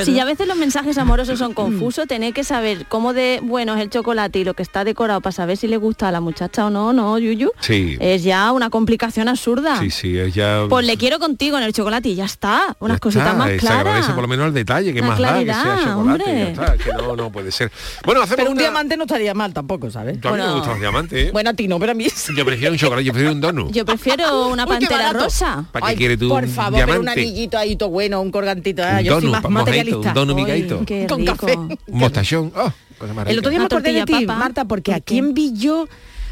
Si 0.04 0.12
ya 0.14 0.22
a 0.22 0.26
veces 0.26 0.46
los 0.46 0.58
mensajes 0.58 0.98
amorosos 0.98 1.38
son 1.38 1.54
confusos, 1.54 2.06
tener 2.06 2.34
que 2.34 2.44
saber 2.44 2.84
cómo 2.86 3.14
de 3.14 3.40
bueno 3.42 3.74
es 3.74 3.80
el 3.80 3.88
chocolate 3.88 4.40
y 4.40 4.44
lo 4.44 4.52
que 4.52 4.62
está 4.62 4.84
decorado 4.84 5.22
para 5.22 5.32
saber 5.32 5.56
si 5.56 5.68
le 5.68 5.78
gusta 5.78 6.08
a 6.08 6.12
la 6.12 6.20
muchacha 6.20 6.66
o 6.66 6.70
no, 6.70 6.92
no, 6.92 7.18
Yuyu, 7.18 7.50
Sí. 7.60 7.96
es 7.98 8.22
ya 8.24 8.52
una 8.52 8.68
complicación 8.68 9.28
absurda. 9.28 9.78
Sí, 9.80 9.90
sí, 9.90 10.18
es 10.18 10.34
ya... 10.34 10.66
Pues 10.68 10.84
le 10.86 10.98
quiero 10.98 11.18
contigo 11.18 11.56
en 11.56 11.64
el 11.64 11.72
chocolate 11.72 12.10
y 12.10 12.14
ya 12.14 12.26
está, 12.26 12.76
unas 12.78 12.96
Ya 12.96 13.00
cositas 13.00 13.26
está, 13.28 13.38
más 13.38 13.48
se 13.50 13.56
claras. 13.56 13.78
agradece 13.80 14.12
por 14.12 14.22
lo 14.22 14.28
menos 14.28 14.46
el 14.48 14.52
detalle, 14.54 14.92
que 14.92 15.00
La 15.00 15.06
más 15.06 15.18
da 15.18 15.38
que 15.38 15.44
sea 15.46 15.62
claridad, 15.62 15.84
chocolate, 15.84 16.00
hombre. 16.24 16.24
ya 16.26 16.48
está, 16.50 16.76
que 16.76 16.92
no, 16.92 17.16
no 17.16 17.32
puede 17.32 17.52
ser. 17.52 17.72
Bueno, 18.04 18.20
hacemos 18.20 18.36
Pero 18.36 18.50
un 18.50 18.58
diamante 18.58 18.96
no 18.98 19.04
estaría 19.04 19.32
mal 19.32 19.54
tampoco, 19.54 19.90
¿sabes? 19.90 20.18
A 20.22 20.30
mí 20.30 20.36
me 20.36 20.52
gustan 20.52 20.70
los 20.72 20.80
diamantes, 20.80 21.28
¿eh? 21.28 21.30
Bueno, 21.32 21.50
a 21.50 21.54
ti 21.54 21.68
no, 21.68 21.78
pero 21.78 21.92
a 21.92 21.94
mí 21.94 22.06
sí. 22.10 22.32
Yo 22.36 22.44
prefiero 22.44 22.72
un 22.72 22.78
chocolate, 22.78 23.04
yo 23.04 23.12
prefiero 23.12 23.32
un 23.32 23.40
donut. 23.40 23.72
Yo 23.72 23.84
prefiero 23.86 24.48
una 24.48 24.66
pantera 24.66 25.12
rosa. 25.12 25.64
¿Para 25.72 25.88
qué 25.88 25.96
quieres 25.96 26.18
tú 26.18 26.33
Por 26.40 26.48
favor, 26.48 26.80
pero 26.80 26.84
un 27.00 27.04
diamante? 27.04 27.20
anillito 27.22 27.58
ahí 27.58 27.76
todo 27.76 27.90
bueno, 27.90 28.20
un 28.20 28.30
colgantito. 28.30 28.82
ah, 28.84 28.96
Un 28.98 29.04
yo 29.04 29.20
soy 29.20 29.30
más 29.30 29.42
mojito, 29.42 29.50
materialista. 29.50 30.12
un. 30.12 30.84
Qué 30.84 31.06
Con 31.08 31.24
café. 31.24 31.56
Un 31.56 31.78
mostachón. 31.86 32.52
Oh, 32.56 32.72
cosa 32.98 33.12
más 33.14 33.28
El 33.28 33.38
otro 33.38 33.50
día 33.50 33.58
me 33.60 33.66
acordé 33.66 33.92
de 33.92 34.04
ti, 34.04 34.26
papa. 34.26 34.38
Marta, 34.38 34.64
porque 34.64 34.92
¿Por 34.92 34.98
a 34.98 35.00
quién 35.00 35.34
vi 35.34 35.52
yo, 35.56 35.86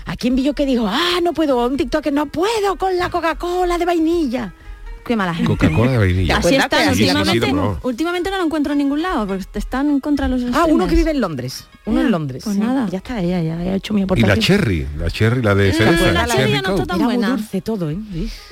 a 0.07 0.17
quién 0.17 0.35
vi 0.37 0.43
yo 0.43 0.55
que 0.55 0.67
dijo, 0.67 0.87
ah, 0.89 1.21
no 1.23 1.33
puedo, 1.33 1.65
un 1.67 1.77
TikTok 1.77 2.03
que 2.03 2.11
no 2.13 2.27
puedo 2.27 2.77
con 2.77 2.97
la 2.99 3.11
Coca-Cola 3.11 3.79
de 3.79 3.85
vainilla. 3.85 4.55
Qué 5.05 5.17
mala 5.17 5.35
gente. 5.35 5.51
Coca-Cola 5.51 5.93
de 5.93 5.99
vainilla. 5.99 6.37
Así 6.37 6.55
están 6.55 6.89
últimamente. 7.83 8.31
no 8.31 8.39
lo 8.39 8.45
encuentro 8.45 8.73
en 8.73 8.79
ningún 8.79 9.03
lado, 9.03 9.27
porque 9.27 9.45
están 9.55 9.91
en 9.91 10.01
contra 10.01 10.29
de 10.29 10.39
los 10.39 10.55
Ah, 10.55 10.65
uno 10.69 10.87
que 10.87 10.95
vive 10.95 11.11
en 11.11 11.21
Londres. 11.21 11.67
Uno 11.87 12.01
Ah, 12.01 12.05
en 12.05 12.11
Londres. 12.13 12.43
pues 12.45 12.55
Sí, 12.57 12.63
nada. 12.63 12.89
Ya 12.89 12.99
está, 12.99 13.21
ella 13.21 13.43
ya, 13.43 13.57
ha 13.57 13.75
hecho 13.75 13.95
mi 13.95 14.03
Y 14.03 14.05
aportación. 14.05 14.29
la 14.29 14.39
cherry, 14.43 14.87
la 14.99 15.11
cherry, 15.11 15.43
la 15.43 15.55
de 15.57 15.73
cereza, 15.73 15.99
pues 15.99 16.15
la 16.15 16.27
la 16.27 16.35
cherry 16.35 16.53
ya 16.53 16.63
no 16.63 16.77
Era 16.83 16.97
muy 16.97 17.17
dulce 17.17 17.61
todo, 17.61 17.91
¿eh? 17.91 17.99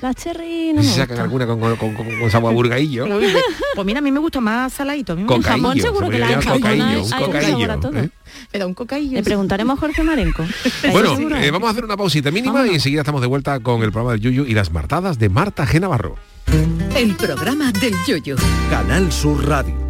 La 0.02 0.12
cherry 0.14 0.72
no 0.74 0.82
Si 0.82 0.88
me 0.88 0.94
sacan 0.94 1.08
gusta. 1.08 1.22
alguna 1.22 1.46
con, 1.46 1.60
con, 1.60 1.76
con, 1.76 1.94
con, 1.94 2.20
con 2.20 2.30
sabor 2.30 2.50
a 2.50 2.54
burgaillo. 2.54 3.06
Pues 3.76 3.86
mira, 3.86 4.00
a 4.00 4.02
mí 4.02 4.10
me 4.10 4.18
gusta 4.18 4.40
más 4.40 4.72
saladito. 4.72 5.12
A 5.12 5.16
mí 5.16 5.22
me, 5.22 5.28
gusta- 5.36 5.52
jamón 5.52 5.78
seguro 5.80 6.06
se 6.06 6.12
que 6.12 6.18
la 6.18 6.26
hay, 6.28 6.34
cocaillo, 6.34 6.84
hay- 6.84 6.96
un 6.96 7.10
cocaillo, 7.10 8.10
me 8.53 8.59
da 8.59 8.66
un 8.66 8.74
cocaillo. 8.74 9.12
Le 9.12 9.22
preguntaremos 9.22 9.76
a 9.76 9.81
Jorge 9.81 10.03
Marenco. 10.03 10.44
Bueno, 10.90 11.16
eh, 11.37 11.50
vamos 11.50 11.68
a 11.68 11.72
hacer 11.72 11.85
una 11.85 11.96
pausita 11.96 12.31
mínima 12.31 12.66
y 12.66 12.74
enseguida 12.74 13.00
estamos 13.00 13.20
de 13.20 13.26
vuelta 13.26 13.61
con 13.61 13.83
el 13.83 13.92
programa 13.92 14.12
del 14.12 14.20
Yuyu 14.20 14.44
y 14.44 14.55
las 14.55 14.72
martadas 14.72 15.18
de 15.18 15.29
Marta 15.29 15.66
G. 15.66 15.81
Navarro. 15.81 16.16
El 16.96 17.14
programa 17.14 17.70
del 17.72 17.94
yoyo. 18.07 18.37
Canal 18.68 19.12
Sur 19.12 19.46
Radio. 19.46 19.89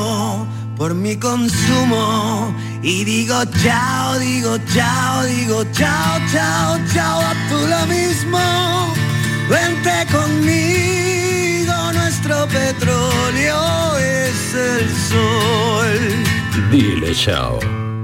por 0.81 0.95
mi 0.95 1.15
consumo 1.15 2.51
y 2.81 3.03
digo 3.03 3.35
chao, 3.61 4.17
digo 4.17 4.57
chao, 4.73 5.23
digo 5.25 5.63
chao, 5.73 6.19
chao, 6.31 6.79
chao, 6.91 7.21
a 7.21 7.33
tú 7.49 7.57
lo 7.67 7.85
mismo. 7.85 8.39
Vente 9.47 10.07
conmigo, 10.11 11.75
nuestro 11.93 12.47
petróleo 12.47 13.95
es 13.97 14.55
el 14.55 14.89
sol. 15.11 16.71
Dile 16.71 17.13
chao. 17.13 17.80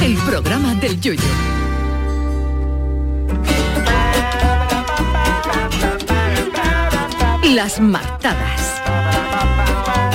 el 0.00 0.16
programa 0.18 0.74
del 0.74 1.00
Yoyo. 1.00 1.22
Las 7.54 7.80
martadas. 7.80 8.82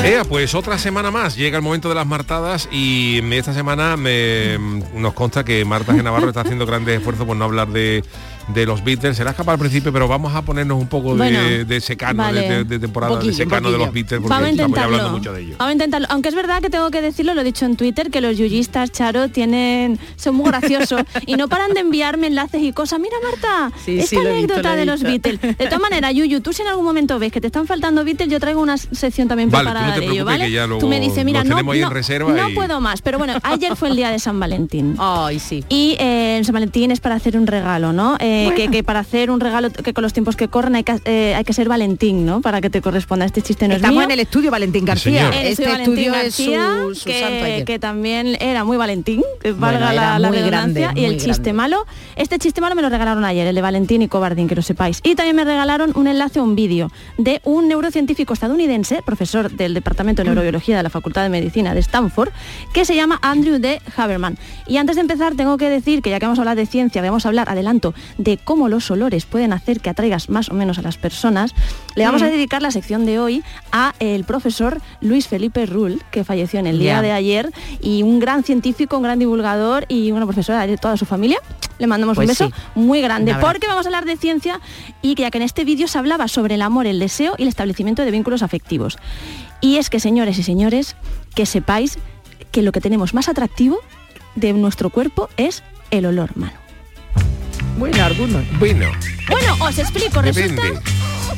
Ea, 0.03 0.23
pues 0.25 0.53
otra 0.53 0.77
semana 0.77 1.11
más, 1.11 1.35
llega 1.35 1.57
el 1.57 1.63
momento 1.63 1.89
de 1.89 1.95
las 1.95 2.05
martadas 2.05 2.67
y 2.71 3.21
esta 3.33 3.53
semana 3.53 3.95
me, 3.95 4.57
nos 4.93 5.13
consta 5.13 5.43
que 5.45 5.63
Marta 5.63 5.93
G. 5.93 6.03
Navarro 6.03 6.27
está 6.27 6.41
haciendo 6.41 6.65
grandes 6.65 6.97
esfuerzos 6.97 7.25
por 7.25 7.37
no 7.37 7.45
hablar 7.45 7.69
de 7.69 8.03
de 8.49 8.65
los 8.65 8.83
Beatles. 8.83 9.17
Será 9.17 9.31
escapar 9.31 9.53
al 9.53 9.59
principio, 9.59 9.91
pero 9.93 10.07
vamos 10.07 10.33
a 10.35 10.41
ponernos 10.41 10.79
un 10.79 10.87
poco 10.87 11.15
Bueno, 11.15 11.41
de, 11.41 11.65
de 11.65 11.81
secano, 11.81 12.23
vale. 12.23 12.63
de, 12.65 12.79
temporada 12.79 13.13
Poquillo, 13.13 13.31
de 13.31 13.37
secano 13.37 13.71
de 13.71 13.77
los 13.77 13.91
Beatles, 13.93 14.19
porque 14.21 14.29
Vamos 14.33 14.47
a 14.47 14.51
estamos 14.51 14.77
ya 14.77 14.83
hablando 14.83 15.09
mucho 15.11 15.33
de 15.33 15.41
ellos. 15.41 15.57
Vamos 15.57 15.69
a 15.69 15.73
intentarlo. 15.73 16.07
Aunque 16.09 16.29
es 16.29 16.35
verdad 16.35 16.61
que 16.61 16.69
tengo 16.69 16.89
que 16.91 17.01
decirlo, 17.01 17.33
lo 17.33 17.41
he 17.41 17.43
dicho 17.43 17.65
en 17.65 17.75
Twitter, 17.77 18.09
que 18.11 18.21
los 18.21 18.37
yuyistas, 18.37 18.91
Charo, 18.91 19.29
tienen, 19.29 19.99
son 20.15 20.35
muy 20.35 20.47
graciosos 20.49 21.01
y 21.25 21.35
no 21.35 21.47
paran 21.47 21.73
de 21.73 21.81
enviarme 21.81 22.27
enlaces 22.27 22.61
y 22.61 22.73
cosas. 22.73 22.99
Mira, 22.99 23.15
Marta, 23.23 23.75
Sí, 23.83 23.99
esta 23.99 24.09
sí, 24.09 24.15
lo 24.17 24.21
he 24.29 24.33
visto, 24.37 24.53
anécdota 24.53 24.71
lo 24.71 24.75
de 24.79 24.85
los. 24.85 25.03
Beatles. 25.03 25.41
De 25.41 25.53
todas 25.65 25.79
maneras, 25.81 26.13
Yuyu, 26.13 26.41
tú 26.41 26.53
si 26.53 26.61
en 26.61 26.67
algún 26.69 26.85
momento 26.85 27.19
ves 27.19 27.31
que 27.31 27.41
te 27.41 27.47
están 27.47 27.67
faltando 27.67 28.03
Beatles, 28.03 28.29
yo 28.29 28.39
traigo 28.39 28.61
una 28.61 28.77
sección 28.77 29.27
también 29.27 29.49
Vale, 29.49 29.65
no 29.65 29.71
preparada 29.71 29.95
te 29.95 30.01
de 30.01 30.11
ello, 30.13 30.25
¿vale? 30.25 30.45
que 30.45 30.51
ya 30.51 30.65
luego 30.67 30.79
tú 30.81 30.87
me 30.87 30.99
dices, 30.99 31.23
mira, 31.25 31.43
no, 31.43 31.61
no, 31.61 31.89
reserva 31.89 32.31
no 32.31 32.49
y- 32.49 32.53
puedo 32.53 32.79
más. 32.81 33.01
Pero 33.01 33.17
bueno, 33.17 33.33
ayer 33.43 33.75
fue 33.75 33.89
el 33.89 33.95
día 33.95 34.09
de 34.11 34.19
San 34.19 34.39
Valentín. 34.39 34.95
Ay, 34.99 35.39
sí. 35.39 35.63
Y 35.69 35.95
eh, 35.99 36.37
en 36.37 36.45
San 36.45 36.53
Valentín 36.53 36.91
es 36.91 36.99
para 36.99 37.15
hacer 37.15 37.37
un 37.37 37.47
regalo, 37.47 37.91
¿no? 37.93 38.15
Eh, 38.19 38.32
que, 38.55 38.69
que 38.69 38.83
para 38.83 38.99
hacer 38.99 39.29
un 39.31 39.39
regalo 39.39 39.71
que 39.71 39.93
con 39.93 40.01
los 40.03 40.13
tiempos 40.13 40.35
que 40.35 40.47
corren 40.47 40.75
hay 40.75 40.83
que, 40.83 40.95
eh, 41.05 41.33
hay 41.35 41.43
que 41.43 41.53
ser 41.53 41.67
Valentín, 41.69 42.25
¿no? 42.25 42.41
Para 42.41 42.61
que 42.61 42.69
te 42.69 42.81
corresponda. 42.81 43.25
Este 43.25 43.41
chiste 43.41 43.67
no 43.67 43.73
es 43.73 43.77
Estamos 43.77 43.97
mío. 43.97 44.05
en 44.05 44.11
el 44.11 44.19
estudio 44.19 44.51
Valentín 44.51 44.85
García. 44.85 45.29
El 45.29 45.33
Este 45.33 45.49
estudio 45.49 45.69
Valentín 45.71 45.93
estudio 45.97 46.11
García, 46.13 46.73
es 46.73 46.81
su, 46.87 46.95
su 46.95 47.05
que, 47.05 47.19
santo 47.19 47.45
ayer. 47.45 47.65
que 47.65 47.79
también 47.79 48.37
era 48.39 48.63
muy 48.63 48.77
Valentín, 48.77 49.21
que 49.41 49.51
valga 49.51 49.93
la, 49.93 50.19
la 50.19 50.29
redundancia, 50.31 50.81
grande, 50.87 51.01
y 51.01 51.05
el 51.05 51.13
chiste 51.13 51.31
grande. 51.31 51.53
malo. 51.53 51.85
Este 52.15 52.39
chiste 52.39 52.61
malo 52.61 52.75
me 52.75 52.81
lo 52.81 52.89
regalaron 52.89 53.23
ayer, 53.25 53.47
el 53.47 53.55
de 53.55 53.61
Valentín 53.61 54.01
y 54.01 54.07
Cobardín, 54.07 54.47
que 54.47 54.55
lo 54.55 54.61
sepáis. 54.61 54.99
Y 55.03 55.15
también 55.15 55.35
me 55.35 55.43
regalaron 55.43 55.91
un 55.95 56.07
enlace 56.07 56.39
a 56.39 56.43
un 56.43 56.55
vídeo 56.55 56.91
de 57.17 57.41
un 57.43 57.67
neurocientífico 57.67 58.33
estadounidense, 58.33 59.01
profesor 59.05 59.51
del 59.51 59.73
Departamento 59.73 60.21
de 60.21 60.29
Neurobiología 60.29 60.77
de 60.77 60.83
la 60.83 60.89
Facultad 60.89 61.23
de 61.23 61.29
Medicina 61.29 61.73
de 61.73 61.79
Stanford, 61.79 62.29
que 62.73 62.85
se 62.85 62.95
llama 62.95 63.19
Andrew 63.21 63.59
D. 63.59 63.81
Haberman. 63.95 64.37
Y 64.67 64.77
antes 64.77 64.95
de 64.95 65.01
empezar, 65.01 65.35
tengo 65.35 65.57
que 65.57 65.69
decir 65.69 66.01
que 66.01 66.09
ya 66.09 66.19
que 66.19 66.25
vamos 66.25 66.39
a 66.39 66.41
hablar 66.43 66.55
de 66.57 66.65
ciencia, 66.65 67.01
vamos 67.01 67.25
a 67.25 67.29
hablar, 67.29 67.49
adelanto, 67.49 67.93
de 68.23 68.37
cómo 68.37 68.69
los 68.69 68.89
olores 68.89 69.25
pueden 69.25 69.53
hacer 69.53 69.79
que 69.81 69.89
atraigas 69.89 70.29
más 70.29 70.49
o 70.49 70.53
menos 70.53 70.77
a 70.77 70.81
las 70.81 70.97
personas, 70.97 71.53
le 71.95 72.05
vamos 72.05 72.21
a 72.21 72.25
Mm. 72.27 72.31
dedicar 72.31 72.61
la 72.61 72.71
sección 72.71 73.05
de 73.05 73.19
hoy 73.19 73.43
a 73.71 73.93
el 73.99 74.23
profesor 74.23 74.81
Luis 75.01 75.27
Felipe 75.27 75.65
Rull, 75.65 76.01
que 76.11 76.23
falleció 76.23 76.59
en 76.59 76.67
el 76.67 76.79
día 76.79 77.01
de 77.01 77.11
ayer, 77.11 77.51
y 77.81 78.01
un 78.03 78.19
gran 78.19 78.43
científico, 78.43 78.97
un 78.97 79.03
gran 79.03 79.19
divulgador 79.19 79.85
y 79.89 80.11
una 80.11 80.25
profesora 80.25 80.65
de 80.65 80.77
toda 80.77 80.95
su 80.97 81.05
familia. 81.05 81.37
Le 81.79 81.87
mandamos 81.87 82.15
Pues 82.15 82.27
un 82.27 82.29
beso 82.29 82.47
sí. 82.47 82.53
muy 82.75 83.01
grande, 83.01 83.35
porque 83.41 83.67
vamos 83.67 83.85
a 83.85 83.89
hablar 83.89 84.05
de 84.05 84.15
ciencia 84.15 84.61
y 85.01 85.15
que 85.15 85.23
ya 85.23 85.31
que 85.31 85.39
en 85.39 85.43
este 85.43 85.65
vídeo 85.65 85.87
se 85.87 85.97
hablaba 85.97 86.27
sobre 86.27 86.55
el 86.55 86.61
amor, 86.61 86.85
el 86.87 86.99
deseo 86.99 87.33
y 87.37 87.41
el 87.41 87.47
establecimiento 87.47 88.03
de 88.05 88.11
vínculos 88.11 88.43
afectivos. 88.43 88.97
Y 89.59 89.77
es 89.77 89.89
que, 89.89 89.99
señores 89.99 90.37
y 90.37 90.43
señores, 90.43 90.95
que 91.35 91.45
sepáis 91.45 91.97
que 92.51 92.61
lo 92.61 92.71
que 92.71 92.79
tenemos 92.79 93.13
más 93.13 93.27
atractivo 93.27 93.79
de 94.35 94.53
nuestro 94.53 94.89
cuerpo 94.91 95.29
es 95.35 95.63
el 95.91 96.05
olor, 96.05 96.37
mano. 96.37 96.53
Bueno, 97.77 98.03
algunos. 98.03 98.43
Bueno, 98.59 98.91
Bueno, 99.29 99.57
os 99.59 99.77
explico, 99.79 100.21
resulta... 100.21 100.61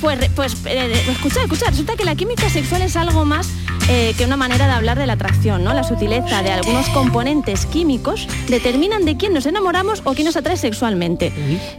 Pues, 0.01 0.19
pues 0.36 0.55
eh, 0.65 0.91
escuchad, 1.10 1.43
escuchad, 1.43 1.67
resulta 1.69 1.95
que 1.95 2.05
la 2.05 2.15
química 2.15 2.49
sexual 2.49 2.81
es 2.81 2.95
algo 2.95 3.25
más 3.25 3.49
eh, 3.89 4.13
que 4.17 4.25
una 4.25 4.36
manera 4.38 4.65
de 4.67 4.73
hablar 4.73 4.97
de 4.97 5.05
la 5.08 5.13
atracción, 5.13 5.63
¿no? 5.63 5.73
La 5.73 5.84
sutileza 5.84 6.41
de 6.43 6.51
algunos 6.51 6.88
componentes 6.89 7.65
químicos 7.65 8.27
determinan 8.47 9.05
de 9.05 9.15
quién 9.17 9.34
nos 9.34 9.45
enamoramos 9.45 10.01
o 10.05 10.13
quién 10.13 10.25
nos 10.25 10.36
atrae 10.36 10.58
sexualmente. 10.58 11.31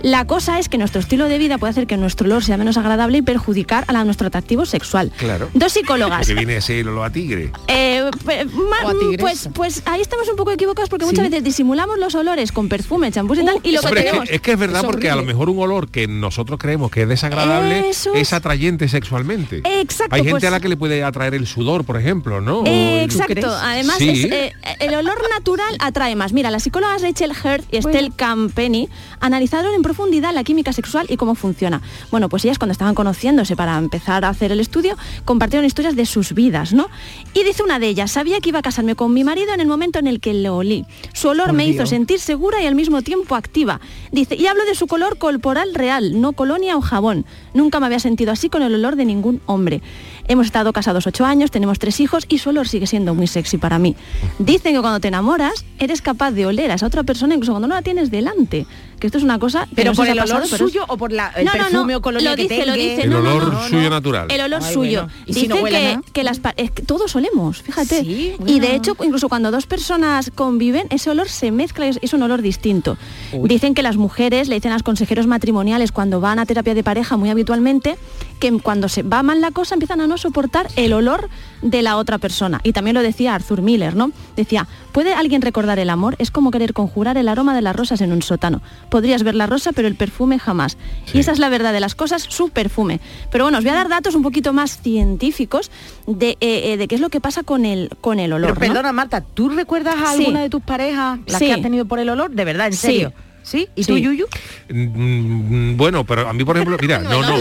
La 0.03 0.25
cosa 0.25 0.59
es 0.59 0.69
que 0.69 0.79
nuestro 0.79 1.01
estilo 1.01 1.29
de 1.29 1.39
vida 1.39 1.59
puede 1.59 1.71
hacer 1.73 1.87
que 1.87 1.97
nuestro 1.97 2.27
olor 2.27 2.45
sea 2.45 2.57
menos 2.57 2.77
agradable 2.77 3.19
y 3.19 3.23
perjudicar 3.23 3.85
a 3.89 3.93
la- 3.93 4.05
nuestro 4.05 4.29
atractivo 4.29 4.67
sexual. 4.67 5.11
Claro. 5.17 5.49
Dos 5.55 5.73
psicólogas. 5.73 6.27
Que 6.27 6.35
viene 6.35 6.57
ese 6.59 6.81
olor 6.83 7.07
a 7.07 7.11
tigre. 7.11 7.51
Eh, 7.69 8.09
ma- 8.25 8.91
a 8.91 8.95
pues, 9.19 9.49
pues 9.53 9.83
ahí 9.87 10.01
estamos 10.01 10.29
un 10.29 10.37
poco 10.37 10.53
equivocados 10.53 10.89
porque 10.89 11.05
muchas 11.07 11.25
veces 11.29 11.43
disimulamos 11.43 11.99
los 11.99 12.15
olores 12.15 12.53
con 12.53 12.69
perfume, 12.69 13.11
champús 13.11 13.39
y 13.39 13.45
tal, 13.45 13.59
y 13.63 13.73
lo 13.73 13.81
que 13.83 13.89
tenemos... 13.91 14.29
que, 14.29 14.37
es 14.37 14.41
que 14.41 14.53
es 14.53 14.59
verdad 14.59 14.83
es 14.83 14.87
porque 14.87 15.11
a 15.11 15.17
lo 15.17 15.23
mejor 15.25 15.51
un 15.51 15.59
olor 15.59 15.89
que 15.89 16.07
nosotros 16.07 16.59
creemos 16.61 16.91
que 16.91 17.03
es 17.03 17.09
desagradable 17.09 17.89
Eso 17.89 18.06
es 18.15 18.23
es. 18.29 18.33
atrayente 18.33 18.89
sexualmente. 18.89 19.63
Exacto, 19.65 20.15
Hay 20.15 20.21
gente 20.23 20.33
pues- 20.33 20.45
a 20.45 20.51
la 20.51 20.61
que 20.61 20.69
le 20.69 20.77
puede 20.77 21.03
atraer 21.05 21.35
el 21.35 21.47
sudor, 21.47 21.85
por 21.85 21.97
ejemplo, 21.99 22.41
¿no? 22.41 22.65
Eh, 22.67 23.03
exacto, 23.03 23.49
además 23.55 23.97
Sí. 23.99 24.11
es, 24.11 24.25
eh, 24.33 24.53
el 24.81 24.95
olor 24.95 25.19
natural 25.35 25.77
atrae 25.81 26.15
más. 26.17 26.33
Mira, 26.33 26.51
las 26.51 26.63
psicólogas 26.63 27.03
Rachel 27.03 27.31
Hurd 27.33 27.65
y 27.71 27.77
Estelle 27.79 28.11
Campeni 28.15 28.89
analizaron 29.21 29.75
en 29.75 29.83
profundidad 29.83 30.33
la 30.35 30.45
química 30.45 30.73
sexual 30.73 31.07
y 31.09 31.17
cómo 31.17 31.35
funciona. 31.35 31.81
Bueno, 32.11 32.29
pues 32.29 32.45
ellas 32.45 32.59
cuando 32.59 32.73
estaban 32.73 32.95
conociéndose 32.95 33.57
para 33.57 33.79
empezar 33.79 34.25
a 34.25 34.29
hacer 34.29 34.53
el 34.53 34.61
estudio, 34.61 34.97
compartieron 35.25 35.65
historias 35.67 35.97
de 35.97 36.07
sus 36.07 36.33
vidas, 36.35 36.73
¿no? 36.73 36.89
Y 37.35 37.45
dice 37.45 37.63
una 37.63 37.79
de 37.79 37.89
ellas, 37.89 38.11
sabía 38.11 38.41
que 38.41 38.51
iba 38.51 38.59
a 38.59 38.63
casarme 38.63 38.95
con 38.95 39.13
mi 39.15 39.25
marido 39.25 39.53
en 39.55 39.61
el 39.61 39.67
momento 39.67 39.99
en 39.99 40.07
el 40.07 40.21
que 40.21 40.35
le 40.35 40.49
olí. 40.49 40.85
Su 41.13 41.29
olor 41.29 41.53
me 41.53 41.67
hizo 41.67 41.87
sentir 41.87 42.21
segura 42.21 42.61
y 42.63 42.67
al 42.67 42.75
mismo 42.75 43.03
tiempo 43.03 43.35
activa. 43.35 43.81
Dice, 44.13 44.35
y 44.37 44.47
hablo 44.47 44.65
de 44.65 44.75
su 44.75 44.87
color 44.87 45.19
corporal 45.19 45.75
real, 45.75 46.21
no 46.21 46.33
colonia 46.33 46.77
o 46.77 46.81
jabón. 46.81 47.25
Nunca 47.57 47.81
me 47.81 47.87
había 47.87 48.01
sentido 48.01 48.33
así 48.33 48.51
con 48.51 48.61
el 48.61 48.75
olor 48.75 48.97
de 48.97 49.07
ningún 49.07 49.41
hombre. 49.47 49.81
Hemos 50.29 50.45
estado 50.45 50.75
casados 50.75 51.07
ocho 51.07 51.25
años, 51.25 51.51
tenemos 51.51 51.79
tres 51.79 52.01
hijos 52.01 52.27
y 52.29 52.37
su 52.37 52.51
olor 52.51 52.69
sigue 52.69 52.87
siendo 52.87 53.15
muy 53.15 53.27
sexy 53.27 53.57
para 53.57 53.79
mí. 53.79 53.97
Dicen 54.39 54.75
que 54.75 54.81
cuando 54.83 55.01
te 55.01 55.09
enamoras 55.09 55.65
eres 55.79 56.03
capaz 56.03 56.33
de 56.33 56.45
oler 56.45 56.71
a 56.71 56.75
esa 56.75 56.87
otra 56.87 57.03
persona 57.03 57.35
incluso 57.35 57.53
cuando 57.53 57.69
no 57.69 57.75
la 57.75 57.81
tienes 57.81 58.11
delante. 58.11 58.67
Que 58.99 59.09
esto 59.09 59.19
es 59.19 59.25
una 59.25 59.39
cosa... 59.39 59.69
Pero 59.75 59.91
no 59.91 59.97
por 59.97 60.07
el 60.07 60.13
olor 60.19 60.27
pasado, 60.27 60.45
pero 60.51 60.65
es- 60.67 60.73
suyo 60.73 60.85
o 60.89 60.97
por 60.97 61.13
la, 61.13 61.29
el 61.37 61.45
No, 61.45 61.53
no, 61.53 61.59
no, 61.59 61.65
perfume 61.71 61.97
o 61.97 62.01
colonia 62.03 62.31
lo 62.31 62.37
que 62.37 62.43
dice, 62.45 62.65
lo 62.65 62.73
tenga. 62.73 62.77
dice, 62.77 63.03
El 63.03 63.11
no, 63.11 63.21
no, 63.21 63.35
olor 63.35 63.69
suyo 63.69 63.91
natural. 63.91 64.27
El 64.31 64.41
olor 64.41 64.61
Ay, 64.65 64.73
suyo. 64.75 65.03
bueno. 65.03 65.23
¿Y 65.27 65.35
si 65.35 65.53
a 65.53 65.55
que, 65.65 66.01
que 66.15 66.25
las 66.25 66.39
pa- 66.41 66.55
es 66.57 66.71
que 66.71 66.83
todos 66.83 67.15
olemos, 67.15 67.61
fíjate. 67.63 68.01
Sí, 68.01 68.35
y 68.47 68.59
de 68.61 68.75
hecho, 68.75 68.97
incluso 69.05 69.29
cuando 69.29 69.51
dos 69.51 69.67
personas 69.67 70.31
conviven, 70.35 70.87
ese 70.89 71.11
olor 71.11 71.29
se 71.29 71.51
mezcla 71.51 71.85
y 71.87 71.91
es, 71.91 71.99
es 72.01 72.15
un 72.15 72.23
olor 72.23 72.41
distinto. 72.41 72.97
Dicen 73.45 73.75
que 73.75 73.83
las 73.83 73.97
mujeres 73.99 74.49
le 74.49 74.55
dicen 74.55 74.73
a 74.73 74.77
los 74.77 74.83
consejeros 74.83 75.27
matrimoniales 75.27 75.93
cuando 75.93 76.21
van 76.23 76.39
a 76.39 76.47
terapia 76.47 76.75
de 76.75 76.83
pareja 76.83 77.17
muy 77.19 77.29
habitualmente 77.29 77.97
que 78.41 78.51
cuando 78.61 78.89
se 78.89 79.03
va 79.03 79.23
mal 79.23 79.41
la 79.41 79.51
cosa 79.51 79.75
empiezan 79.75 80.01
a 80.01 80.07
no 80.07 80.17
soportar 80.19 80.69
el 80.77 80.93
olor 80.95 81.29
de 81.63 81.83
la 81.83 81.97
otra 81.99 82.17
persona. 82.19 82.61
Y 82.63 82.73
también 82.73 82.95
lo 82.95 83.03
decía 83.03 83.35
Arthur 83.35 83.61
Miller, 83.63 83.95
¿no? 83.97 84.11
Decía, 84.37 84.67
¿puede 84.93 85.13
alguien 85.15 85.43
recordar 85.43 85.79
el 85.79 85.91
amor? 85.91 86.17
Es 86.19 86.31
como 86.31 86.51
querer 86.51 86.73
conjurar 86.73 87.17
el 87.19 87.29
aroma 87.29 87.55
de 87.55 87.63
las 87.63 87.75
rosas 87.77 88.01
en 88.01 88.13
un 88.13 88.23
sótano. 88.23 88.61
Podrías 88.91 89.23
ver 89.23 89.35
la 89.35 89.47
rosa, 89.47 89.73
pero 89.73 89.89
el 89.89 89.95
perfume 89.97 90.39
jamás. 90.39 90.77
Y 91.13 91.19
esa 91.19 91.33
es 91.33 91.39
la 91.39 91.49
verdad 91.49 91.73
de 91.73 91.81
las 91.81 91.95
cosas, 91.95 92.23
su 92.23 92.51
perfume. 92.51 93.01
Pero 93.31 93.45
bueno, 93.45 93.59
os 93.59 93.65
voy 93.65 93.71
a 93.73 93.75
dar 93.75 93.89
datos 93.89 94.15
un 94.15 94.23
poquito 94.23 94.53
más 94.53 94.81
científicos 94.81 95.71
de, 96.07 96.31
eh, 96.41 96.73
eh, 96.73 96.77
de 96.77 96.89
qué 96.89 96.95
es 96.95 97.01
lo 97.01 97.09
que 97.11 97.21
pasa 97.21 97.43
con 97.43 97.65
el, 97.65 97.91
con 98.01 98.21
el 98.21 98.33
olor. 98.33 98.55
Pero 98.59 98.69
¿no? 98.69 98.75
perdona, 98.75 98.93
Marta, 98.93 99.21
¿tú 99.23 99.49
recuerdas 99.49 99.97
a 99.97 100.13
Sí. 100.15 100.21
alguna 100.25 100.43
de 100.43 100.51
tus 100.51 100.63
parejas, 100.63 101.19
las 101.27 101.39
Sí. 101.39 101.47
que 101.47 101.53
has 101.53 101.63
tenido 101.63 101.85
por 101.87 101.99
el 101.99 102.09
olor? 102.09 102.31
De 102.31 102.45
verdad, 102.45 102.67
en 102.69 102.73
Sí. 102.75 102.79
serio. 102.87 103.13
¿Sí? 103.47 103.69
¿Y 103.77 103.85
tú. 103.85 103.97
Yuyu? 103.97 104.27
Mm, 104.69 105.77
Bueno, 105.77 106.05
pero 106.05 106.29
a 106.29 106.33
mí, 106.33 106.45
por 106.45 106.57
ejemplo, 106.57 106.77
mira, 106.81 106.99
no, 107.03 107.23
no, 107.23 107.37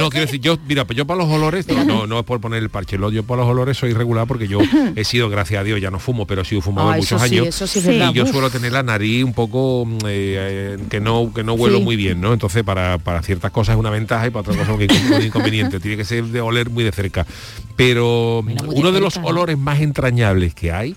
no, 0.00 0.08
quiero 0.08 0.24
decir, 0.24 0.40
yo, 0.40 0.56
mira, 0.66 0.86
pues 0.86 0.96
yo 0.96 1.06
para 1.06 1.18
los 1.22 1.28
olores, 1.30 1.66
no, 1.68 2.06
no 2.06 2.18
es 2.20 2.24
por 2.24 2.40
poner 2.40 2.62
el 2.62 2.70
parche, 2.70 2.96
lo- 2.96 3.10
yo 3.10 3.22
para 3.22 3.42
los 3.42 3.50
olores 3.50 3.76
soy 3.76 3.92
regular 3.92 4.26
porque 4.26 4.48
yo 4.48 4.60
he 4.96 5.04
sido, 5.04 5.28
gracias 5.28 5.60
a 5.60 5.64
Dios, 5.64 5.78
ya 5.78 5.90
no 5.90 5.98
fumo, 5.98 6.26
pero 6.26 6.40
he 6.40 6.44
sido 6.46 6.62
fumador 6.62 6.94
Ah, 6.94 6.96
muchos 6.96 7.20
sí, 7.20 7.34
años. 7.38 7.48
eso 7.48 7.66
sí 7.66 7.80
es 7.80 7.84
Sí. 7.84 7.90
verdad. 7.90 8.10
y 8.12 8.14
yo 8.14 8.24
Uf. 8.24 8.30
suelo 8.30 8.48
tener 8.48 8.72
la 8.72 8.82
nariz 8.82 9.24
un 9.24 9.34
poco 9.34 9.84
mm, 9.84 9.96
eh, 10.06 10.06
eh, 10.08 10.78
que 10.88 11.00
no 11.00 11.32
que 11.34 11.44
no 11.44 11.52
huelo 11.52 11.78
Sí. 11.78 11.84
muy 11.84 11.96
bien, 11.96 12.20
¿no? 12.22 12.32
Entonces 12.32 12.62
para, 12.64 12.96
para 12.96 13.20
ciertas 13.22 13.50
cosas 13.50 13.74
es 13.74 13.78
una 13.80 13.90
ventaja 13.90 14.26
y 14.26 14.30
para 14.30 14.40
otras 14.40 14.56
cosas 14.56 14.74
es 14.80 15.10
un 15.10 15.22
inconveniente. 15.22 15.80
Tiene 15.80 15.98
que 15.98 16.04
ser 16.06 16.24
de 16.24 16.40
oler 16.40 16.70
muy 16.70 16.82
de 16.84 16.92
cerca. 16.92 17.26
Pero 17.76 18.40
Bueno, 18.42 18.62
muy 18.64 18.74
de 18.74 18.80
uno 18.80 18.92
de 18.92 19.00
los 19.00 19.18
olores 19.18 19.58
más 19.58 19.80
entrañables 19.80 20.54
que 20.54 20.72
hay 20.72 20.96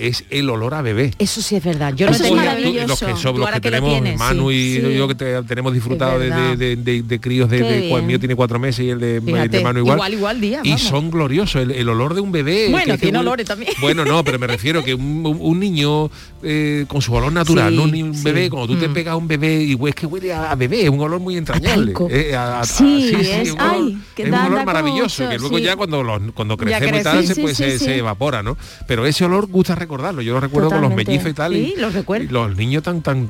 es 0.00 0.24
el 0.30 0.48
olor 0.50 0.74
a 0.74 0.82
bebé. 0.82 1.12
Eso 1.18 1.42
sí 1.42 1.56
es 1.56 1.64
verdad. 1.64 1.92
Yo 1.94 2.10
no 2.10 2.16
Tú- 2.16 2.34
maravilloso. 2.34 2.86
los 2.88 2.98
que, 3.00 3.16
son, 3.16 3.38
los 3.38 3.50
que 3.50 3.60
tenemos, 3.60 3.90
tienes, 3.90 4.18
Manu 4.18 4.50
y 4.50 4.80
Sí. 4.80 4.94
yo 4.96 5.06
que 5.08 5.14
te- 5.14 5.42
tenemos 5.44 5.72
disfrutado 5.72 6.18
de, 6.18 6.28
verdad. 6.30 6.56
de- 6.56 6.76
de- 6.76 7.02
de 7.02 7.20
críos 7.20 7.48
de, 7.50 7.92
el 7.94 8.02
mío 8.02 8.18
tiene 8.18 8.34
cuatro 8.34 8.58
meses 8.58 8.84
y 8.84 8.90
el 8.90 8.98
de, 9.00 9.20
Fíjate, 9.20 9.60
Manu 9.62 9.80
igual. 9.80 9.96
igual, 9.96 10.12
igual 10.14 10.40
día, 10.40 10.60
y 10.64 10.78
son 10.78 11.10
gloriosos, 11.10 11.62
el, 11.62 11.70
el 11.72 11.88
olor 11.88 12.14
de 12.14 12.20
un 12.20 12.32
bebé. 12.32 12.68
Bueno, 12.70 12.94
que- 12.94 12.98
tiene 13.02 13.18
olores 13.18 13.46
también. 13.46 13.72
Bueno, 13.80 14.04
no, 14.04 14.24
pero 14.24 14.38
me 14.38 14.46
refiero 14.46 14.82
que 14.84 14.94
un, 14.94 15.58
niño 15.60 16.10
eh, 16.42 16.86
con 16.88 17.02
su 17.02 17.12
olor 17.12 17.32
natural, 17.32 17.70
Sí, 17.70 17.76
no 17.76 17.82
un 17.84 17.90
ni 17.92 18.02
un 18.02 18.14
sí. 18.14 18.24
bebé, 18.24 18.48
cuando 18.48 18.72
tú 18.74 18.80
te 18.80 18.88
Mm. 18.88 18.94
pegas 18.94 19.12
a 19.12 19.16
un 19.16 19.28
bebé 19.28 19.62
y 19.62 19.76
es 19.88 19.94
que 19.94 20.06
huele 20.06 20.32
a, 20.32 20.50
a 20.50 20.54
bebé, 20.54 20.84
es 20.84 20.88
un 20.88 21.00
olor 21.00 21.20
muy 21.20 21.36
entrañable. 21.36 21.92
Eh, 22.10 22.34
a- 22.34 22.60
a- 22.60 22.64
Sí, 22.64 23.10
es- 23.14 23.52
un 23.52 23.60
olor, 23.60 23.74
ay, 23.74 23.98
que 24.14 24.22
es 24.22 24.30
da- 24.30 24.46
un 24.46 24.52
olor 24.54 24.64
maravilloso, 24.64 25.28
que 25.28 25.38
luego 25.38 25.58
ya 25.58 25.76
cuando, 25.76 26.02
los- 26.02 26.20
cuando 26.34 26.56
Ya 26.56 26.78
crecemos 26.78 26.88
y 26.88 26.90
crece. 26.90 27.02
tal, 27.04 27.26
se, 27.26 27.34
pues, 27.40 27.56
se 27.56 27.96
evapora, 27.98 28.42
¿no? 28.42 28.56
Pero 28.86 29.04
ese 29.06 29.24
olor 29.24 29.46
gusta 29.48 29.74
recordarlo. 29.90 30.22
Yo 30.22 30.34
lo 30.34 30.40
recuerdo 30.40 30.68
con 30.70 30.80
los 30.80 30.90
Totalmente. 30.90 31.10
mellizos 31.12 31.30
y 31.30 31.34
tal. 31.34 31.52
Sí, 31.52 31.74
y- 31.76 31.80
los 31.80 31.92
recuerdo. 31.92 32.24
y 32.24 32.28
los 32.28 32.56
niños 32.56 32.82
tan 32.84 33.02
tan 33.02 33.28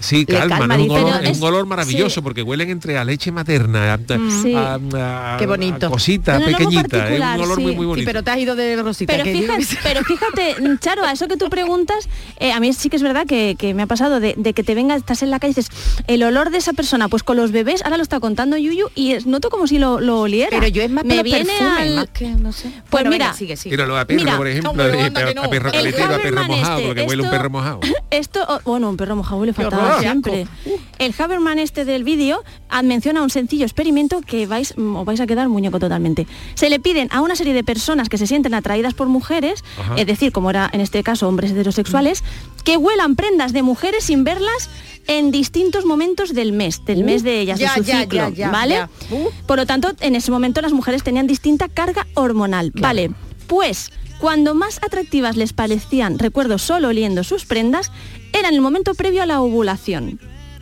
Sí, 0.00 0.26
calma, 0.26 0.66
¿no? 0.66 0.84
un 0.84 0.90
olor, 0.90 1.24
es 1.24 1.38
un 1.38 1.44
olor 1.44 1.66
maravilloso 1.66 2.16
sí. 2.16 2.20
porque 2.20 2.42
huelen 2.42 2.70
entre 2.70 2.98
a 2.98 3.04
leche 3.04 3.30
materna, 3.32 3.94
a, 3.94 3.98
Sí. 4.42 4.54
a- 4.54 4.74
a- 4.74 5.36
Qué 5.38 5.46
bonito. 5.46 5.86
a 5.86 5.90
cosita 5.90 6.36
Un 6.36 6.42
olor 6.44 6.50
muy 6.50 6.54
pequeñita, 6.58 6.96
es 6.96 7.02
particular, 7.02 7.38
un 7.38 7.44
olor 7.44 7.60
muy 7.60 7.72
sí. 7.72 7.76
muy 7.76 7.84
Sí, 7.84 7.88
bonito. 7.88 8.06
pero 8.06 8.22
te 8.22 8.30
has 8.30 8.38
ido 8.38 8.54
de 8.56 8.82
Rosita. 8.82 9.12
Pero 9.12 9.24
fíjate, 9.24 9.66
pero 9.82 10.02
fíjate, 10.04 10.56
Charo, 10.80 11.04
a 11.04 11.12
eso 11.12 11.28
que 11.28 11.36
tú 11.36 11.48
preguntas, 11.48 12.08
eh, 12.38 12.52
a 12.52 12.60
mí 12.60 12.72
sí 12.72 12.88
que 12.90 12.96
es 12.96 13.02
verdad 13.02 13.26
que, 13.26 13.56
que 13.58 13.74
me 13.74 13.82
ha 13.82 13.86
pasado 13.86 14.20
de, 14.20 14.34
de 14.36 14.52
que 14.52 14.62
te 14.62 14.74
venga, 14.74 14.94
estás 14.96 15.22
en 15.22 15.30
la 15.30 15.38
calle 15.38 15.52
y 15.52 15.54
dices, 15.54 15.70
el 16.06 16.22
olor 16.22 16.50
de 16.50 16.58
esa 16.58 16.72
persona, 16.72 17.08
pues 17.08 17.22
con 17.22 17.36
los 17.36 17.52
bebés, 17.52 17.82
ahora 17.84 17.96
lo 17.96 18.02
está 18.02 18.20
contando 18.20 18.56
Yuyu 18.56 18.88
y 18.94 19.12
es- 19.12 19.26
noto 19.26 19.50
como 19.50 19.66
si 19.66 19.78
lo, 19.78 20.00
lo 20.00 20.20
oliera. 20.20 20.50
Pero 20.50 20.68
yo 20.68 20.82
es 20.82 20.90
más 20.90 21.04
me 21.04 21.22
viene 21.22 21.44
perfume, 21.46 21.70
al- 21.82 21.94
más 21.96 22.08
que, 22.08 22.28
no 22.28 22.52
sé. 22.52 22.68
Pues 22.68 22.90
Bueno, 22.90 23.10
mira, 23.10 23.26
venga, 23.26 23.38
sigue, 23.38 23.56
sigue. 23.56 23.74
Mira, 23.76 23.86
lo 23.86 23.96
a 23.98 24.04
perro, 24.04 24.20
Mira, 24.20 24.36
por 24.36 24.46
ejemplo, 24.48 24.72
que 24.74 24.82
a 24.82 25.34
no. 25.34 25.50
perro 25.50 25.68
El 25.68 25.72
caletero, 25.74 26.14
a 26.14 26.18
perro 26.18 26.44
mojado, 26.44 26.76
este, 26.78 26.86
porque 26.88 27.02
huele 27.02 27.22
un 27.22 27.30
perro 27.30 27.50
mojado. 27.50 27.80
Esto, 28.10 28.44
oh, 28.48 28.60
bueno, 28.64 28.88
un 28.90 28.96
perro 28.96 29.16
mojado 29.16 29.40
huele 29.40 29.52
fatal. 29.52 29.80
Ah. 29.86 30.00
siempre. 30.00 30.46
El 30.98 31.14
Haberman 31.18 31.58
este 31.58 31.84
del 31.84 32.04
vídeo 32.04 32.42
menciona 32.82 33.22
un 33.22 33.30
sencillo 33.30 33.64
experimento 33.64 34.20
que 34.20 34.46
vais, 34.46 34.76
mm, 34.76 34.96
os 34.96 35.04
vais 35.04 35.20
a 35.20 35.26
quedar 35.26 35.48
muñeco 35.48 35.78
totalmente. 35.78 36.26
Se 36.54 36.70
le 36.70 36.80
piden 36.80 37.08
a 37.12 37.20
una 37.20 37.36
serie 37.36 37.54
de 37.54 37.64
personas 37.64 38.08
que 38.08 38.18
se 38.18 38.26
sienten 38.26 38.54
atraídas 38.54 38.94
por 38.94 39.08
mujeres, 39.08 39.64
Ajá. 39.80 39.94
es 39.96 40.06
decir, 40.06 40.32
como 40.32 40.50
era 40.50 40.70
en 40.72 40.80
este 40.80 41.02
caso 41.02 41.28
hombres 41.28 41.50
heterosexuales, 41.52 42.22
que 42.64 42.76
huelan 42.76 43.16
prendas 43.16 43.52
de 43.52 43.62
mujeres 43.62 44.04
sin 44.04 44.24
verlas 44.24 44.70
en 45.06 45.30
distintos 45.30 45.84
momentos 45.84 46.32
del 46.32 46.52
mes, 46.52 46.84
del 46.84 47.02
Uh, 47.02 47.04
mes 47.04 47.22
de 47.22 47.40
ellas, 47.40 47.58
ya, 47.58 47.74
de 47.74 47.80
su 47.80 47.84
ya, 47.84 48.00
ciclo, 48.00 48.28
ya, 48.30 48.50
¿vale? 48.50 48.86
Uh. 49.10 49.28
Por 49.46 49.58
lo 49.58 49.66
tanto, 49.66 49.92
en 50.00 50.16
ese 50.16 50.30
momento 50.30 50.62
las 50.62 50.72
mujeres 50.72 51.02
tenían 51.02 51.26
distinta 51.26 51.68
carga 51.68 52.06
hormonal, 52.14 52.70
¿vale? 52.74 53.10
Pues 53.46 53.90
cuando 54.18 54.54
más 54.54 54.78
atractivas 54.82 55.36
les 55.36 55.52
parecían, 55.52 56.18
recuerdo 56.18 56.56
solo 56.56 56.88
oliendo 56.88 57.24
sus 57.24 57.44
prendas, 57.44 57.92
era 58.34 58.48
en 58.48 58.54
el 58.54 58.60
momento 58.60 58.94
previo 58.94 59.22
a 59.22 59.26
la 59.26 59.40
ovulación. 59.40 60.20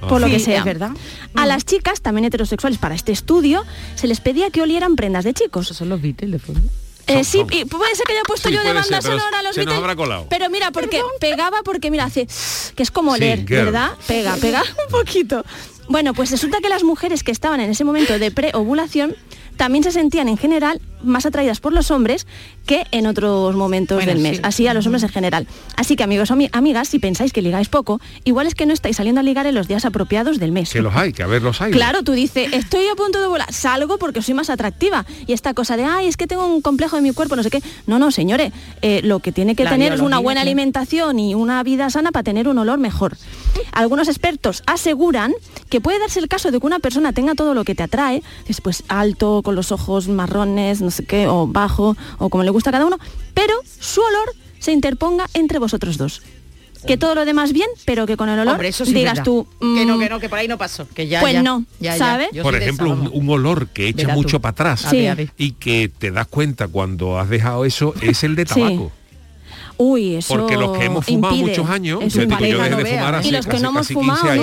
Por 0.09 0.21
lo 0.21 0.27
Sí, 0.27 0.33
que 0.33 0.39
sea. 0.41 0.59
es 0.59 0.65
verdad. 0.65 0.91
A 1.35 1.47
las 1.47 1.65
chicas, 1.65 2.01
también 2.01 2.25
heterosexuales, 2.25 2.79
para 2.79 2.95
este 2.97 3.13
estudio, 3.13 3.65
se 3.95 4.09
les 4.09 4.21
pedía 4.21 4.51
que 4.51 4.61
olieran 4.61 4.97
prendas 4.97 5.25
de 5.25 5.33
chicos. 5.33 5.69
son 5.69 5.89
los 5.89 6.01
Beatles 6.03 6.31
de 6.33 6.39
fondo. 6.41 6.61
Eh, 7.07 7.25
sí, 7.25 7.45
y 7.51 7.65
puede 7.65 7.95
ser 7.97 8.07
que 8.07 8.13
haya 8.13 8.23
puesto 8.25 8.49
Sí, 8.49 8.55
yo 8.55 8.63
de 8.63 8.73
banda 8.73 8.83
ser, 9.01 9.03
pero 9.03 9.19
sonora 9.19 9.39
a 9.41 9.43
los 9.43 9.55
se 9.55 9.61
nos 9.61 9.67
Beatles, 9.75 9.79
habrá 9.79 9.97
colado. 9.97 10.27
Pero 10.31 10.51
mira, 10.51 10.71
porque 10.71 11.01
pegaba, 11.21 11.63
porque 11.65 11.91
mira, 11.91 12.05
hace 12.05 12.27
que 12.77 12.83
es 12.83 12.91
como 12.91 13.15
Sí, 13.15 13.21
leer. 13.21 13.45
¿verdad? 13.45 13.93
Pega, 14.07 14.37
pega 14.37 14.63
un 14.87 14.91
poquito. 14.91 15.45
Bueno, 15.89 16.15
pues 16.15 16.31
resulta 16.31 16.59
que 16.61 16.69
las 16.69 16.85
mujeres 16.85 17.23
que 17.25 17.31
estaban 17.33 17.61
en 17.61 17.71
ese 17.71 17.85
momento 17.85 18.19
de 18.19 18.31
preovulación 18.31 19.15
también 19.57 19.85
se 19.85 19.93
sentían 19.93 20.29
en 20.29 20.39
general 20.39 20.81
más 21.03 21.27
atraídas 21.27 21.61
por 21.61 21.73
los 21.73 21.91
hombres 21.91 22.27
que 22.67 22.87
en 22.93 23.07
otros 23.07 23.55
momentos 23.55 23.97
Bueno, 23.97 24.13
del 24.13 24.23
mes, 24.23 24.37
sí. 24.37 24.43
así 24.45 24.67
a 24.67 24.75
los 24.75 24.87
hombres 24.87 25.03
en 25.03 25.09
general. 25.09 25.47
Así 25.77 25.97
que 25.97 26.03
amigos 26.05 26.31
o 26.31 26.35
ami- 26.35 26.49
amigas, 26.53 26.89
si 26.89 26.99
pensáis 26.99 27.33
que 27.33 27.43
ligáis 27.43 27.69
poco, 27.69 28.01
igual 28.25 28.47
es 28.47 28.55
que 28.55 28.67
no 28.67 28.73
estáis 28.73 28.97
saliendo 28.97 29.21
a 29.21 29.25
ligar 29.25 29.47
en 29.47 29.55
los 29.55 29.69
días 29.69 29.85
apropiados 29.85 30.39
del 30.39 30.53
mes. 30.53 30.71
Que 30.73 30.81
los 30.83 30.95
hay, 30.95 31.13
que 31.13 31.23
a 31.23 31.27
ver 31.27 31.43
los 31.43 31.61
hay. 31.61 31.73
Claro, 31.73 32.03
tú 32.03 32.13
dices, 32.13 32.53
estoy 32.53 32.87
a 32.87 32.95
punto 32.95 33.21
de 33.21 33.27
volar, 33.27 33.53
salgo 33.53 33.99
porque 33.99 34.23
soy 34.23 34.35
más 34.35 34.51
atractiva. 34.51 35.05
Y 35.27 35.33
esta 35.33 35.55
cosa 35.55 35.77
de, 35.77 35.85
ay, 35.85 36.07
es 36.07 36.17
que 36.17 36.27
tengo 36.27 36.47
un 36.47 36.61
complejo 36.63 36.97
de 36.97 37.03
mi 37.03 37.13
cuerpo, 37.13 37.37
no 37.37 37.43
sé 37.43 37.51
qué. 37.51 37.63
No, 37.87 37.99
no, 37.99 38.11
señores, 38.11 38.53
eh, 38.83 39.01
lo 39.03 39.19
que 39.21 39.33
tiene 39.33 39.55
que 39.57 39.65
La 39.65 39.71
tener 39.71 39.93
es 39.93 40.01
una 40.01 40.19
buena 40.19 40.43
sí. 40.43 40.49
alimentación 40.49 41.19
y 41.19 41.35
una 41.35 41.63
vida 41.63 41.91
sana 41.91 42.13
para 42.13 42.23
tener 42.23 42.49
un 42.49 42.59
olor 42.59 42.79
mejor. 42.79 43.17
Algunos 43.73 44.09
expertos 44.09 44.63
aseguran 44.67 45.33
que 45.69 45.81
puede 45.81 45.99
darse 45.99 46.21
el 46.21 46.29
caso 46.29 46.51
de 46.51 46.61
que 46.61 46.67
una 46.67 46.79
persona 46.79 47.13
tenga 47.13 47.35
todo 47.35 47.55
lo 47.55 47.65
que 47.65 47.75
te 47.75 47.83
atrae, 47.83 48.23
después 48.47 48.85
alto, 48.89 49.43
con 49.43 49.55
los 49.55 49.73
ojos 49.73 50.09
marrones, 50.09 50.81
no 50.81 50.91
sé 50.91 51.05
qué, 51.05 51.27
o 51.27 51.47
bajo, 51.47 51.97
o 52.19 52.29
como 52.29 52.45
le 52.45 52.51
gusta 52.53 52.71
a 52.71 52.73
cada 52.73 52.87
uno, 52.87 52.99
pero 53.35 53.55
su 53.81 54.01
olor 54.01 54.33
se 54.59 54.73
interponga 54.73 55.27
entre 55.35 55.59
vosotros 55.59 55.99
dos. 55.99 56.23
Que 56.87 56.97
todo 56.97 57.15
lo 57.15 57.25
demás 57.25 57.53
bien, 57.53 57.69
pero 57.85 58.07
que 58.07 58.17
con 58.17 58.29
el 58.29 58.41
olor 58.41 58.55
Hombre, 58.55 58.69
eso 58.69 58.85
sí 58.85 58.93
digas 58.93 59.23
tú... 59.23 59.47
que 59.61 59.87
no, 59.87 59.97
mm, 59.97 60.01
que 60.01 60.09
no, 60.09 60.19
que 60.19 60.29
por 60.29 60.41
ahí 60.41 60.49
no 60.49 60.59
pasó. 60.59 60.89
Que 60.89 61.07
ya, 61.07 61.21
Pues 61.21 61.35
ya, 61.35 61.43
no, 61.43 61.65
ya, 61.79 61.93
ya. 61.93 61.99
¿sabe? 61.99 62.29
Yo 62.33 62.43
Por 62.43 62.57
ejemplo, 62.57 62.91
un, 62.91 63.31
olor 63.31 63.69
que 63.69 63.87
echa 63.87 63.99
Verá 63.99 64.15
tú. 64.15 64.21
mucho 64.21 64.41
para 64.41 64.51
atrás 64.51 64.89
y 65.37 65.53
que 65.53 65.89
te 65.97 66.11
das 66.11 66.27
cuenta 66.27 66.67
cuando 66.67 67.21
has 67.21 67.29
dejado 67.29 67.65
eso 67.65 67.95
es 68.01 68.25
el 68.25 68.35
de 68.35 68.47
Sí. 68.47 68.81
Uy, 69.79 70.15
eso 70.17 70.35
Porque 70.37 70.57
los 70.57 70.77
que 70.79 70.85
hemos 70.85 71.05
fumado 71.05 71.35
impide. 71.35 71.51
muchos 71.51 71.71
años, 71.71 72.01
Es 72.03 72.15
yo 72.15 72.23
un 72.23 72.29
digo, 72.29 72.41
yo 72.41 72.59
pareja, 72.59 72.63
dejé 72.65 72.71
no 72.71 72.77
de 72.77 72.83
veas, 72.85 72.97
fumar 72.99 73.15
hace 73.15 73.29
Y 73.29 73.31
los 73.33 73.45
que 73.47 73.51
casi- 73.53 73.63
no 73.63 73.69
hemos 73.71 73.81
casi 73.89 73.95
15 73.95 74.17
fumado 74.17 74.37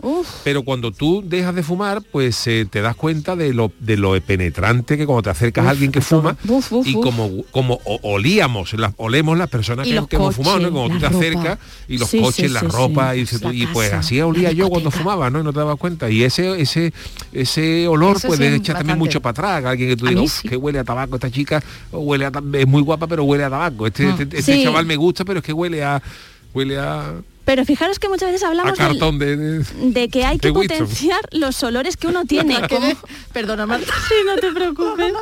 Pero 0.44 0.62
cuando 0.62 0.90
tú 0.92 1.22
dejas 1.24 1.54
de 1.54 1.62
fumar, 1.62 2.02
pues 2.02 2.46
eh, 2.46 2.66
te 2.70 2.80
das 2.82 2.96
cuenta 2.96 3.36
de 3.36 3.52
lo, 3.54 3.72
de 3.80 3.96
lo 3.96 4.20
penetrante 4.20 4.96
que 4.96 5.06
cuando 5.06 5.22
te 5.22 5.30
acercas 5.30 5.66
a 5.66 5.70
alguien 5.70 5.90
que 5.92 6.00
fuma 6.00 6.36
Uf, 6.48 6.72
uf, 6.72 6.86
y 6.86 6.94
como, 6.94 7.30
como 7.50 7.78
olíamos, 8.02 8.72
las, 8.74 8.92
olemos 8.96 9.36
las 9.38 9.48
personas 9.48 9.86
Y 9.86 9.90
que, 9.90 9.96
los 9.96 10.08
que 10.08 10.16
hemos 10.16 10.34
fumado, 10.34 10.60
¿no? 10.60 10.70
Cuando 10.72 10.94
tú 10.94 11.00
te 11.00 11.06
acercas 11.06 11.58
y 11.88 11.98
los 11.98 12.08
Sí, 12.08 12.20
coches, 12.20 12.46
sí, 12.46 12.48
la 12.48 12.60
sí, 12.60 12.66
ropa, 12.66 13.14
sí. 13.14 13.20
y, 13.52 13.66
La 13.66 13.72
pues 13.72 13.88
casa, 13.90 14.00
así 14.00 14.20
olía 14.20 14.52
yo 14.52 14.68
cuando 14.68 14.90
fumaba, 14.90 15.30
¿no? 15.30 15.40
Y 15.40 15.44
no 15.44 15.52
te 15.52 15.58
dabas 15.58 15.76
cuenta. 15.76 16.10
Y 16.10 16.22
ese, 16.24 16.60
ese, 16.60 16.92
ese 17.32 17.88
olor 17.88 18.16
Eso 18.16 18.28
puede 18.28 18.50
sí, 18.50 18.56
echar 18.56 18.76
también 18.78 18.98
mucho 18.98 19.20
para 19.20 19.30
atrás. 19.30 19.64
Alguien 19.64 19.88
que 19.90 19.96
tú 19.96 20.06
digas, 20.06 20.20
mí 20.20 20.26
"Uf, 20.26 20.40
sí. 20.42 20.48
que 20.48 20.56
huele 20.56 20.78
a 20.78 20.84
tabaco 20.84 21.16
esta 21.16 21.30
chica, 21.30 21.62
huele 21.92 22.28
es 22.54 22.66
muy 22.66 22.82
guapa, 22.82 23.06
pero 23.06 23.24
huele 23.24 23.44
a 23.44 23.50
tabaco. 23.50 23.86
Este, 23.86 24.08
este, 24.10 24.22
este 24.24 24.42
Sí. 24.42 24.63
Chaval 24.64 24.86
me 24.86 24.96
gusta, 24.96 25.24
pero 25.24 25.38
es 25.40 25.44
que 25.44 25.52
huele 25.52 25.82
a 25.84 26.02
huele 26.52 26.78
a, 26.78 27.14
Pero 27.44 27.64
fijaros 27.64 27.98
que 27.98 28.08
muchas 28.08 28.30
veces 28.30 28.44
hablamos 28.44 28.78
del- 28.78 29.18
de, 29.18 29.36
de- 29.36 29.64
de 29.90 30.08
que 30.08 30.24
hay 30.24 30.38
que 30.38 30.50
Winston. 30.50 30.78
potenciar 30.78 31.20
los 31.32 31.62
olores 31.64 31.96
que 31.96 32.06
uno 32.06 32.24
tiene. 32.24 32.56
como- 32.68 32.86
Perdona, 33.32 33.66
Marta. 33.66 33.92
Sí, 34.08 34.14
no 34.24 34.36
te 34.36 34.52
preocupes. 34.52 35.12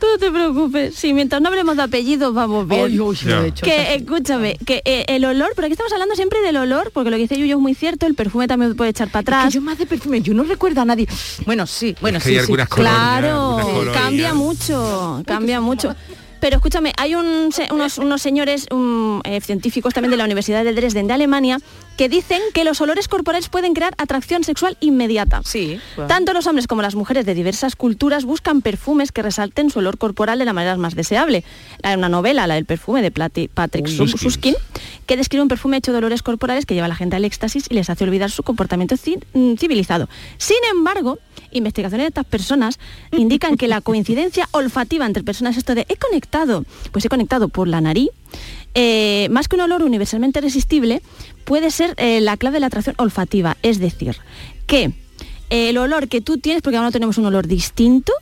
Tú 0.00 0.06
no 0.12 0.18
te 0.18 0.30
preocupes. 0.30 0.94
Sí, 0.94 1.12
mientras 1.12 1.40
no 1.42 1.48
hablemos 1.48 1.76
de 1.76 1.82
apellidos 1.82 2.32
vamos 2.34 2.68
bien. 2.68 2.84
Ay, 2.86 3.00
uy, 3.00 3.18
lo 3.24 3.38
he 3.38 3.40
Ya. 3.42 3.46
hecho. 3.46 3.64
que 3.66 3.94
escúchame, 3.96 4.58
que 4.64 4.82
eh, 4.84 5.04
el 5.08 5.24
olor, 5.24 5.52
pero 5.56 5.66
aquí 5.66 5.72
estamos 5.72 5.92
hablando 5.92 6.14
siempre 6.14 6.40
del 6.42 6.56
olor, 6.56 6.90
porque 6.92 7.10
lo 7.10 7.16
que 7.16 7.22
dice 7.22 7.36
Yuyo 7.38 7.56
es 7.56 7.60
muy 7.62 7.74
cierto, 7.74 8.06
el 8.06 8.14
perfume 8.14 8.46
también 8.46 8.76
puede 8.76 8.90
echar 8.90 9.08
para 9.10 9.20
Es 9.20 9.26
que 9.26 9.34
atrás. 9.34 9.54
yo 9.54 9.60
más 9.62 9.78
de 9.78 9.86
perfume, 9.86 10.20
yo 10.22 10.34
no 10.34 10.44
recuerdo 10.44 10.82
a 10.82 10.84
nadie. 10.84 11.08
Bueno, 11.46 11.66
sí, 11.66 11.96
bueno, 12.00 12.18
Es 12.18 12.24
que 12.24 12.30
sí, 12.30 12.34
hay 12.34 12.40
sí. 12.40 12.44
algunas 12.44 12.68
colonias, 12.68 12.94
Claro, 12.94 13.58
colonias. 13.62 13.96
cambia 13.96 14.34
mucho, 14.34 15.22
cambia 15.26 15.60
mucho. 15.60 15.94
Pero 16.46 16.58
escúchame, 16.58 16.92
hay 16.96 17.16
un 17.16 17.50
unos, 17.72 17.98
unos 17.98 18.22
señores 18.22 18.68
um, 18.70 19.20
eh, 19.24 19.40
científicos 19.40 19.92
también 19.92 20.12
de 20.12 20.16
la 20.16 20.22
Universidad 20.22 20.62
de 20.62 20.72
Dresden 20.74 21.08
de 21.08 21.14
Alemania 21.14 21.58
que 21.96 22.08
dicen 22.08 22.40
que 22.52 22.64
los 22.64 22.80
olores 22.80 23.08
corporales 23.08 23.48
pueden 23.48 23.74
crear 23.74 23.94
atracción 23.98 24.44
sexual 24.44 24.76
inmediata. 24.80 25.40
Sí. 25.44 25.80
Tanto 26.08 26.32
los 26.34 26.46
hombres 26.46 26.66
como 26.66 26.82
las 26.82 26.94
mujeres 26.94 27.24
de 27.24 27.34
diversas 27.34 27.74
culturas 27.74 28.24
buscan 28.24 28.60
perfumes 28.60 29.12
que 29.12 29.22
resalten 29.22 29.70
su 29.70 29.78
olor 29.78 29.98
corporal 29.98 30.38
de 30.38 30.44
la 30.44 30.52
manera 30.52 30.76
más 30.76 30.94
deseable. 30.94 31.42
Hay 31.82 31.96
una 31.96 32.08
novela, 32.08 32.46
la 32.46 32.54
del 32.54 32.66
perfume 32.66 33.02
de 33.02 33.12
Plati- 33.12 33.48
Patrick. 33.48 33.86
Suskin, 33.88 34.54
que 35.06 35.16
describe 35.16 35.42
un 35.42 35.48
perfume 35.48 35.78
hecho 35.78 35.92
de 35.92 35.98
olores 35.98 36.22
corporales 36.22 36.66
que 36.66 36.74
lleva 36.74 36.84
a 36.84 36.88
la 36.88 36.96
gente 36.96 37.16
al 37.16 37.24
éxtasis 37.24 37.64
y 37.70 37.74
les 37.74 37.88
hace 37.88 38.04
olvidar 38.04 38.30
su 38.30 38.42
comportamiento 38.42 38.94
mm, 39.32 39.54
civilizado. 39.54 40.08
Sin 40.36 40.58
embargo, 40.70 41.18
investigaciones 41.50 42.04
de 42.04 42.08
estas 42.08 42.26
personas 42.26 42.78
indican 43.12 43.56
que 43.56 43.68
la 43.68 43.80
coincidencia 43.80 44.48
olfativa 44.52 45.06
entre 45.06 45.22
personas, 45.22 45.56
esto 45.56 45.74
de 45.74 45.86
he 45.88 45.96
conectado, 45.96 46.35
pues 46.92 47.04
he 47.04 47.08
conectado 47.08 47.48
por 47.48 47.68
la 47.68 47.80
nariz, 47.80 48.10
eh, 48.74 49.28
más 49.30 49.48
que 49.48 49.56
un 49.56 49.62
olor 49.62 49.82
universalmente 49.82 50.40
resistible, 50.40 51.02
puede 51.44 51.70
ser 51.70 51.94
eh, 51.96 52.20
la 52.20 52.36
clave 52.36 52.54
de 52.54 52.60
la 52.60 52.66
atracción 52.66 52.94
olfativa. 52.98 53.56
Es 53.62 53.78
decir, 53.78 54.16
que 54.66 54.92
el 55.50 55.78
olor 55.78 56.08
que 56.08 56.20
tú 56.20 56.38
tienes, 56.38 56.62
porque 56.62 56.76
ahora 56.76 56.88
no 56.88 56.92
tenemos 56.92 57.18
un 57.18 57.26
olor 57.26 57.46
distinto, 57.46 58.12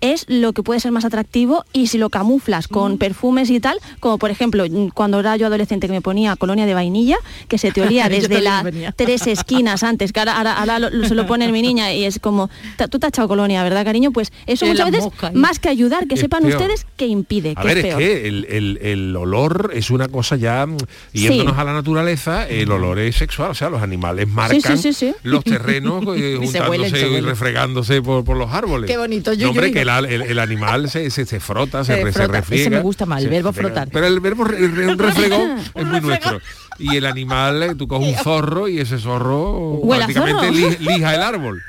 es 0.00 0.24
lo 0.28 0.52
que 0.52 0.62
puede 0.62 0.80
ser 0.80 0.92
más 0.92 1.04
atractivo 1.04 1.64
y 1.72 1.88
si 1.88 1.98
lo 1.98 2.10
camuflas 2.10 2.68
con 2.68 2.98
perfumes 2.98 3.50
y 3.50 3.60
tal, 3.60 3.78
como 4.00 4.18
por 4.18 4.30
ejemplo 4.30 4.64
mm, 4.68 4.88
cuando 4.88 5.20
era 5.20 5.36
yo 5.36 5.46
adolescente 5.46 5.86
que 5.86 5.92
me 5.92 6.00
ponía 6.00 6.36
colonia 6.36 6.66
de 6.66 6.74
vainilla, 6.74 7.16
que 7.48 7.58
se 7.58 7.70
te 7.72 7.82
olía 7.82 8.08
desde 8.08 8.40
las 8.40 8.64
tres 8.96 9.26
esquinas 9.26 9.82
antes, 9.82 10.12
que 10.12 10.20
ahora, 10.20 10.36
ahora- 10.38 10.58
ahora 10.58 10.78
lo- 10.78 11.06
se 11.08 11.14
lo 11.14 11.26
pone 11.26 11.50
mi 11.52 11.62
niña 11.62 11.92
y 11.92 12.04
es 12.04 12.18
como, 12.18 12.48
"Ta- 12.76 12.88
tú 12.88 12.98
te 12.98 13.06
has 13.06 13.10
echado 13.10 13.28
colonia, 13.28 13.62
¿verdad 13.62 13.84
cariño? 13.84 14.10
Pues 14.12 14.32
eso 14.46 14.66
muchas 14.66 14.86
veces, 14.90 15.04
mosca 15.04 15.26
ahí. 15.28 15.34
más 15.34 15.58
que 15.58 15.68
ayudar, 15.68 16.06
que 16.06 16.14
Es 16.14 16.20
sepan 16.20 16.42
peor. 16.44 16.60
ustedes 16.60 16.86
que 16.96 17.06
impide, 17.06 17.54
A 17.56 17.60
que 17.62 17.68
ver, 17.68 17.78
es 17.78 17.84
es 17.84 17.88
peor. 17.94 17.98
que 17.98 18.28
el, 18.28 18.46
el- 18.48 18.78
el 18.82 19.16
olor 19.16 19.70
es 19.74 19.90
una 19.90 20.08
cosa 20.08 20.36
ya, 20.36 20.66
mm, 20.66 20.76
yéndonos 21.12 21.54
Sí. 21.54 21.60
a 21.60 21.64
la 21.64 21.72
naturaleza, 21.72 22.48
el 22.48 22.70
olor 22.72 22.98
es 22.98 23.16
sexual, 23.16 23.50
o 23.50 23.54
sea, 23.54 23.68
los 23.70 23.82
animales 23.82 24.28
marcan 24.28 24.78
sí, 24.78 24.92
sí. 24.92 25.12
los 25.22 25.44
terrenos 25.44 26.02
eh, 26.16 26.38
Y 26.42 26.46
se 26.46 26.58
juntándose 26.60 26.70
huelen, 26.70 26.90
se 26.90 27.08
y 27.10 27.20
refregándose 27.20 28.02
por, 28.02 28.24
por 28.24 28.36
los 28.36 28.50
árboles. 28.52 28.88
Qué 28.90 28.96
bonito, 28.96 29.32
yo- 29.32 29.46
No, 29.46 29.50
hombre, 29.50 29.68
yo 29.68 29.74
que 29.74 29.84
el, 29.98 30.38
animal 30.38 30.88
se, 30.88 31.10
se, 31.10 31.26
se 31.26 31.40
frota, 31.40 31.84
se, 31.84 31.96
Se 31.96 32.02
se 32.04 32.12
frota. 32.12 32.32
refriega. 32.32 32.62
Ese 32.62 32.70
me 32.70 32.80
gusta 32.80 33.06
más, 33.06 33.22
el 33.22 33.28
verbo 33.28 33.52
frotar. 33.52 33.88
Pero 33.92 34.06
el 34.06 34.20
verbo 34.20 34.44
un 34.44 34.98
refregón 34.98 35.58
es 35.74 35.84
muy 35.84 36.00
nuestro. 36.00 36.40
Y 36.78 36.96
el 36.96 37.04
animal, 37.06 37.62
eh, 37.62 37.74
tú 37.74 37.86
coges 37.88 38.08
un 38.08 38.14
zorro 38.24 38.68
y 38.68 38.78
ese 38.80 38.98
zorro 38.98 39.80
prácticamente 39.88 40.46
zorro. 40.46 40.76
lija 40.80 41.14
el 41.14 41.22
árbol. 41.22 41.62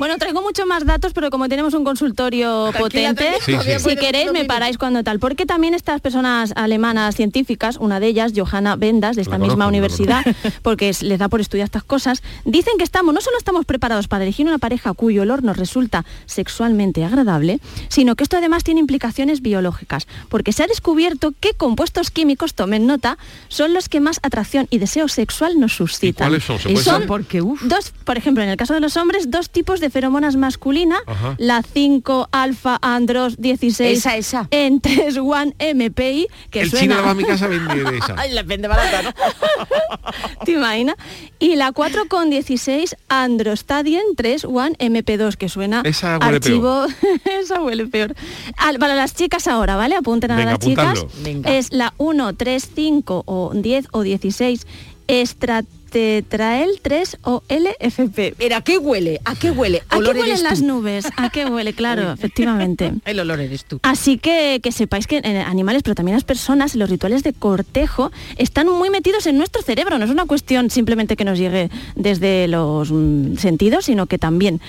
Bueno, 0.00 0.16
traigo 0.16 0.40
mucho 0.40 0.64
más 0.64 0.86
datos, 0.86 1.12
pero 1.12 1.28
como 1.28 1.46
tenemos 1.50 1.74
un 1.74 1.84
consultorio 1.84 2.70
Tranquila, 2.72 3.10
potente, 3.14 3.34
Sí, 3.44 3.52
si 3.78 3.96
queréis 3.96 4.32
me 4.32 4.46
paráis 4.46 4.78
cuando 4.78 5.04
tal. 5.04 5.18
Porque 5.18 5.44
también 5.44 5.74
estas 5.74 6.00
personas 6.00 6.54
alemanas 6.56 7.14
científicas, 7.16 7.76
una 7.76 8.00
de 8.00 8.06
ellas, 8.06 8.32
Johanna 8.34 8.76
Bendas, 8.76 9.14
de 9.16 9.20
esta 9.22 9.36
La 9.36 9.44
misma 9.44 9.66
universidad, 9.66 10.24
porque 10.62 10.88
es- 10.88 11.02
les 11.02 11.18
da 11.18 11.28
por 11.28 11.42
estudiar 11.42 11.66
estas 11.66 11.84
cosas, 11.84 12.22
dicen 12.46 12.72
que 12.78 12.84
estamos, 12.84 13.12
no 13.14 13.20
solo 13.20 13.36
estamos 13.36 13.66
preparados 13.66 14.08
para 14.08 14.24
elegir 14.24 14.46
una 14.46 14.56
pareja 14.56 14.94
cuyo 14.94 15.20
olor 15.20 15.44
nos 15.44 15.58
resulta 15.58 16.06
sexualmente 16.24 17.04
agradable, 17.04 17.60
sino 17.88 18.16
que 18.16 18.22
esto 18.24 18.38
además 18.38 18.64
tiene 18.64 18.80
implicaciones 18.80 19.42
biológicas, 19.42 20.06
porque 20.30 20.54
se 20.54 20.62
ha 20.62 20.66
descubierto 20.66 21.34
que 21.40 21.52
compuestos 21.52 22.10
químicos, 22.10 22.54
tomen 22.54 22.86
nota, 22.86 23.18
son 23.48 23.74
los 23.74 23.90
que 23.90 24.00
más 24.00 24.18
atracción 24.22 24.66
y 24.70 24.78
deseo 24.78 25.08
sexual 25.08 25.60
nos 25.60 25.74
suscitan. 25.76 26.28
cuáles 26.28 26.44
son? 26.44 26.58
¿Se 26.58 26.70
Y 26.70 26.72
puede 26.72 26.84
son 26.86 26.94
saber? 26.94 27.06
Porque, 27.08 27.42
uff. 27.42 27.60
Dos, 27.64 27.92
por 28.04 28.16
ejemplo, 28.16 28.42
en 28.42 28.48
el 28.48 28.56
caso 28.56 28.72
de 28.72 28.80
los 28.80 28.96
hombres, 28.96 29.30
dos 29.30 29.50
tipos 29.50 29.80
de 29.80 29.89
feromonas 29.90 30.36
masculinas, 30.36 31.00
Ajá. 31.06 31.34
la 31.38 31.62
5 31.62 32.28
alfa 32.32 32.78
andros 32.82 33.36
16 33.38 33.98
Esa, 33.98 34.16
esa. 34.16 34.48
en 34.50 34.80
3 34.80 35.16
1 35.18 35.52
MPI, 35.74 36.28
que 36.50 36.60
el 36.62 36.70
suena, 36.70 36.94
chino 36.96 37.04
va 37.04 37.10
a 37.10 37.14
mi 37.14 37.24
casa 37.24 37.44
a 37.46 37.48
vender 37.48 37.84
de 37.90 37.98
esa. 37.98 38.14
Ay, 38.18 38.32
la 38.32 38.42
vende 38.42 38.68
barata, 38.68 39.02
¿no? 39.02 39.12
¿te 40.44 40.52
imaginas? 40.52 40.96
Y 41.38 41.56
la 41.56 41.72
4 41.72 42.06
con 42.08 42.30
16 42.30 42.96
androstadien 43.08 44.02
3 44.16 44.44
1 44.44 44.70
MP2, 44.78 45.34
que 45.36 45.48
suena 45.48 45.82
Esa 45.84 46.18
huele 46.18 46.36
archivo, 46.36 46.86
esa 47.40 47.60
huele 47.62 47.86
peor. 47.86 48.14
Al- 48.56 48.78
para 48.78 48.94
las 48.94 49.14
chicas 49.14 49.46
ahora, 49.48 49.76
¿vale? 49.76 49.96
Apunten 49.96 50.30
a 50.30 50.36
Venga, 50.36 50.50
las 50.52 50.58
chicas. 50.60 51.04
Venga. 51.22 51.50
Es 51.56 51.72
la 51.72 51.94
1, 51.98 52.34
3, 52.34 52.68
5 52.74 53.22
o 53.26 53.52
10 53.54 53.88
o 53.92 54.02
16 54.02 54.66
estra- 55.08 55.64
tetrael 55.90 56.80
3 56.80 57.18
o 57.22 57.42
LFP. 57.48 58.34
Pero 58.38 58.56
¿a 58.56 58.60
qué 58.62 58.78
huele? 58.78 59.20
¿A 59.24 59.34
qué 59.34 59.50
huele? 59.50 59.82
¿A 59.88 59.98
qué 59.98 60.10
huelen 60.10 60.42
las 60.42 60.62
nubes? 60.62 61.06
¿A 61.16 61.30
qué 61.30 61.46
huele? 61.46 61.72
Claro, 61.72 62.12
efectivamente. 62.12 62.92
El 63.04 63.20
olor 63.20 63.40
eres 63.40 63.64
tú. 63.64 63.80
Así 63.82 64.18
que 64.18 64.60
que 64.62 64.72
sepáis 64.72 65.06
que 65.06 65.18
en 65.18 65.36
animales, 65.36 65.82
pero 65.82 65.94
también 65.94 66.16
las 66.16 66.24
personas, 66.24 66.74
los 66.74 66.88
rituales 66.88 67.22
de 67.22 67.32
cortejo 67.32 68.10
están 68.36 68.68
muy 68.68 68.90
metidos 68.90 69.26
en 69.26 69.36
nuestro 69.36 69.62
cerebro. 69.62 69.98
No 69.98 70.04
es 70.04 70.10
una 70.10 70.26
cuestión 70.26 70.70
simplemente 70.70 71.16
que 71.16 71.24
nos 71.24 71.38
llegue 71.38 71.70
desde 71.96 72.48
los 72.48 72.90
mm, 72.90 73.36
sentidos, 73.36 73.86
sino 73.86 74.06
que 74.06 74.18
también 74.18 74.60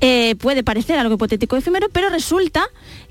eh, 0.00 0.34
puede 0.36 0.62
parecer 0.64 0.98
algo 0.98 1.14
hipotético 1.14 1.56
efímero, 1.56 1.88
pero 1.92 2.08
resulta 2.08 2.66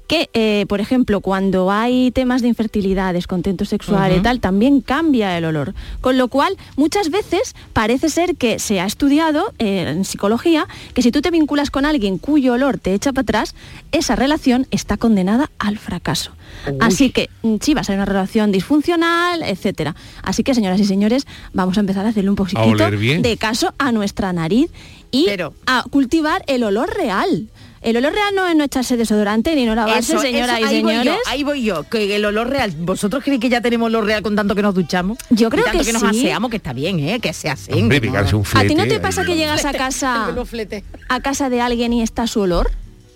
que, 0.10 0.28
eh, 0.34 0.66
por 0.68 0.82
ejemplo, 0.82 1.22
cuando 1.22 1.70
hay 1.70 2.10
temas 2.10 2.42
de 2.42 2.48
infertilidad, 2.48 3.14
descontento 3.14 3.64
sexual 3.64 4.18
y 4.18 4.20
tal, 4.22 4.40
también 4.40 4.82
cambia 4.82 5.38
el 5.38 5.46
olor. 5.46 5.76
Con 6.02 6.18
lo 6.18 6.30
cual, 6.30 6.58
muchas 6.76 7.12
veces 7.12 7.56
parece 7.74 8.10
ser 8.10 8.36
que 8.36 8.58
se 8.58 8.80
ha 8.80 8.88
estudiado 8.88 9.54
eh, 9.60 9.86
en 9.88 10.06
psicología 10.06 10.68
que 10.96 11.04
si 11.04 11.12
tú 11.12 11.22
te 11.22 11.30
vinculas 11.30 11.70
con 11.70 11.86
alguien 11.86 12.18
cuyo 12.18 12.54
olor 12.54 12.80
te 12.80 12.96
echa 12.96 13.14
para 13.14 13.22
atrás, 13.22 13.54
esa 13.92 14.16
relación 14.16 14.66
está 14.72 14.98
condenada 14.98 15.52
al 15.60 15.78
fracaso. 15.78 16.32
Así 16.80 17.12
que 17.12 17.30
mm, 17.44 17.58
sí, 17.62 17.76
va 17.76 17.82
a 17.82 17.84
ser 17.84 17.96
una 17.96 18.06
relación 18.06 18.52
disfuncional, 18.52 19.44
etcétera. 19.44 19.96
Así 20.24 20.44
que, 20.44 20.56
señoras 20.56 20.80
y 20.80 20.86
señores, 20.86 21.28
vamos 21.54 21.78
a 21.78 21.82
empezar 21.82 22.08
a 22.08 22.10
hacerle 22.10 22.32
un 22.32 22.36
poquito 22.36 22.60
de 22.60 23.38
caso 23.40 23.76
a 23.78 23.92
nuestra 23.92 24.34
nariz 24.34 24.72
y 25.12 25.28
a 25.68 25.84
cultivar 25.92 26.44
el 26.48 26.64
olor 26.64 26.92
real. 26.96 27.48
El 27.82 27.96
olor 27.98 28.14
real 28.14 28.36
no 28.36 28.46
es 28.48 28.56
no 28.56 28.64
echarse 28.66 28.98
desodorante 28.98 29.56
ni 29.56 29.66
no 29.66 29.74
lavarse, 29.76 30.14
Eso, 30.14 30.22
señora 30.22 30.60
eso, 30.60 30.68
y 30.68 30.76
ahí 30.76 30.82
voy 30.84 30.94
yo, 30.94 31.00
señores. 31.00 31.22
ahí 31.28 31.44
voy 31.44 31.64
yo, 31.64 31.84
que 31.84 32.16
el 32.16 32.26
olor 32.26 32.50
real. 32.50 32.74
¿Vosotros 32.78 33.24
creéis 33.24 33.42
que 33.42 33.50
ya 33.50 33.62
tenemos 33.62 33.88
olor 33.88 34.06
real 34.06 34.22
con 34.22 34.36
tanto 34.36 34.54
que 34.56 34.62
nos 34.62 34.76
duchamos? 34.76 35.18
Yo 35.30 35.50
creo 35.50 35.64
Y 35.64 35.70
tanto 35.70 35.84
que 35.86 35.94
nos 35.94 36.02
sí. 36.02 36.08
aseamos, 36.08 36.50
que 36.52 36.58
está 36.58 36.74
bien, 36.74 37.00
¿eh? 37.00 37.20
Que 37.22 37.32
se 37.34 37.50
hacen. 37.50 37.76
Hombre, 37.76 38.02
que 38.02 38.10
no- 38.10 38.20
¿A 38.54 38.64
ti 38.64 38.76
no 38.76 38.86
te 38.88 39.00
pasa 39.00 39.22
ahí. 39.22 39.28
que 39.28 39.36
llegas 39.38 39.64
a 39.66 39.72
casa 39.74 40.28
a 41.10 41.20
casa 41.22 41.50
de 41.50 41.62
alguien 41.62 41.94
y 41.94 42.02
está 42.02 42.28
su 42.28 42.42
olor? 42.42 42.70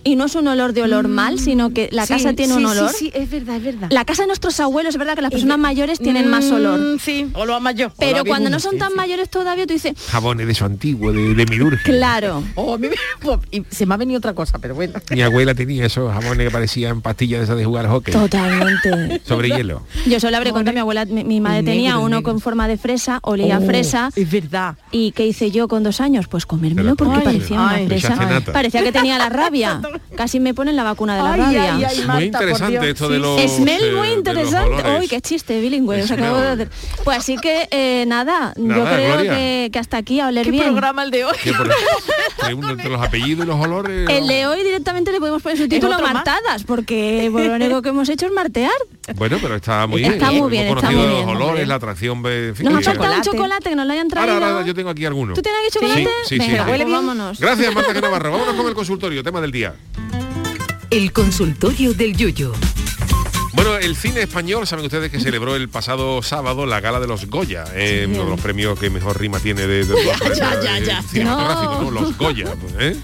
Y 0.06 0.16
no 0.18 0.26
es 0.26 0.36
un 0.36 0.48
olor 0.48 0.74
de 0.74 0.84
olor 0.84 1.08
mal, 1.08 1.40
sino 1.40 1.74
que 1.74 1.88
la 1.92 2.06
Sí, 2.06 2.14
casa 2.14 2.34
tiene 2.34 2.54
sí, 2.56 2.64
un 2.64 2.70
sí, 2.72 2.78
olor. 2.78 2.92
Sí, 2.92 3.12
es 3.14 3.30
verdad, 3.30 3.56
es 3.58 3.64
verdad. 3.64 3.88
La 3.92 4.04
casa 4.06 4.24
de 4.24 4.28
nuestros 4.28 4.60
abuelos, 4.60 4.96
es 4.96 5.00
verdad 5.00 5.16
que 5.16 5.22
las 5.22 5.32
personas 5.32 5.58
mayores 5.58 6.00
tienen 6.00 6.28
más 6.30 6.46
Mm, 6.46 6.54
olor. 6.54 7.00
Sí, 7.00 7.30
o 7.34 7.46
lo 7.46 7.60
más 7.62 7.76
yo. 7.76 7.90
Pero 7.98 8.26
cuando 8.26 8.50
no 8.50 8.60
son 8.60 8.78
tan 8.78 8.94
mayores 8.96 9.30
todavía, 9.30 9.66
tú 9.66 9.74
dices, 9.74 9.94
Jabones 10.10 10.46
de 10.48 10.54
su 10.54 10.66
antiguo, 10.66 11.12
de, 11.14 11.34
de 11.36 11.46
Milurgia. 11.46 11.82
claro. 11.84 12.44
Oh, 12.56 12.74
a 12.74 12.78
mí 12.78 12.88
me- 12.90 12.96
y 13.52 13.64
se 13.70 13.86
me 13.86 13.94
ha 13.94 13.98
venido 13.98 14.18
otra 14.18 14.34
cosa, 14.34 14.60
pero 14.60 14.76
bueno. 14.76 14.94
Mi 15.12 15.22
abuela 15.22 15.56
tenía 15.56 15.86
esos 15.86 16.12
jabones 16.12 16.48
que 16.48 16.52
parecían 16.52 17.02
pastillas 17.02 17.40
de 17.40 17.44
esas 17.46 17.58
de 17.58 17.66
jugar 17.66 17.88
hockey. 17.88 18.14
Totalmente. 18.14 19.22
Sobre 19.26 19.50
hielo. 19.50 19.84
Yo 20.06 20.20
solo 20.20 20.38
habré 20.38 20.52
contado 20.52 20.72
a 20.72 20.74
mi 20.74 20.80
abuela, 20.82 21.06
mi, 21.06 21.24
mi 21.24 21.40
madre 21.40 21.60
El 21.60 21.66
tenía 21.66 21.98
uno 21.98 22.18
negro. 22.18 22.24
con 22.24 22.42
forma 22.42 22.68
de 22.68 22.78
fresa, 22.78 23.20
olía 23.24 23.56
a 23.56 23.60
Oh, 23.60 23.66
fresa. 23.66 24.10
Es 24.16 24.30
verdad. 24.30 24.76
¿Y 24.92 25.12
qué 25.14 25.26
hice 25.26 25.50
yo 25.52 25.68
con 25.68 25.84
dos 25.84 26.02
años? 26.02 26.28
Pues 26.28 26.46
comérmelo 26.46 26.96
porque 26.96 27.20
parecía 27.22 27.60
una 27.62 27.78
fresa. 27.86 28.42
Parecía 28.52 28.84
que 28.84 28.92
tenía 28.92 29.18
la 29.18 29.30
rabia. 29.30 29.80
Casi 30.16 30.40
me 30.40 30.54
ponen 30.54 30.76
la 30.76 30.84
vacuna 30.84 31.16
de 31.18 31.24
la 31.24 31.34
Ay, 31.34 31.40
rabia. 31.42 31.76
ay, 31.76 31.84
ay, 31.86 31.98
Muy 31.98 32.06
Marta, 32.06 32.24
interesante 32.26 32.90
esto 32.90 33.10
de 33.10 33.16
Sí, 33.18 33.22
los... 33.22 33.42
Smell 33.52 33.84
eh, 33.84 33.92
muy 33.96 34.08
los 34.10 34.18
interesante. 34.18 34.84
Uy, 35.00 35.08
qué 35.08 35.22
chiste 35.22 35.60
bilingüe 35.60 36.04
os 36.04 36.12
acabo 36.12 36.38
de 36.38 36.48
hacer. 36.50 36.70
Pues 37.04 37.18
así 37.18 37.38
que 37.38 37.68
eh, 37.72 38.06
nada, 38.08 38.54
yo 38.56 38.84
creo 38.86 39.18
que, 39.22 39.70
que 39.72 39.80
hasta 39.80 39.98
aquí 39.98 40.20
a 40.20 40.28
oler 40.28 40.46
¿Qué 40.46 40.52
bien. 40.52 40.64
programa 40.66 41.04
el 41.04 41.12
de 41.12 41.26
hoy? 41.26 41.36
Entre 42.48 42.90
los 42.90 43.02
apellidos 43.02 43.46
y 43.46 43.48
los 43.48 43.60
olores... 43.60 44.10
El 44.10 44.28
de 44.28 44.46
hoy 44.48 44.64
directamente 44.64 45.12
le 45.12 45.20
podemos 45.20 45.42
poner 45.42 45.58
su 45.58 45.68
título 45.68 45.98
martadas, 46.00 46.64
porque 46.64 47.30
pues, 47.32 47.48
lo 47.48 47.54
único 47.54 47.82
que 47.82 47.90
hemos 47.90 48.10
hecho 48.10 48.26
es 48.28 48.32
martear. 48.32 48.72
Bueno, 49.16 49.38
pero 49.42 49.56
está 49.56 49.88
muy 49.88 50.02
bien. 50.02 50.14
Está 50.14 50.32
muy 50.32 50.50
bien, 50.50 50.68
Hemos 50.68 50.78
está 50.78 50.88
conocido 50.94 51.24
muy 51.26 51.34
los 51.34 51.42
olores, 51.42 51.68
la 51.68 51.76
atracción... 51.76 52.24
en 52.26 52.56
fin, 52.56 52.66
Nos 52.66 52.88
ha 52.88 52.92
faltado 52.92 53.16
un 53.16 53.22
chocolate 53.22 53.70
que 53.70 53.76
nos 53.76 53.86
lo 53.86 53.94
hayan 53.94 54.08
traído. 54.08 54.34
Ahora, 54.34 54.52
ahora, 54.52 54.66
yo 54.66 54.74
tengo 54.74 54.90
aquí 54.90 55.06
algunos. 55.06 55.36
¿Tú 55.36 55.42
tienes 55.42 55.62
aquí 55.62 55.74
chocolate? 55.74 56.04
Sí, 56.26 56.38
sí, 56.38 56.46
sí, 56.46 56.52
Venga, 56.52 56.66
sí. 56.66 56.70
pues 56.70 56.92
vámonos. 56.92 57.40
Gracias, 57.40 57.74
Marta 57.74 57.94
Navarro. 58.02 58.32
Vámonos 58.32 58.56
con 58.56 58.68
el 58.68 58.74
consultorio, 58.74 59.24
tema 59.24 59.42
del 59.42 59.52
día. 59.52 59.74
El 60.90 61.12
consultorio 61.12 61.94
del 61.94 62.16
Yuyo. 62.16 62.54
Bueno, 63.54 63.78
el 63.78 63.96
cine 63.96 64.22
español, 64.22 64.66
saben 64.68 64.86
ustedes 64.86 65.12
que 65.12 65.20
celebró 65.20 65.56
el 65.56 65.70
pasado 65.70 66.22
sábado 66.24 66.66
la 66.66 66.82
gala 66.82 67.00
de 67.00 67.08
los 67.08 67.28
Goya, 67.28 67.64
eh, 67.74 68.08
uno 68.10 68.26
de 68.26 68.30
los 68.32 68.42
premios 68.42 68.80
que 68.80 68.90
mejor 68.90 69.20
rima 69.20 69.40
tiene 69.40 69.68
de, 69.68 69.86
Ya, 70.36 70.62
ya, 70.62 70.80
eh, 70.80 71.04
ya. 71.14 71.24
No. 71.24 71.82
¿no? 71.84 71.92
Los 71.92 72.18
Goya, 72.18 72.56
pues, 72.62 72.74
¿eh? 72.80 72.98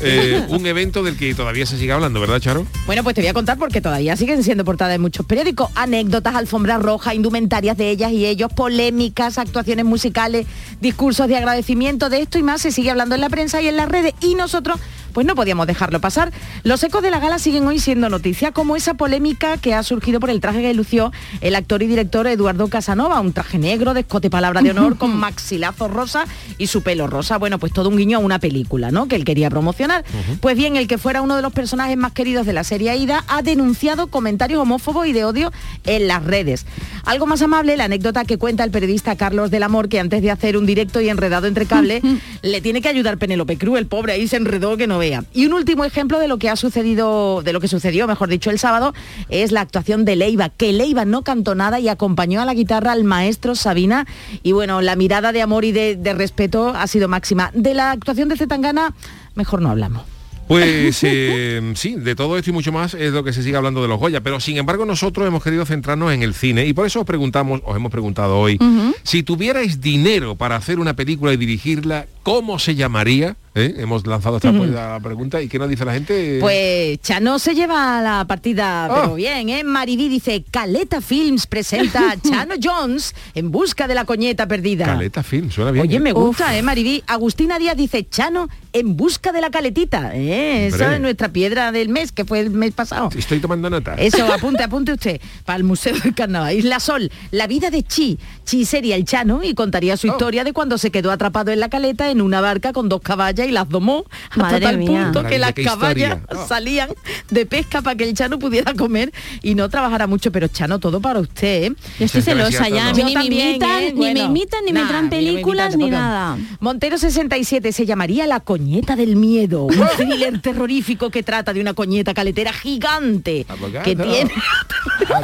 Eh, 0.00 0.46
un 0.48 0.66
evento 0.66 1.02
del 1.02 1.16
que 1.16 1.34
todavía 1.34 1.66
se 1.66 1.76
sigue 1.76 1.92
hablando, 1.92 2.20
¿verdad, 2.20 2.40
Charo? 2.40 2.66
Bueno, 2.86 3.02
pues 3.02 3.14
te 3.14 3.20
voy 3.20 3.28
a 3.28 3.34
contar 3.34 3.58
porque 3.58 3.80
todavía 3.80 4.16
siguen 4.16 4.42
siendo 4.42 4.64
portada 4.64 4.90
de 4.90 4.98
muchos 4.98 5.26
periódicos. 5.26 5.70
Anécdotas, 5.74 6.34
alfombras 6.34 6.80
rojas, 6.80 7.14
indumentarias 7.14 7.76
de 7.76 7.90
ellas 7.90 8.12
y 8.12 8.26
ellos, 8.26 8.52
polémicas, 8.54 9.38
actuaciones 9.38 9.84
musicales, 9.84 10.46
discursos 10.80 11.28
de 11.28 11.36
agradecimiento 11.36 12.10
de 12.10 12.22
esto 12.22 12.38
y 12.38 12.42
más 12.42 12.62
se 12.62 12.72
sigue 12.72 12.90
hablando 12.90 13.14
en 13.14 13.20
la 13.20 13.28
prensa 13.28 13.60
y 13.60 13.68
en 13.68 13.76
las 13.76 13.88
redes 13.88 14.14
y 14.20 14.34
nosotros 14.34 14.80
pues 15.14 15.26
no 15.26 15.34
podíamos 15.34 15.66
dejarlo 15.66 16.00
pasar. 16.00 16.32
Los 16.64 16.82
ecos 16.82 17.02
de 17.02 17.10
la 17.10 17.20
gala 17.20 17.38
siguen 17.38 17.66
hoy 17.66 17.78
siendo 17.78 18.10
noticia, 18.10 18.52
como 18.52 18.76
esa 18.76 18.94
polémica 18.94 19.56
que 19.56 19.72
ha 19.72 19.82
surgido 19.82 20.20
por 20.20 20.28
el 20.28 20.40
traje 20.40 20.60
que 20.60 20.74
lució 20.74 21.12
el 21.40 21.54
actor 21.54 21.82
y 21.82 21.86
director 21.86 22.26
Eduardo 22.26 22.68
Casanova, 22.68 23.20
un 23.20 23.32
traje 23.32 23.58
negro 23.58 23.94
de 23.94 24.00
escote 24.00 24.28
palabra 24.28 24.60
de 24.60 24.72
honor 24.72 24.98
con 24.98 25.16
maxilazo 25.16 25.88
rosa 25.88 26.26
y 26.58 26.66
su 26.66 26.82
pelo 26.82 27.06
rosa. 27.06 27.38
Bueno, 27.38 27.58
pues 27.58 27.72
todo 27.72 27.88
un 27.88 27.96
guiño 27.96 28.18
a 28.18 28.20
una 28.20 28.38
película, 28.38 28.90
¿no? 28.90 29.08
Que 29.08 29.16
él 29.16 29.24
quería 29.24 29.48
promocionar. 29.48 30.04
Pues 30.40 30.56
bien, 30.56 30.76
el 30.76 30.88
que 30.88 30.98
fuera 30.98 31.22
uno 31.22 31.36
de 31.36 31.42
los 31.42 31.52
personajes 31.52 31.96
más 31.96 32.12
queridos 32.12 32.44
de 32.44 32.52
la 32.52 32.64
serie 32.64 32.90
Aida 32.90 33.24
ha 33.28 33.42
denunciado 33.42 34.08
comentarios 34.08 34.60
homófobos 34.60 35.06
y 35.06 35.12
de 35.12 35.24
odio 35.24 35.52
en 35.84 36.08
las 36.08 36.24
redes. 36.24 36.66
Algo 37.04 37.26
más 37.26 37.40
amable, 37.40 37.76
la 37.76 37.84
anécdota 37.84 38.24
que 38.24 38.38
cuenta 38.38 38.64
el 38.64 38.70
periodista 38.70 39.16
Carlos 39.16 39.50
del 39.50 39.62
Amor, 39.62 39.88
que 39.88 40.00
antes 40.00 40.22
de 40.22 40.30
hacer 40.30 40.56
un 40.56 40.66
directo 40.66 41.00
y 41.00 41.08
enredado 41.08 41.46
entre 41.46 41.66
cables, 41.66 42.02
le 42.42 42.60
tiene 42.60 42.82
que 42.82 42.88
ayudar 42.88 43.18
Penélope 43.18 43.56
Cruz, 43.56 43.78
el 43.78 43.86
pobre 43.86 44.14
ahí 44.14 44.26
se 44.26 44.36
enredó 44.36 44.76
que 44.76 44.86
no 44.86 44.98
vea. 45.04 45.24
Y 45.34 45.46
un 45.46 45.52
último 45.52 45.84
ejemplo 45.84 46.18
de 46.18 46.28
lo 46.28 46.38
que 46.38 46.48
ha 46.48 46.56
sucedido, 46.56 47.42
de 47.42 47.52
lo 47.52 47.60
que 47.60 47.68
sucedió, 47.68 48.06
mejor 48.06 48.28
dicho, 48.28 48.50
el 48.50 48.58
sábado, 48.58 48.94
es 49.28 49.52
la 49.52 49.60
actuación 49.60 50.04
de 50.04 50.16
Leiva, 50.16 50.48
que 50.48 50.72
Leiva 50.72 51.04
no 51.04 51.22
cantó 51.22 51.54
nada 51.54 51.78
y 51.80 51.88
acompañó 51.88 52.40
a 52.40 52.44
la 52.44 52.54
guitarra 52.54 52.92
al 52.92 53.04
maestro 53.04 53.54
Sabina. 53.54 54.06
Y 54.42 54.52
bueno, 54.52 54.80
la 54.80 54.96
mirada 54.96 55.32
de 55.32 55.42
amor 55.42 55.64
y 55.64 55.72
de, 55.72 55.96
de 55.96 56.14
respeto 56.14 56.68
ha 56.68 56.86
sido 56.86 57.08
máxima. 57.08 57.50
De 57.54 57.74
la 57.74 57.90
actuación 57.90 58.28
de 58.28 58.36
Zetangana, 58.36 58.94
mejor 59.34 59.60
no 59.60 59.70
hablamos. 59.70 60.14
Pues 60.46 61.00
eh, 61.02 61.72
sí, 61.74 61.94
de 61.96 62.14
todo 62.14 62.36
esto 62.36 62.50
y 62.50 62.52
mucho 62.52 62.72
más 62.72 62.94
es 62.94 63.12
lo 63.12 63.24
que 63.24 63.32
se 63.32 63.42
sigue 63.42 63.56
hablando 63.56 63.82
de 63.82 63.88
los 63.88 63.98
Goya, 63.98 64.20
pero 64.20 64.40
sin 64.40 64.56
embargo 64.56 64.84
nosotros 64.84 65.26
hemos 65.26 65.42
querido 65.42 65.64
centrarnos 65.64 66.12
en 66.12 66.22
el 66.22 66.34
cine 66.34 66.66
y 66.66 66.72
por 66.72 66.86
eso 66.86 67.00
os 67.00 67.06
preguntamos, 67.06 67.60
os 67.64 67.76
hemos 67.76 67.90
preguntado 67.90 68.38
hoy, 68.38 68.58
si 69.02 69.22
tuvierais 69.22 69.80
dinero 69.80 70.34
para 70.34 70.56
hacer 70.56 70.78
una 70.78 70.94
película 70.94 71.32
y 71.32 71.36
dirigirla, 71.36 72.06
¿cómo 72.22 72.58
se 72.58 72.74
llamaría? 72.74 73.36
¿Eh? 73.56 73.74
Hemos 73.78 74.04
lanzado 74.06 74.36
esta 74.38 74.50
la 74.50 74.98
pregunta 75.00 75.40
y 75.40 75.46
¿qué 75.48 75.60
nos 75.60 75.68
dice 75.68 75.84
la 75.84 75.92
gente? 75.94 76.38
Pues 76.40 76.98
Chano 77.02 77.38
se 77.38 77.54
lleva 77.54 78.00
la 78.02 78.24
partida, 78.26 78.86
Ah. 78.86 79.00
pero 79.02 79.14
bien, 79.14 79.48
¿eh? 79.48 79.62
Maribí 79.62 80.08
dice, 80.08 80.44
Caleta 80.50 81.00
Films 81.00 81.46
presenta 81.46 82.10
a 82.10 82.16
Chano 82.20 82.54
Jones 82.60 83.14
en 83.34 83.52
busca 83.52 83.86
de 83.86 83.94
la 83.94 84.04
coñeta 84.04 84.48
perdida. 84.48 84.86
Caleta 84.86 85.22
Film, 85.22 85.50
suena 85.52 85.70
bien. 85.70 85.86
Oye, 85.86 85.96
¿eh? 85.98 86.00
me 86.00 86.10
gusta, 86.12 86.56
¿eh, 86.58 86.62
Maribí? 86.62 87.04
Agustina 87.06 87.60
Díaz 87.60 87.76
dice, 87.76 88.04
Chano 88.08 88.48
en 88.72 88.96
busca 88.96 89.30
de 89.30 89.40
la 89.40 89.50
caletita. 89.50 90.10
¿eh? 90.16 90.66
Esa 90.66 90.96
es 90.96 91.00
nuestra 91.00 91.28
piedra 91.28 91.70
del 91.70 91.90
mes, 91.90 92.10
que 92.10 92.24
fue 92.24 92.40
el 92.40 92.50
mes 92.50 92.72
pasado. 92.72 93.10
Estoy 93.16 93.38
tomando 93.38 93.70
nota. 93.70 93.94
Eso, 93.94 94.24
apunte, 94.34 94.64
apunte 94.64 94.92
usted. 94.92 95.20
Para 95.44 95.58
el 95.58 95.62
Museo 95.64 95.96
del 96.00 96.12
Carnaval. 96.12 96.56
Isla 96.56 96.80
Sol, 96.80 97.08
la 97.30 97.46
vida 97.46 97.70
de 97.70 97.84
Chi. 97.84 98.18
Chi 98.44 98.64
sería 98.64 98.96
el 98.96 99.04
Chano 99.04 99.44
y 99.44 99.54
contaría 99.54 99.94
Oh. 99.94 99.96
su 99.96 100.08
historia 100.08 100.42
de 100.42 100.52
cuando 100.52 100.76
se 100.76 100.90
quedó 100.90 101.12
atrapado 101.12 101.52
en 101.52 101.60
la 101.60 101.68
caleta 101.68 102.10
en 102.10 102.20
una 102.20 102.40
barca 102.40 102.72
con 102.72 102.88
dos 102.88 103.00
caballas 103.00 103.43
y 103.46 103.50
las 103.52 103.68
domó 103.68 104.04
hasta 104.30 104.42
Madre 104.42 104.60
tal 104.60 104.78
mía. 104.78 105.04
punto 105.12 105.28
que 105.28 105.38
las 105.38 105.52
caballas 105.52 106.18
historia. 106.18 106.46
Salían 106.48 106.88
de 107.30 107.46
pesca 107.46 107.82
para 107.82 107.96
que 107.96 108.04
el 108.04 108.14
Chano 108.14 108.38
pudiera 108.38 108.74
comer 108.74 109.12
y 109.42 109.54
no 109.54 109.68
trabajara 109.68 110.06
mucho. 110.06 110.30
Pero 110.32 110.48
Chano, 110.48 110.78
todo 110.78 111.00
para 111.00 111.20
usted. 111.20 111.64
¿eh? 111.64 111.72
Yo 111.98 112.04
estoy 112.06 112.22
celosa 112.22 112.68
ya, 112.68 112.92
ni 112.92 113.04
me 113.04 113.12
también, 113.12 113.48
imitan, 113.50 113.82
¿eh? 113.82 113.92
ni 113.94 114.12
me 114.12 114.20
imitan, 114.20 114.64
ni 114.64 114.72
me 114.72 114.80
nah, 114.80 114.88
traen 114.88 115.04
ni 115.04 115.10
me 115.10 115.16
imitan 115.16 115.34
películas, 115.34 115.76
ni 115.76 115.84
tampoco. 115.90 116.02
nada. 116.02 116.38
Montero 116.60 116.98
67 116.98 117.72
se 117.72 117.86
llamaría 117.86 118.26
La 118.26 118.40
Coñeta 118.40 118.96
del 118.96 119.16
Miedo, 119.16 119.64
un 119.64 119.86
thriller 119.96 120.40
terrorífico 120.40 121.10
que 121.10 121.22
trata 121.22 121.52
de 121.52 121.60
una 121.60 121.74
coñeta 121.74 122.14
caletera 122.14 122.52
gigante 122.52 123.46
Abogado. 123.48 123.84
que 123.84 123.96
tiene, 123.96 124.30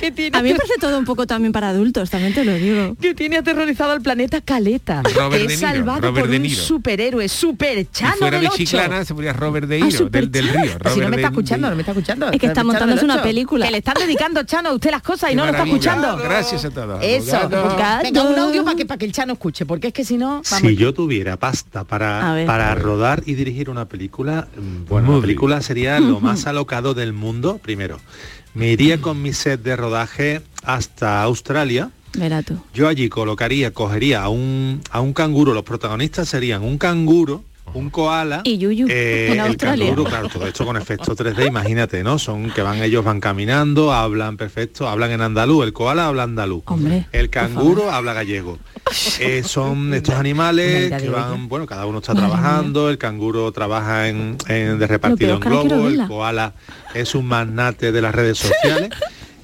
que 0.00 0.10
tiene 0.10 0.36
A 0.38 0.42
mí 0.42 0.50
me 0.52 0.56
parece 0.56 0.74
todo 0.80 0.98
un 0.98 1.04
poco 1.04 1.26
también 1.26 1.52
para 1.52 1.68
adultos, 1.70 2.10
también 2.10 2.34
te 2.34 2.44
lo 2.44 2.54
digo. 2.54 2.96
que 3.00 3.14
tiene 3.14 3.36
aterrorizado 3.38 3.92
al 3.92 4.00
planeta 4.02 4.40
Caleta. 4.40 5.02
Robert 5.02 5.42
es 5.42 5.48
De 5.48 5.56
Niro, 5.56 5.60
salvado 5.68 6.00
Robert 6.00 6.26
por 6.26 6.34
un 6.34 6.42
Niro. 6.42 6.54
Superhéroe, 7.00 7.28
super 7.28 7.78
Si 7.78 7.86
chano 7.86 8.16
fuera 8.16 8.38
del 8.38 8.48
de 8.48 8.48
8. 8.48 8.56
Chiclana 8.56 9.04
se 9.04 9.14
podría 9.14 9.32
Robert 9.32 9.66
De 9.66 9.76
Ah, 9.76 9.84
Niro, 9.84 9.98
Super 9.98 10.28
del, 10.28 10.48
río. 10.48 10.72
Si 10.92 11.00
no 11.00 11.08
me 11.08 11.16
está 11.16 11.28
escuchando, 11.28 11.70
no 11.70 11.76
me 11.76 11.82
está 11.82 11.92
escuchando. 11.92 12.30
Es 12.30 12.38
que 12.38 12.46
está 12.46 12.60
Chano 12.60 12.72
montándose 12.72 13.04
una 13.04 13.22
película. 13.22 13.66
Que 13.66 13.72
le 13.72 13.78
están 13.78 13.94
dedicando, 13.98 14.42
Chano, 14.44 14.70
a 14.70 14.74
usted 14.74 14.90
las 14.90 15.02
cosas 15.02 15.30
y 15.30 15.32
Qué 15.32 15.36
no 15.36 15.44
lo 15.46 15.50
está 15.52 15.64
escuchando. 15.64 16.16
Gracias 16.16 16.64
a 16.64 16.70
todos. 16.70 17.02
Eso. 17.02 17.36
abogado. 17.36 18.02
Venga, 18.02 18.22
un 18.22 18.38
audio 18.38 18.64
para 18.64 18.76
que, 18.76 18.86
para 18.86 18.98
que 18.98 19.06
el 19.06 19.12
Chano 19.12 19.34
escuche, 19.34 19.64
porque 19.66 19.88
es 19.88 19.94
que 19.94 20.04
si 20.04 20.18
no... 20.18 20.42
vamos. 20.50 20.70
Si 20.70 20.76
yo 20.76 20.92
tuviera 20.92 21.36
pasta 21.36 21.84
para, 21.84 22.44
para 22.46 22.74
rodar 22.74 23.22
y 23.26 23.34
dirigir 23.34 23.70
una 23.70 23.86
película, 23.86 24.48
mm, 24.56 24.88
bueno, 24.88 25.14
la 25.14 25.20
película 25.20 25.62
sería 25.62 25.98
lo 26.00 26.20
más 26.20 26.46
alocado 26.46 26.94
del 26.94 27.12
mundo, 27.12 27.58
primero. 27.62 27.98
Me 28.52 28.68
iría 28.72 29.00
con 29.00 29.22
mi 29.22 29.32
set 29.32 29.62
de 29.62 29.76
rodaje 29.76 30.42
hasta 30.64 31.22
Australia 31.22 31.90
Verá 32.18 32.42
tú. 32.42 32.58
Yo 32.74 32.88
allí 32.88 33.08
colocaría, 33.08 33.72
cogería 33.72 34.22
a 34.22 34.28
un, 34.28 34.80
a 34.90 35.00
un 35.00 35.12
canguro, 35.12 35.54
los 35.54 35.62
protagonistas 35.64 36.28
serían 36.28 36.62
un 36.62 36.76
canguro, 36.78 37.44
un 37.72 37.88
koala 37.88 38.40
y 38.42 38.58
Yuyu 38.58 38.88
eh, 38.90 39.26
en 39.28 39.32
el 39.34 39.40
Australia. 39.46 39.86
canguro, 39.86 40.10
claro, 40.10 40.28
todo 40.28 40.44
esto 40.44 40.66
con 40.66 40.76
efecto 40.76 41.14
3D, 41.14 41.46
imagínate, 41.46 42.02
¿no? 42.02 42.18
Son 42.18 42.50
que 42.50 42.62
van 42.62 42.82
ellos 42.82 43.04
van 43.04 43.20
caminando, 43.20 43.92
hablan 43.92 44.36
perfecto, 44.36 44.88
hablan 44.88 45.12
en 45.12 45.20
andaluz, 45.20 45.64
el 45.66 45.72
koala 45.72 46.08
habla 46.08 46.24
andaluz, 46.24 46.64
Hombre, 46.66 47.06
el 47.12 47.30
canguro 47.30 47.90
habla 47.92 48.12
gallego. 48.12 48.58
Eh, 49.20 49.44
son 49.44 49.94
estos 49.94 50.16
animales 50.16 50.90
que 51.00 51.08
van, 51.10 51.48
bueno, 51.48 51.64
cada 51.64 51.86
uno 51.86 51.98
está 51.98 52.12
trabajando, 52.12 52.90
el 52.90 52.98
canguro 52.98 53.52
trabaja 53.52 54.08
en, 54.08 54.36
en- 54.48 54.80
de 54.80 54.86
repartido 54.88 55.34
en 55.34 55.40
globo, 55.40 55.86
el 55.86 56.08
koala 56.08 56.54
es 56.92 57.14
un 57.14 57.26
magnate 57.26 57.92
de 57.92 58.02
las 58.02 58.12
redes 58.12 58.38
sociales. 58.38 58.90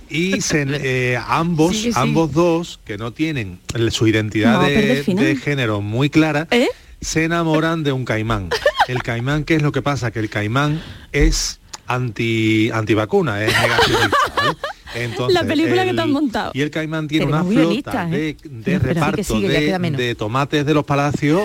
Y 0.09 0.40
se- 0.40 0.66
eh, 0.68 1.18
ambos, 1.26 1.74
ambos 1.94 2.32
dos, 2.32 2.80
que 2.84 2.98
no 2.98 3.12
tienen 3.12 3.59
su 3.90 4.07
identidad 4.07 4.61
No, 4.61 4.66
pero 4.66 5.20
de, 5.22 5.36
género 5.36 5.80
muy 5.80 6.11
clara, 6.11 6.46
¿Eh? 6.50 6.68
se 7.00 7.24
enamoran 7.24 7.82
de 7.84 7.92
un 7.92 8.04
caimán. 8.04 8.50
El 8.88 9.02
caimán, 9.02 9.44
¿qué 9.44 9.57
es 9.57 9.62
lo 9.62 9.72
que 9.72 9.82
pasa? 9.82 10.11
Que 10.11 10.20
el 10.20 10.30
caimán 10.30 10.82
es 11.12 11.61
anti 11.86 12.70
antivacuna, 12.72 13.42
es 13.44 13.52
negacionista. 13.52 14.16
¿vale? 14.36 14.57
Entonces, 14.94 15.34
La 15.34 15.46
película 15.46 15.84
que 15.84 15.92
te 15.92 16.00
han 16.00 16.11
montado. 16.11 16.52
Y 16.54 16.62
el 16.62 16.70
caimán 16.70 17.07
tiene 17.07 17.26
Tenemos 17.26 17.46
una 17.48 17.62
flota 17.62 18.07
de, 18.07 18.28
¿eh? 18.30 18.36
de 18.42 18.62
Pero 18.62 18.94
reparto 18.94 19.22
sigue, 19.24 19.48
de, 19.78 19.90
de 19.90 20.14
tomates 20.14 20.64
de 20.64 20.72
los 20.74 20.84
palacios 20.84 21.42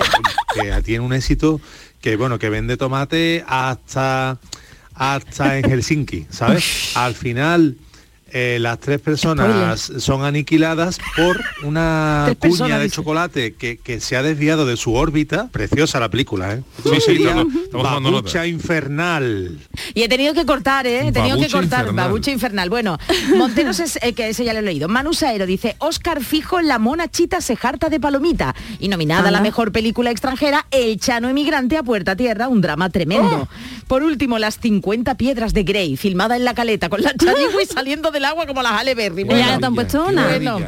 que 0.53 0.82
tiene 0.84 1.03
un 1.03 1.12
éxito 1.14 1.59
que 1.99 2.16
bueno 2.16 2.39
que 2.39 2.49
vende 2.49 2.78
tomate 2.78 3.43
hasta 3.47 4.39
hasta 4.93 5.57
en 5.57 5.70
Helsinki, 5.70 6.28
¿sabes? 6.30 6.91
Al 6.95 7.14
final 7.16 7.76
eh, 8.34 8.57
las 8.59 8.79
tres 8.79 8.99
personas 9.01 9.91
son 9.97 10.23
aniquiladas 10.23 10.99
por 11.15 11.39
una 11.63 12.25
cuña 12.39 12.39
personas, 12.39 12.77
de 12.79 12.84
dice. 12.86 12.95
chocolate 12.95 13.53
que, 13.55 13.77
que 13.77 13.99
se 13.99 14.15
ha 14.17 14.23
desviado 14.23 14.65
de 14.65 14.77
su 14.77 14.93
órbita. 14.93 15.49
Preciosa 15.51 15.99
la 15.99 16.09
película, 16.09 16.53
¿eh? 16.53 16.63
Sí, 16.84 16.89
sí, 16.95 17.01
Sería 17.01 17.29
estamos- 17.29 17.53
estamos 17.55 17.71
tomando 17.88 18.11
nota. 18.11 18.21
Babucha 18.23 18.47
infernal. 18.47 19.59
Y 19.93 20.03
he 20.03 20.09
tenido 20.09 20.34
que 20.34 20.45
cortar, 20.45 20.88
¿eh? 20.88 21.07
He 21.07 21.11
tenido 21.11 21.38
que 21.39 21.49
cortar. 21.49 21.82
infernal. 21.82 22.05
Babucha 22.07 22.32
infernal. 22.32 22.69
Bueno, 22.69 22.97
Monteros 23.38 23.79
es 23.79 23.99
eh, 24.01 24.13
que 24.13 24.29
ese 24.29 24.43
ya 24.45 24.53
lo 24.53 24.59
he 24.59 24.63
leído. 24.63 24.88
Manu 24.88 25.13
Saero 25.13 25.45
dice, 25.45 25.75
Oscar 25.79 26.23
Fijo, 26.23 26.61
la 26.61 26.79
mona 26.79 27.07
chita 27.09 27.41
se 27.41 27.55
jarta 27.55 27.89
de 27.89 27.99
palomita. 27.99 28.55
Y 28.79 28.88
nominada 28.88 29.29
a 29.29 29.32
la 29.32 29.41
mejor 29.41 29.71
película 29.71 30.11
extranjera, 30.11 30.65
El 30.71 30.99
Chano 30.99 31.29
Emigrante 31.29 31.77
a 31.77 31.84
Puerta 31.84 32.15
Tierra, 32.15 32.47
un 32.47 32.61
drama 32.61 32.89
tremendo. 32.89 33.47
Por 33.88 34.03
último, 34.03 34.39
Las 34.39 34.57
50 34.59 35.15
piedras 35.15 35.53
de 35.53 35.63
Grey, 35.63 35.97
filmada 35.97 36.36
en 36.36 36.45
la 36.45 36.53
caleta, 36.53 36.89
con 36.89 37.01
la 37.01 37.13
Chanigui 37.17 37.65
saliendo 37.71 38.11
del 38.22 38.26
agua 38.26 38.45
como 38.45 38.61
las 38.61 38.74
Halle 38.74 38.93
Berry. 38.95 39.26
Ya 39.28 39.53
no 39.53 39.59
te 39.59 39.65
han 39.65 39.76
puesto 39.76 40.05
una. 40.05 40.28
Bueno, 40.28 40.59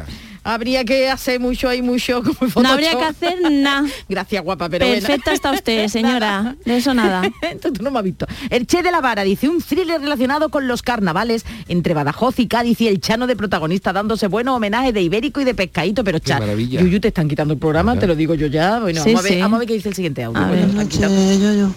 habría 0.42 0.84
que 0.84 1.08
hacer 1.08 1.40
mucho 1.40 1.72
y 1.72 1.80
mucho 1.80 2.22
como 2.38 2.62
No 2.62 2.68
habría 2.68 2.92
que 2.98 3.04
hacer 3.04 3.38
nada. 3.50 3.86
Gracias, 4.08 4.42
guapa, 4.44 4.68
pero 4.68 4.86
bueno. 4.86 5.00
Perfecta 5.00 5.32
está 5.32 5.52
usted, 5.52 5.88
señora. 5.88 6.56
De 6.64 6.76
eso 6.76 6.92
nada. 6.92 7.22
Tú 7.62 7.72
no 7.82 7.90
me 7.90 7.98
has 8.00 8.04
visto. 8.04 8.26
El 8.50 8.66
Che 8.66 8.82
de 8.82 8.90
la 8.90 9.00
Vara 9.00 9.22
dice 9.22 9.48
un 9.48 9.62
thriller 9.62 10.00
relacionado 10.00 10.48
con 10.50 10.68
los 10.68 10.82
carnavales 10.82 11.44
entre 11.68 11.94
Badajoz 11.94 12.38
y 12.40 12.46
Cádiz 12.48 12.80
y 12.80 12.88
el 12.88 13.00
Chano 13.00 13.26
de 13.26 13.36
protagonista 13.36 13.92
dándose 13.92 14.26
buenos 14.26 14.56
homenajes 14.56 14.92
de 14.92 15.00
Ibérico 15.00 15.40
y 15.40 15.44
de 15.44 15.54
Pescadito, 15.54 16.04
pero 16.04 16.18
Qué 16.20 16.26
Cha, 16.28 16.40
maravilla. 16.40 16.80
Yuyu 16.80 17.00
te 17.00 17.08
están 17.08 17.28
quitando 17.28 17.54
el 17.54 17.60
programa, 17.60 17.98
te 17.98 18.06
lo 18.06 18.14
digo 18.16 18.34
yo 18.34 18.46
ya. 18.48 18.80
Bueno, 18.80 19.02
Sí, 19.02 19.14
vamos, 19.14 19.24
a 19.24 19.28
ver, 19.28 19.40
vamos 19.40 19.56
a 19.56 19.58
ver 19.60 19.68
qué 19.68 19.74
dice 19.74 19.88
el 19.88 19.94
siguiente 19.94 20.24
audio. 20.24 20.42
A 20.42 20.48
Bueno, 20.48 20.66
ver. 20.66 20.74
Noche, 20.74 20.98
yo, 21.00 21.54
yo. 21.54 21.70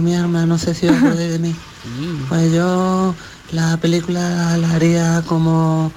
Mi 0.00 0.14
arma, 0.14 0.46
no 0.46 0.58
sé 0.58 0.74
si 0.74 0.86
os 0.88 1.16
de 1.18 1.38
mí. 1.38 1.54
Pues 2.28 2.52
yo 2.52 3.14
la 3.52 3.76
película 3.78 4.56
la 4.56 4.72
haría 4.72 5.22
como 5.26 5.90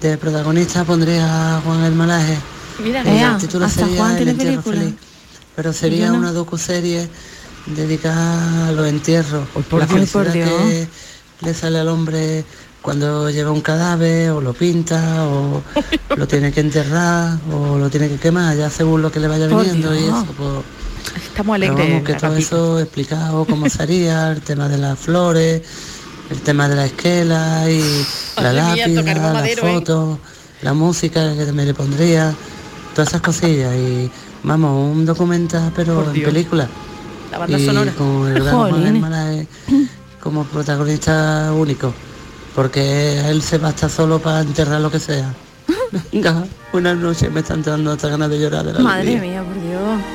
de 0.00 0.18
protagonista 0.18 0.84
pondría 0.84 1.56
a 1.56 1.60
Juan 1.60 1.84
el 1.84 1.94
Malaje. 1.94 2.36
Mira, 2.82 3.02
el 3.02 3.38
título 3.38 3.68
sería 3.68 3.96
Juan 3.96 4.16
El 4.18 4.28
entierro 4.28 4.62
feliz. 4.62 4.94
Pero 5.54 5.72
sería 5.72 6.08
no. 6.08 6.18
una 6.18 6.32
docuserie 6.32 7.08
dedicada 7.66 8.68
a 8.68 8.72
los 8.72 8.88
entierros. 8.88 9.46
por 9.48 9.80
la 9.80 9.86
Dios, 9.86 10.10
felicidad 10.10 10.32
que 10.58 10.88
le 11.42 11.54
sale 11.54 11.78
al 11.78 11.88
hombre 11.88 12.44
cuando 12.80 13.30
lleva 13.30 13.52
un 13.52 13.60
cadáver 13.60 14.30
o 14.30 14.40
lo 14.40 14.54
pinta 14.54 15.24
o 15.26 15.62
lo 16.16 16.26
tiene 16.26 16.50
que 16.52 16.60
enterrar 16.60 17.38
o 17.52 17.78
lo 17.78 17.88
tiene 17.90 18.08
que 18.08 18.16
quemar, 18.16 18.56
ya 18.56 18.70
según 18.70 19.02
lo 19.02 19.12
que 19.12 19.20
le 19.20 19.28
vaya 19.28 19.48
Por 19.48 19.62
viniendo 19.62 19.94
y 19.94 19.98
eso, 20.04 20.26
pues 20.36 20.50
Estamos 21.16 21.58
pero 21.58 21.72
alegres. 21.72 21.88
vamos, 21.90 22.04
que 22.04 22.14
todo 22.14 22.36
eso 22.36 22.80
explicado 22.80 23.44
cómo 23.44 23.68
sería, 23.68 24.32
el 24.32 24.40
tema 24.40 24.68
de 24.68 24.78
las 24.78 24.98
flores, 24.98 25.62
el 26.30 26.40
tema 26.40 26.68
de 26.68 26.76
la 26.76 26.86
esquela 26.86 27.70
y 27.70 27.82
la 28.40 28.52
lápida, 28.52 29.02
la 29.02 29.32
madero, 29.32 29.66
¿eh? 29.66 29.74
foto, 29.74 30.18
la 30.62 30.72
música 30.74 31.34
que 31.36 31.52
me 31.52 31.64
le 31.64 31.74
pondría, 31.74 32.34
todas 32.94 33.08
esas 33.08 33.20
cosillas 33.20 33.74
y 33.74 34.10
vamos, 34.42 34.94
un 34.94 35.04
documental 35.06 35.72
pero 35.74 35.96
Por 35.96 36.06
en 36.06 36.12
Dios. 36.12 36.30
película. 36.30 36.68
La 37.30 37.38
banda 37.38 37.58
y 37.58 37.66
sonora. 37.66 37.92
con 37.92 38.28
el 38.28 38.44
gran 38.44 39.48
como 40.20 40.44
protagonista 40.44 41.52
único, 41.52 41.92
porque 42.54 43.18
él 43.28 43.42
se 43.42 43.58
basta 43.58 43.88
solo 43.88 44.20
para 44.20 44.40
enterrar 44.40 44.80
lo 44.80 44.90
que 44.90 45.00
sea. 45.00 45.34
Venga, 46.12 46.44
buenas 46.72 46.96
noches, 46.98 47.30
me 47.32 47.40
están 47.40 47.62
dando 47.62 47.92
hasta 47.92 48.08
ganas 48.08 48.30
de 48.30 48.38
llorar 48.38 48.64
de 48.64 48.72
la 48.74 48.78
Madre 48.80 49.00
alegría. 49.16 49.42
mía, 49.42 49.42
por 49.42 49.60
Dios. 49.62 49.71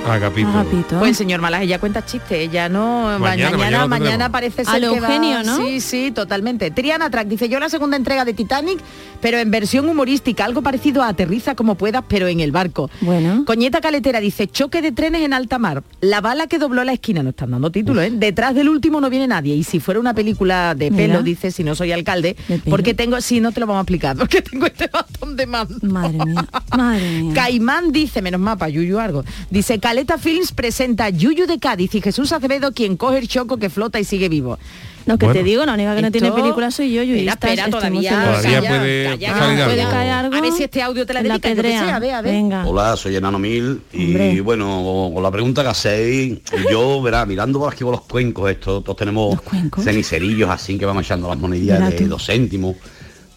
Agapito. 0.07 0.49
Agapito. 0.49 0.99
Pues 0.99 1.17
señor 1.17 1.41
Malaje 1.41 1.67
ya 1.67 1.80
cuenta 1.80 2.05
chistes, 2.05 2.51
ya 2.51 2.69
no 2.69 3.17
Mañana, 3.19 3.57
mañana 3.57 3.57
mañana 3.57 3.88
mañana, 3.88 4.32
parece 4.32 4.63
ser 4.65 4.75
A 4.75 4.80
lo 4.80 4.93
que 4.93 4.99
va- 4.99 5.07
Eugenio, 5.07 5.43
¿no? 5.43 5.57
Sí, 5.57 5.82
sí, 5.82 6.11
totalmente. 6.11 6.71
Triana 6.71 7.09
Track 7.09 7.28
dice, 7.28 7.49
"Yo 7.49 7.59
la 7.59 7.69
segunda 7.69 7.97
entrega 7.97 8.25
de 8.25 8.34
Titanic, 8.34 8.80
pero 9.21 9.38
en 9.39 9.49
versión 9.51 9.88
humorística, 9.89 10.45
algo 10.45 10.61
parecido 10.61 11.03
a 11.03 11.09
Aterriza 11.09 11.55
como 11.55 11.75
puedas, 11.75 12.03
pero 12.07 12.28
en 12.28 12.39
el 12.39 12.51
barco." 12.51 12.89
Bueno. 13.01 13.43
Coñeta 13.45 13.82
Caletera 13.82 14.19
dice, 14.19 14.47
"Choque 14.47 14.82
de 14.82 14.91
trenes 14.91 15.21
en 15.21 15.34
alta 15.34 15.57
mar. 15.59 15.84
La 16.01 16.21
bala 16.21 16.47
que 16.47 16.59
dobló 16.59 16.84
la 16.84 16.93
esquina, 16.93 17.23
no 17.23 17.30
están 17.32 17.51
dando 17.51 17.71
título, 17.71 18.01
¿eh? 18.01 18.11
Detrás 18.11 18.55
del 18.55 18.69
último 18.69 19.01
no 19.01 19.09
viene 19.09 19.28
nadie 19.28 19.55
y 19.55 19.63
si 19.63 19.80
fuera 19.80 19.99
una 19.99 20.13
película 20.13 20.75
de 20.75 20.91
Mira. 20.91 21.03
pelo, 21.07 21.23
dice, 21.23 21.51
si 21.51 21.63
no 21.63 21.75
soy 21.75 21.91
alcalde, 21.91 22.36
porque 22.69 22.93
tengo 22.93 23.19
sí, 23.21 23.39
no 23.41 23.51
te 23.51 23.59
lo 23.59 23.67
vamos 23.67 23.80
a 23.80 23.84
explicar, 23.84 24.15
porque 24.17 24.41
tengo 24.41 24.65
este 24.67 24.88
bastón 24.91 25.36
de 25.36 25.45
mando." 25.45 25.75
Madre 25.82 26.17
mía. 26.25 26.45
Madre 26.75 27.09
mía. 27.23 27.34
Caimán 27.34 27.91
dice, 27.91 28.21
menos 28.21 28.39
mapa, 28.39 28.69
Yuyu 28.69 28.99
algo. 28.99 29.23
Dice, 29.49 29.66
Caleta 29.82 30.18
Films 30.18 30.51
presenta 30.53 31.09
Yuyu 31.09 31.45
de 31.45 31.59
Cádiz 31.59 31.93
y 31.95 32.01
Jesús 32.01 32.32
Acevedo 32.32 32.72
quien 32.72 32.95
coge 32.97 33.18
el 33.20 33.28
choco 33.28 33.57
que 33.57 33.70
flota 33.70 33.99
y 33.99 34.03
sigue 34.05 34.30
vivo. 34.30 34.57
Lo 35.05 35.18
que 35.18 35.26
Bueno. 35.26 35.39
te 35.39 35.43
digo, 35.45 35.65
la 35.65 35.74
única 35.74 35.95
que 35.95 36.01
no 36.01 36.11
tiene 36.11 36.32
película 36.34 36.70
soy 36.70 36.91
yo, 36.91 37.01
Espera, 37.01 37.15
Yuyistas, 37.18 37.36
espera, 37.36 37.65
estemos 37.65 37.80
todavía, 37.80 38.09
celosos. 38.09 38.41
Todavía 38.41 38.59
calla, 38.61 38.70
puede 38.80 39.03
calla, 39.05 39.38
salir 39.38 39.63
¿Puede 39.63 39.82
algo. 39.82 39.91
caer 39.93 40.11
algo? 40.11 40.36
A 40.36 40.41
ver 40.41 40.51
si 40.51 40.63
este 40.63 40.82
audio 40.82 41.05
te 41.05 41.13
la 41.13 41.24
dedica, 41.24 41.49
yo 41.49 41.55
que 41.55 41.61
sé, 41.61 41.78
a 41.78 41.99
ver, 41.99 42.13
a 42.13 42.22
ver. 42.22 42.34
Venga. 42.34 42.68
Hola, 42.68 42.97
soy 42.97 43.15
Enano 43.15 43.39
Mil 43.39 43.82
y 43.93 44.05
Hombre. 44.07 44.41
bueno, 44.41 45.11
con 45.13 45.24
la 45.24 45.32
pregunta 45.32 45.63
que 45.63 45.70
hacéis, 45.70 46.39
yo, 46.70 47.01
verá, 47.01 47.26
mirando 47.26 47.59
por 47.59 47.72
aquí 47.72 47.86
por 47.86 47.93
los 47.93 48.01
cuencos, 48.01 48.51
estos, 48.51 48.84
todos 48.84 48.97
tenemos 48.97 49.39
cenicerillos 49.82 50.49
así 50.49 50.78
que 50.78 50.86
vamos 50.86 51.03
echando 51.05 51.30
las 51.30 51.38
monedillas 51.38 51.89
de 51.89 51.95
tú. 51.95 52.07
dos 52.07 52.26
céntimos, 52.26 52.76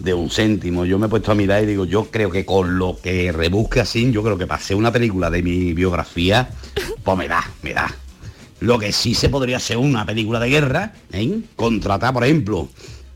de 0.00 0.14
un 0.14 0.30
céntimo. 0.30 0.84
Yo 0.84 0.98
me 0.98 1.06
he 1.06 1.08
puesto 1.08 1.30
a 1.30 1.34
mirar 1.34 1.62
y 1.62 1.66
digo, 1.66 1.84
yo 1.84 2.06
creo 2.10 2.30
que 2.30 2.44
con 2.44 2.78
lo 2.78 2.98
que 3.00 3.30
rebusque 3.32 3.80
así, 3.80 4.10
yo 4.10 4.22
creo 4.22 4.36
que 4.36 4.46
pasé 4.46 4.74
una 4.74 4.90
película 4.90 5.30
de 5.30 5.42
mi 5.42 5.72
biografía, 5.72 6.50
pues 7.04 7.18
me 7.18 7.28
da, 7.28 7.48
me 7.62 7.72
da. 7.72 7.94
Lo 8.60 8.78
que 8.78 8.92
sí 8.92 9.14
se 9.14 9.28
podría 9.28 9.58
hacer 9.58 9.76
una 9.76 10.04
película 10.04 10.40
de 10.40 10.48
guerra, 10.48 10.92
¿eh? 11.12 11.40
contratar, 11.56 12.12
por 12.12 12.24
ejemplo, 12.24 12.68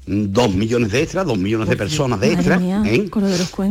dos 0.06 0.54
millones 0.54 0.90
de 0.92 1.02
extras, 1.02 1.26
dos 1.26 1.38
millones 1.38 1.68
de 1.68 1.76
personas 1.76 2.20
de 2.20 2.32
extras, 2.32 2.62
¿eh? 2.62 3.08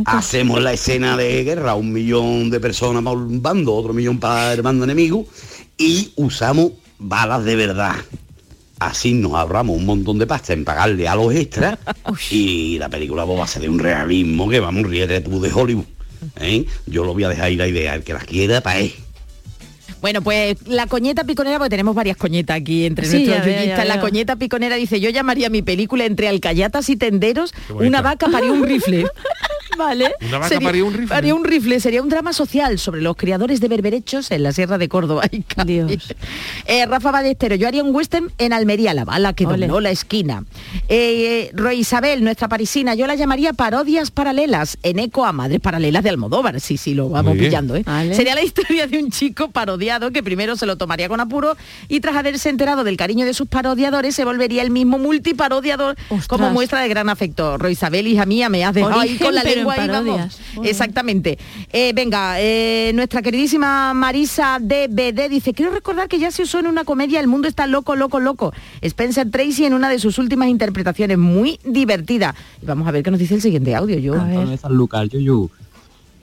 hacemos 0.06 0.62
la 0.62 0.72
escena 0.72 1.16
de 1.16 1.42
guerra, 1.44 1.74
un 1.74 1.92
millón 1.92 2.50
de 2.50 2.60
personas 2.60 3.02
para 3.02 3.16
un 3.16 3.42
bando, 3.42 3.74
otro 3.74 3.92
millón 3.92 4.18
para 4.18 4.52
el 4.52 4.62
bando 4.62 4.84
enemigo, 4.84 5.26
y 5.76 6.12
usamos 6.16 6.72
balas 6.98 7.44
de 7.44 7.56
verdad. 7.56 7.96
Así 8.86 9.14
nos 9.14 9.32
ahorramos 9.32 9.76
un 9.76 9.86
montón 9.86 10.18
de 10.18 10.26
pasta 10.26 10.52
en 10.52 10.64
pagarle 10.64 11.08
a 11.08 11.14
los 11.14 11.34
extras 11.34 11.78
y 12.30 12.78
la 12.78 12.88
película 12.88 13.24
va 13.24 13.44
a 13.44 13.46
ser 13.46 13.62
de 13.62 13.68
un 13.68 13.78
realismo 13.78 14.48
que 14.48 14.60
vamos, 14.60 14.86
ríete 14.88 15.20
tú 15.20 15.40
de 15.40 15.52
Hollywood. 15.52 15.84
¿eh? 16.40 16.66
Yo 16.86 17.04
lo 17.04 17.14
voy 17.14 17.24
a 17.24 17.28
dejar 17.28 17.46
ahí 17.46 17.56
la 17.56 17.66
idea, 17.66 17.94
el 17.94 18.02
que 18.02 18.12
las 18.12 18.24
quiera, 18.24 18.60
para 18.60 18.80
él. 18.80 18.92
Bueno, 20.00 20.20
pues 20.20 20.56
la 20.66 20.86
coñeta 20.86 21.24
piconera, 21.24 21.56
porque 21.56 21.70
tenemos 21.70 21.94
varias 21.94 22.18
coñetas 22.18 22.58
aquí 22.58 22.84
entre 22.84 23.06
Sí, 23.06 23.24
nuestros 23.24 23.46
ya 23.46 23.64
ya. 23.64 23.84
La 23.86 24.00
coñeta 24.00 24.36
piconera 24.36 24.76
dice, 24.76 25.00
yo 25.00 25.08
llamaría 25.08 25.48
mi 25.48 25.62
película 25.62 26.04
entre 26.04 26.28
alcayatas 26.28 26.90
y 26.90 26.96
tenderos, 26.96 27.54
una 27.70 28.02
vaca 28.02 28.28
parió 28.28 28.52
un 28.52 28.64
rifle. 28.64 29.06
vale. 29.78 30.12
Una 30.28 30.38
vaca 30.38 30.60
parió 30.60 30.86
un 30.86 30.92
rifle. 30.94 31.08
Parió 31.08 31.36
un 31.36 31.44
rifle, 31.44 31.80
sería 31.80 32.02
un 32.02 32.08
drama 32.08 32.32
social 32.32 32.78
sobre 32.78 33.00
los 33.00 33.16
criadores 33.16 33.60
de 33.60 33.68
berberechos 33.68 34.30
en 34.30 34.42
la 34.42 34.52
Sierra 34.52 34.78
de 34.78 34.88
Córdoba. 34.88 35.22
Ay. 35.32 35.44
Dios. 35.66 36.14
Eh, 36.66 36.86
Rafa 36.86 37.10
Ballestero, 37.10 37.54
yo 37.56 37.68
haría 37.68 37.82
un 37.82 37.94
western 37.94 38.30
en 38.38 38.52
Almería, 38.52 38.94
la 38.94 39.04
bala 39.04 39.32
que 39.32 39.46
Ole. 39.46 39.66
dobló 39.66 39.80
la 39.80 39.90
esquina. 39.90 40.44
Eh, 40.88 41.50
Roy 41.54 41.80
Isabel, 41.80 42.22
nuestra 42.24 42.48
parisina, 42.48 42.94
yo 42.94 43.06
la 43.06 43.14
llamaría 43.14 43.52
parodias 43.52 44.10
paralelas, 44.10 44.78
en 44.82 44.98
eco 44.98 45.24
a 45.24 45.32
Madres 45.32 45.60
Paralelas 45.60 46.02
de 46.02 46.10
Almodóvar. 46.10 46.60
Sí, 46.60 46.76
sí, 46.76 46.94
lo 46.94 47.08
vamos 47.08 47.36
pillando. 47.36 47.76
¿eh? 47.76 47.82
Vale. 47.84 48.14
Sería 48.14 48.34
la 48.34 48.42
historia 48.42 48.86
de 48.86 48.98
un 48.98 49.10
chico 49.10 49.50
parodiado 49.50 50.10
que 50.10 50.22
primero 50.22 50.56
se 50.56 50.66
lo 50.66 50.76
tomaría 50.76 51.08
con 51.08 51.20
apuro 51.20 51.56
y 51.88 52.00
tras 52.00 52.16
haberse 52.16 52.48
enterado 52.48 52.84
del 52.84 52.96
cariño 52.96 53.26
de 53.26 53.34
sus 53.34 53.48
parodiadores 53.48 54.14
se 54.14 54.24
volvería 54.24 54.62
el 54.62 54.70
mismo 54.70 54.98
multiparodiador 54.98 55.96
Ostras. 56.08 56.28
como 56.28 56.50
muestra 56.50 56.80
de 56.80 56.88
gran 56.88 57.08
afecto. 57.08 57.58
Roy 57.58 57.72
Isabel, 57.72 58.06
hija 58.06 58.26
mía, 58.26 58.48
me 58.48 58.64
has 58.64 58.74
dejado 58.74 59.00
ahí 59.00 59.16
con 59.16 59.34
la 59.34 59.42
vamos. 59.62 60.40
Exactamente. 60.64 61.38
Eh, 61.72 61.92
venga, 61.94 62.40
eh, 62.40 62.92
nuestra 62.94 63.22
queridísima 63.22 63.94
Marisa 63.94 64.58
DBD 64.60 65.28
dice, 65.28 65.52
quiero 65.52 65.70
recordar 65.70 66.08
que 66.08 66.18
ya 66.18 66.30
se 66.30 66.42
usó 66.42 66.58
en 66.58 66.66
una 66.66 66.84
comedia 66.84 67.20
El 67.20 67.28
mundo 67.28 67.46
está 67.46 67.66
loco, 67.66 67.94
loco, 67.94 68.20
loco. 68.20 68.52
Spencer 68.80 69.30
Tracy 69.30 69.66
en 69.66 69.74
una 69.74 69.88
de 69.88 69.98
sus 69.98 70.18
últimas 70.18 70.48
interpretaciones, 70.48 71.18
muy 71.18 71.60
divertida. 71.64 72.34
Y 72.62 72.66
vamos 72.66 72.88
a 72.88 72.90
ver 72.90 73.02
qué 73.02 73.10
nos 73.10 73.20
dice 73.20 73.34
el 73.34 73.42
siguiente 73.42 73.74
audio, 73.74 73.98
yo. 73.98 74.14
Yuyu. 75.10 75.50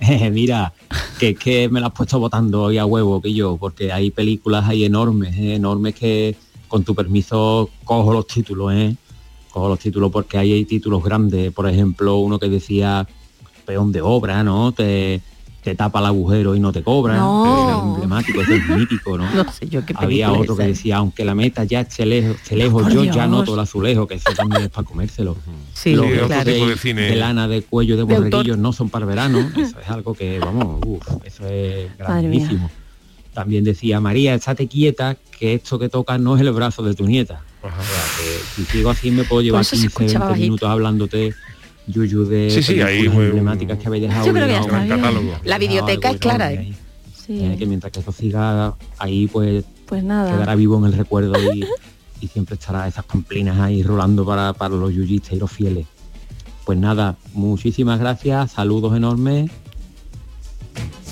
Eh, 0.01 0.31
mira, 0.31 0.73
que 1.19 1.29
es 1.29 1.37
que 1.37 1.69
me 1.69 1.79
la 1.79 1.87
has 1.87 1.93
puesto 1.93 2.19
votando 2.19 2.63
hoy 2.63 2.79
a 2.79 2.87
huevo, 2.87 3.21
que 3.21 3.31
yo, 3.35 3.57
porque 3.57 3.91
hay 3.91 4.09
películas 4.09 4.67
ahí 4.67 4.83
enormes, 4.83 5.35
eh, 5.37 5.53
enormes 5.53 5.93
que 5.93 6.35
con 6.67 6.83
tu 6.83 6.95
permiso 6.95 7.69
cojo 7.83 8.11
los 8.11 8.25
títulos, 8.25 8.73
¿eh? 8.73 8.95
Cojo 9.51 9.69
los 9.69 9.77
títulos 9.77 10.11
porque 10.11 10.39
ahí 10.39 10.53
hay 10.53 10.65
títulos 10.65 11.03
grandes, 11.03 11.53
por 11.53 11.69
ejemplo, 11.69 12.17
uno 12.17 12.39
que 12.39 12.49
decía 12.49 13.07
peón 13.61 13.91
de 13.91 14.01
obra, 14.01 14.43
¿no? 14.43 14.71
Te, 14.71 15.21
te 15.63 15.75
tapa 15.75 15.99
el 15.99 16.05
agujero 16.07 16.55
y 16.55 16.59
no 16.59 16.71
te 16.71 16.81
cobran. 16.81 17.17
No. 17.17 17.69
Es 17.69 17.83
emblemático, 17.93 18.41
ese 18.41 18.55
es 18.57 18.67
mítico, 18.69 19.17
¿no? 19.17 19.29
No 19.33 19.51
sé 19.51 19.67
yo 19.69 19.85
qué 19.85 19.93
Había 19.95 20.31
otro 20.31 20.53
es 20.53 20.59
que 20.59 20.67
decía, 20.67 20.97
aunque 20.97 21.23
la 21.23 21.35
meta 21.35 21.63
ya 21.63 21.81
esté 21.81 22.05
lejos, 22.05 22.35
esté 22.37 22.55
lejos, 22.55 22.91
yo 22.93 23.03
ya 23.03 23.11
Dios. 23.13 23.29
noto 23.29 23.53
el 23.53 23.59
azulejo, 23.59 24.07
que 24.07 24.15
eso 24.15 24.31
también 24.35 24.63
es 24.63 24.69
para 24.69 24.87
comérselo. 24.87 25.37
Sí, 25.73 25.93
Los 25.95 26.07
sí, 26.07 26.13
otro 26.17 26.43
tipo 26.43 26.67
de 26.67 26.77
cine. 26.77 27.01
de 27.03 27.15
lana 27.15 27.47
de 27.47 27.61
cuello 27.61 27.95
de 27.95 28.05
De 28.05 28.15
borreguillos 28.15 28.57
no 28.57 28.73
son 28.73 28.89
para 28.89 29.03
el 29.03 29.09
verano. 29.09 29.39
Eso 29.55 29.79
es 29.79 29.89
algo 29.89 30.13
que, 30.15 30.39
vamos, 30.39 30.81
uf, 30.85 31.07
eso 31.23 31.45
es 31.47 31.95
grandísimo. 31.97 32.69
También 33.33 33.63
decía, 33.63 34.01
María, 34.01 34.33
estate 34.33 34.67
quieta, 34.67 35.15
que 35.39 35.53
esto 35.53 35.79
que 35.79 35.87
toca 35.89 36.17
no 36.17 36.35
es 36.35 36.41
el 36.41 36.51
brazo 36.51 36.83
de 36.83 36.93
tu 36.95 37.05
nieta. 37.05 37.41
O 37.63 37.69
sea, 37.69 37.77
que 38.17 38.39
si 38.55 38.65
sigo 38.65 38.89
así 38.89 39.09
me 39.11 39.23
puedo 39.23 39.41
llevar 39.43 39.61
eso 39.61 39.75
se 39.75 39.83
15, 39.83 39.85
escuchaba 39.87 40.25
20 40.25 40.29
bajito. 40.31 40.43
minutos 40.45 40.69
hablándote, 40.69 41.33
Yuyu, 41.87 42.25
de 42.25 42.49
Sí, 42.51 42.61
sí, 42.63 42.81
ahí 42.81 43.07
un- 43.07 43.21
emblemáticas 43.21 43.77
que 43.77 43.87
habéis 43.87 44.03
dejado. 44.03 44.25
Yo 44.25 44.33
creo 44.33 44.45
que 44.47 44.53
ya 44.53 44.59
está 44.61 44.83
bien. 44.83 45.31
La 45.43 45.57
videoteca 45.57 46.11
es 46.11 46.17
clara, 46.17 46.53
¿eh? 46.53 46.73
Eh, 47.27 47.55
que 47.57 47.65
mientras 47.65 47.93
que 47.93 47.99
esto 47.99 48.11
siga 48.11 48.75
ahí, 48.97 49.27
pues, 49.27 49.63
Pues 49.85 50.03
nada. 50.03 50.31
quedará 50.31 50.55
vivo 50.55 50.77
en 50.77 50.85
el 50.85 50.93
recuerdo 50.93 51.33
y, 51.53 51.63
y 52.19 52.27
siempre 52.27 52.55
estará 52.55 52.87
esas 52.87 53.05
pamplinas 53.05 53.57
ahí 53.59 53.83
rolando 53.83 54.25
para, 54.25 54.51
para 54.53 54.75
los 54.75 54.93
yuyistas 54.93 55.33
y 55.33 55.37
los 55.37 55.49
fieles. 55.51 55.85
Pues 56.65 56.77
nada, 56.77 57.15
muchísimas 57.33 57.99
gracias, 57.99 58.51
saludos 58.51 58.97
enormes. 58.97 59.49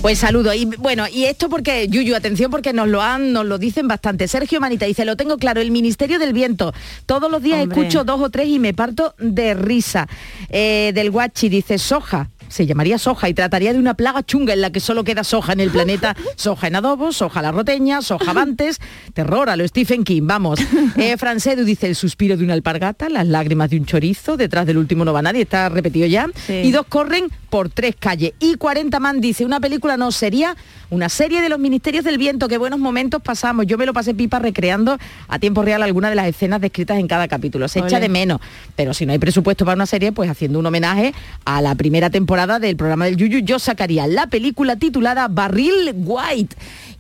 Pues 0.01 0.19
saludo. 0.19 0.53
Y 0.53 0.63
bueno, 0.65 1.05
y 1.11 1.25
esto 1.25 1.49
porque, 1.49 1.87
Yuyu, 1.89 2.15
atención 2.15 2.49
porque 2.49 2.71
nos 2.71 2.87
lo 2.87 3.01
han, 3.01 3.33
nos 3.33 3.45
lo 3.45 3.57
dicen 3.57 3.87
bastante. 3.87 4.29
Sergio 4.29 4.61
Manita 4.61 4.85
dice, 4.85 5.03
lo 5.03 5.17
tengo 5.17 5.37
claro, 5.37 5.59
el 5.59 5.71
Ministerio 5.71 6.19
del 6.19 6.31
Viento. 6.31 6.73
Todos 7.05 7.29
los 7.29 7.43
días 7.43 7.61
Hombre. 7.61 7.81
escucho 7.81 8.05
dos 8.05 8.21
o 8.21 8.29
tres 8.29 8.47
y 8.47 8.59
me 8.59 8.73
parto 8.73 9.13
de 9.19 9.53
risa. 9.55 10.07
Eh, 10.49 10.91
del 10.95 11.11
Guachi 11.11 11.49
dice, 11.49 11.77
soja. 11.77 12.29
Se 12.47 12.65
llamaría 12.65 12.97
soja 12.97 13.29
y 13.29 13.35
trataría 13.35 13.73
de 13.73 13.79
una 13.79 13.93
plaga 13.93 14.23
chunga 14.23 14.53
en 14.53 14.61
la 14.61 14.71
que 14.71 14.79
solo 14.79 15.03
queda 15.03 15.23
soja 15.23 15.53
en 15.53 15.59
el 15.59 15.69
planeta. 15.69 16.15
Soja 16.35 16.65
en 16.67 16.77
adobo, 16.77 17.11
soja 17.11 17.43
la 17.43 17.51
roteña, 17.51 18.01
soja 18.01 18.31
avantes. 18.31 18.79
Terror 19.13 19.51
a 19.51 19.55
lo 19.55 19.67
Stephen 19.67 20.03
King, 20.03 20.23
vamos. 20.23 20.59
Eh, 20.97 21.15
Francedu 21.17 21.63
dice 21.63 21.87
el 21.87 21.95
suspiro 21.95 22.35
de 22.35 22.43
una 22.43 22.53
alpargata, 22.53 23.09
las 23.09 23.27
lágrimas 23.27 23.69
de 23.69 23.77
un 23.77 23.85
chorizo, 23.85 24.35
detrás 24.37 24.65
del 24.65 24.77
último 24.77 25.05
no 25.05 25.13
va 25.13 25.21
nadie, 25.21 25.43
está 25.43 25.69
repetido 25.69 26.07
ya. 26.07 26.27
Y 26.49 26.71
dos 26.71 26.87
corren 26.87 27.29
por 27.49 27.69
tres 27.69 27.95
calles. 27.97 28.33
Y 28.39 28.55
40 28.55 28.99
man 28.99 29.21
dice, 29.21 29.45
una 29.45 29.59
película 29.59 29.97
no 29.97 30.11
sería 30.11 30.55
una 30.89 31.09
serie 31.09 31.41
de 31.41 31.49
los 31.49 31.59
Ministerios 31.59 32.03
del 32.03 32.17
Viento, 32.17 32.47
qué 32.47 32.57
buenos 32.57 32.79
momentos 32.79 33.21
pasamos. 33.21 33.65
Yo 33.67 33.77
me 33.77 33.85
lo 33.85 33.93
pasé 33.93 34.13
pipa 34.13 34.39
recreando 34.39 34.97
a 35.27 35.39
tiempo 35.39 35.61
real 35.61 35.83
algunas 35.83 36.11
de 36.11 36.15
las 36.15 36.27
escenas 36.27 36.61
descritas 36.61 36.97
en 36.97 37.07
cada 37.07 37.27
capítulo. 37.27 37.67
Se 37.67 37.79
echa 37.79 37.99
de 37.99 38.09
menos. 38.09 38.39
Pero 38.75 38.93
si 38.93 39.05
no 39.05 39.11
hay 39.11 39.19
presupuesto 39.19 39.65
para 39.65 39.75
una 39.75 39.85
serie, 39.85 40.11
pues 40.11 40.29
haciendo 40.29 40.59
un 40.59 40.65
homenaje 40.65 41.13
a 41.45 41.61
la 41.61 41.75
primera 41.75 42.09
temporada 42.09 42.59
del 42.59 42.75
programa 42.75 43.05
del 43.05 43.17
Yuyu, 43.17 43.39
yo 43.39 43.59
sacaría 43.59 44.07
la 44.07 44.27
película 44.27 44.75
titulada 44.77 45.27
Barril 45.27 45.93
White. 45.95 46.55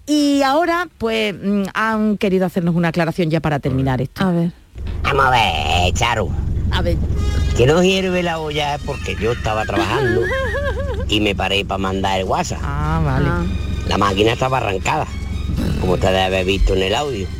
Y 0.05 0.41
ahora, 0.41 0.87
pues, 0.97 1.35
mm, 1.35 1.63
han 1.73 2.17
querido 2.17 2.45
hacernos 2.45 2.75
una 2.75 2.87
aclaración 2.89 3.29
ya 3.29 3.39
para 3.39 3.59
terminar 3.59 4.01
esto. 4.01 4.23
A 4.23 4.31
ver. 4.31 4.51
Vamos 5.03 5.25
a 5.25 5.29
ver, 5.29 5.93
Charo. 5.93 6.48
A 6.71 6.81
ver. 6.81 6.97
Que 7.57 7.65
no 7.65 7.83
hierve 7.83 8.23
la 8.23 8.39
olla 8.39 8.75
es 8.75 8.81
porque 8.81 9.15
yo 9.19 9.33
estaba 9.33 9.65
trabajando 9.65 10.21
y 11.07 11.19
me 11.19 11.35
paré 11.35 11.65
para 11.65 11.77
mandar 11.77 12.19
el 12.19 12.25
WhatsApp. 12.25 12.59
Ah, 12.63 13.01
vale. 13.03 13.49
La 13.87 13.97
máquina 13.97 14.33
estaba 14.33 14.57
arrancada, 14.57 15.07
como 15.81 15.93
ustedes 15.93 16.19
habéis 16.19 16.45
visto 16.45 16.75
en 16.75 16.83
el 16.83 16.95
audio. 16.95 17.27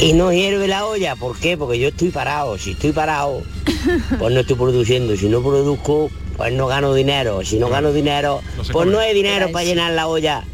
Y 0.00 0.12
no 0.12 0.32
hierve 0.32 0.68
la 0.68 0.86
olla, 0.86 1.16
¿por 1.16 1.36
qué? 1.38 1.56
Porque 1.56 1.78
yo 1.78 1.88
estoy 1.88 2.10
parado. 2.10 2.56
Si 2.56 2.70
estoy 2.70 2.92
parado, 2.92 3.42
pues 4.18 4.32
no 4.32 4.40
estoy 4.40 4.54
produciendo. 4.54 5.16
Si 5.16 5.28
no 5.28 5.42
produzco, 5.42 6.08
pues 6.36 6.52
no 6.52 6.68
gano 6.68 6.94
dinero. 6.94 7.44
Si 7.44 7.58
no 7.58 7.68
gano 7.68 7.92
dinero, 7.92 8.40
pues 8.70 8.86
no 8.86 8.98
hay 9.00 9.12
dinero 9.12 9.50
para 9.50 9.64
llenar 9.64 9.92
la 9.92 10.06
olla. 10.06 10.44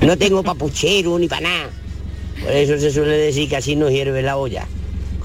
no 0.00 0.16
tengo 0.16 0.44
papuchero 0.44 1.18
ni 1.18 1.26
para 1.26 1.40
nada. 1.48 1.70
Por 2.40 2.52
eso 2.52 2.78
se 2.78 2.92
suele 2.92 3.16
decir 3.16 3.48
que 3.48 3.56
así 3.56 3.74
no 3.74 3.90
hierve 3.90 4.22
la 4.22 4.36
olla. 4.36 4.66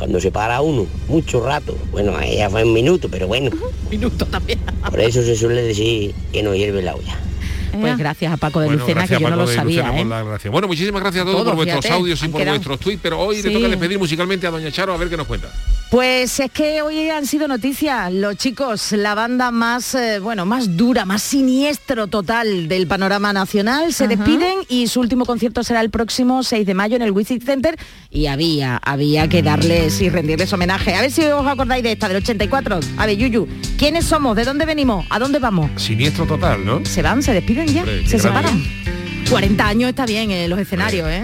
Cuando 0.02 0.20
se 0.20 0.32
para 0.32 0.62
uno, 0.62 0.88
mucho 1.10 1.46
rato. 1.46 1.78
Bueno, 1.92 2.20
ella 2.20 2.50
fue 2.50 2.64
un 2.64 2.74
minuto, 2.74 3.08
pero 3.08 3.28
bueno. 3.28 3.52
Minuto 3.92 4.26
también. 4.26 4.58
Por 4.90 5.00
eso 5.00 5.22
se 5.22 5.36
suele 5.36 5.62
decir 5.62 6.16
que 6.34 6.42
no 6.42 6.56
hierve 6.56 6.82
la 6.82 6.96
olla. 6.96 7.20
Pues 7.80 7.98
gracias 7.98 8.34
a 8.34 8.38
Paco 8.38 8.60
de 8.60 8.68
Bueno, 8.68 8.82
Lucena, 8.82 9.08
que 9.08 9.20
yo 9.20 9.30
no 9.30 9.36
lo 9.36 9.48
sabía. 9.48 9.88
Lucena, 9.92 10.22
¿eh? 10.44 10.50
Bueno, 10.50 10.68
muchísimas 10.68 11.02
gracias 11.02 11.22
a 11.24 11.26
todos, 11.26 11.38
Todos, 11.38 11.50
por 11.50 11.56
vuestros 11.58 11.84
fíjate, 11.86 12.00
audios 12.00 12.24
y 12.24 12.28
por 12.28 12.42
quedado. 12.42 12.58
vuestros 12.58 12.80
tweets, 12.80 13.00
pero 13.02 13.20
hoy 13.20 13.42
le 13.42 13.52
toca 13.52 13.68
despedir 13.68 14.00
musicalmente 14.00 14.48
a 14.48 14.52
Doña 14.52 14.72
Charo 14.72 14.94
a 14.94 14.98
ver 14.98 15.10
qué 15.10 15.18
nos 15.18 15.28
cuenta. 15.28 15.48
Pues 15.90 16.40
es 16.40 16.50
que 16.52 16.82
hoy 16.82 17.10
han 17.10 17.26
sido 17.26 17.50
noticias 17.50 18.14
los 18.14 18.38
chicos, 18.38 18.94
la 18.94 19.14
banda 19.14 19.52
más, 19.52 19.94
eh, 19.94 20.20
bueno, 20.20 20.46
más 20.46 20.78
dura, 20.78 21.04
más 21.04 21.22
siniestro 21.22 22.08
total 22.08 22.70
del 22.70 22.88
panorama 22.88 23.34
nacional. 23.34 23.92
Se 23.94 24.06
Ajá. 24.06 24.16
despiden 24.16 24.60
y 24.70 24.88
su 24.88 25.02
último 25.02 25.26
concierto 25.26 25.64
será 25.66 25.82
el 25.82 25.90
próximo 25.90 26.44
6 26.44 26.66
de 26.66 26.74
mayo 26.74 26.96
en 26.96 27.02
el 27.02 27.12
Wizzing 27.12 27.42
Center 27.42 27.78
y 28.10 28.28
había, 28.28 28.78
había 28.78 29.28
que 29.28 29.44
darles 29.44 30.00
y 30.02 30.10
rendirles 30.10 30.54
homenaje. 30.54 30.96
A 30.96 31.02
ver 31.02 31.12
si 31.12 31.24
os 31.26 31.46
acordáis 31.46 31.84
de 31.84 31.92
esta, 31.92 32.08
del 32.08 32.18
84. 32.18 32.80
A 32.98 33.06
ver, 33.06 33.18
Yuyu, 33.18 33.46
¿quiénes 33.78 34.06
somos? 34.06 34.34
¿De 34.38 34.46
dónde 34.46 34.66
venimos? 34.66 35.06
¿A 35.10 35.20
dónde 35.20 35.40
vamos? 35.40 35.70
Siniestro 35.76 36.26
total, 36.26 36.66
¿no? 36.66 36.86
Se 36.86 37.02
van, 37.02 37.22
se 37.22 37.34
despiden 37.34 37.61
ya, 37.66 37.82
Hombre, 37.82 38.02
qué 38.04 38.10
se 38.10 38.18
grande. 38.18 38.50
separan. 38.50 38.64
40 39.30 39.68
años 39.68 39.90
está 39.90 40.06
bien 40.06 40.32
en 40.32 40.50
los 40.50 40.60
escenarios, 40.60 41.08
¿eh? 41.10 41.24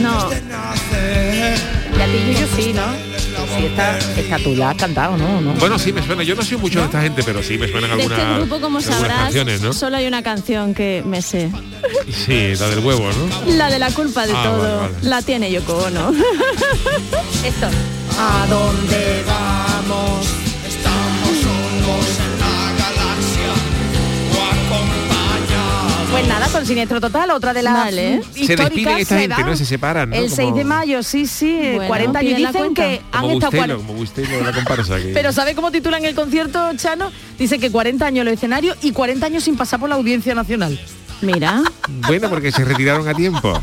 No. 0.00 0.28
de. 0.30 0.38
Y 1.96 2.00
a 2.00 2.06
ti, 2.06 2.18
Yuyu, 2.32 2.46
sí, 2.56 2.72
¿no? 2.72 2.84
Sí, 3.56 3.64
esta, 3.66 3.98
esta 3.98 4.38
tú 4.38 4.54
la 4.54 4.70
has 4.70 4.76
cantado, 4.76 5.16
¿no? 5.16 5.40
¿No? 5.40 5.52
Bueno, 5.54 5.78
sí 5.78 5.92
me 5.92 6.02
suena. 6.04 6.22
Yo 6.22 6.34
no 6.36 6.42
soy 6.42 6.56
mucho 6.58 6.78
de 6.80 6.84
esta 6.86 7.02
gente, 7.02 7.22
pero 7.24 7.42
sí 7.42 7.58
me 7.58 7.66
suenan 7.68 7.90
De 7.96 8.02
algunas, 8.02 8.18
este 8.20 8.34
grupo, 8.34 8.60
como 8.60 8.78
algunas 8.78 8.84
sabrás, 9.00 9.18
canciones, 9.24 9.60
¿no? 9.62 9.72
solo 9.72 9.96
hay 9.96 10.06
una 10.06 10.22
canción 10.22 10.74
que 10.74 11.02
me 11.04 11.20
sé. 11.22 11.50
Sí, 12.12 12.54
la 12.58 12.68
del 12.68 12.78
huevo, 12.80 13.08
¿no? 13.10 13.52
La 13.56 13.70
de 13.70 13.78
la 13.78 13.90
culpa 13.90 14.26
de 14.26 14.32
Ah, 14.36 14.42
todo. 14.44 14.58
vale, 14.80 14.92
vale. 14.94 14.94
La 15.08 15.22
tiene 15.22 15.50
Yoko 15.50 15.74
Ono. 15.78 16.12
Esto. 17.44 17.68
¿A 18.18 18.46
dónde 18.48 19.24
vamos? 19.26 20.26
Pues 26.10 26.26
nada, 26.26 26.48
con 26.48 26.66
Siniestro 26.66 27.00
Total, 27.00 27.30
otra 27.30 27.52
de 27.52 27.62
las 27.62 27.74
Vale. 27.74 28.22
Se 28.22 28.28
despiden 28.40 28.50
históricas 28.58 29.00
esta 29.00 29.18
gente, 29.18 29.36
van. 29.36 29.46
¿no? 29.46 29.56
Se 29.56 29.64
separan, 29.66 30.10
¿no? 30.10 30.16
El 30.16 30.30
6 30.30 30.54
de 30.54 30.64
mayo, 30.64 31.02
sí, 31.02 31.26
sí, 31.26 31.50
eh, 31.50 31.72
Bueno, 31.76 31.88
40 31.88 32.18
años. 32.18 32.36
Dicen 32.38 32.74
que 32.74 33.00
han 33.12 33.20
Como 33.22 33.34
estado... 33.34 33.50
Bustelo, 33.52 33.74
cuar- 33.74 33.86
como 33.86 33.92
Bustelo 33.94 34.36
de 34.38 34.42
la 34.42 34.52
comparsa. 34.52 34.96
Que... 34.96 35.10
Pero 35.14 35.32
¿sabe 35.32 35.54
cómo 35.54 35.70
titulan 35.70 36.04
el 36.04 36.14
concierto, 36.14 36.70
Chano? 36.76 37.12
Dice 37.38 37.58
que 37.58 37.70
40 37.70 38.04
años 38.06 38.20
en 38.22 38.24
los 38.24 38.34
escenarios 38.34 38.76
y 38.82 38.92
40 38.92 39.26
años 39.26 39.44
sin 39.44 39.56
pasar 39.56 39.78
por 39.78 39.88
la 39.90 39.94
Audiencia 39.96 40.34
Nacional. 40.34 40.80
Mira. 41.20 41.62
Bueno, 42.06 42.28
porque 42.30 42.50
se 42.52 42.64
retiraron 42.64 43.06
a 43.06 43.14
tiempo. 43.14 43.62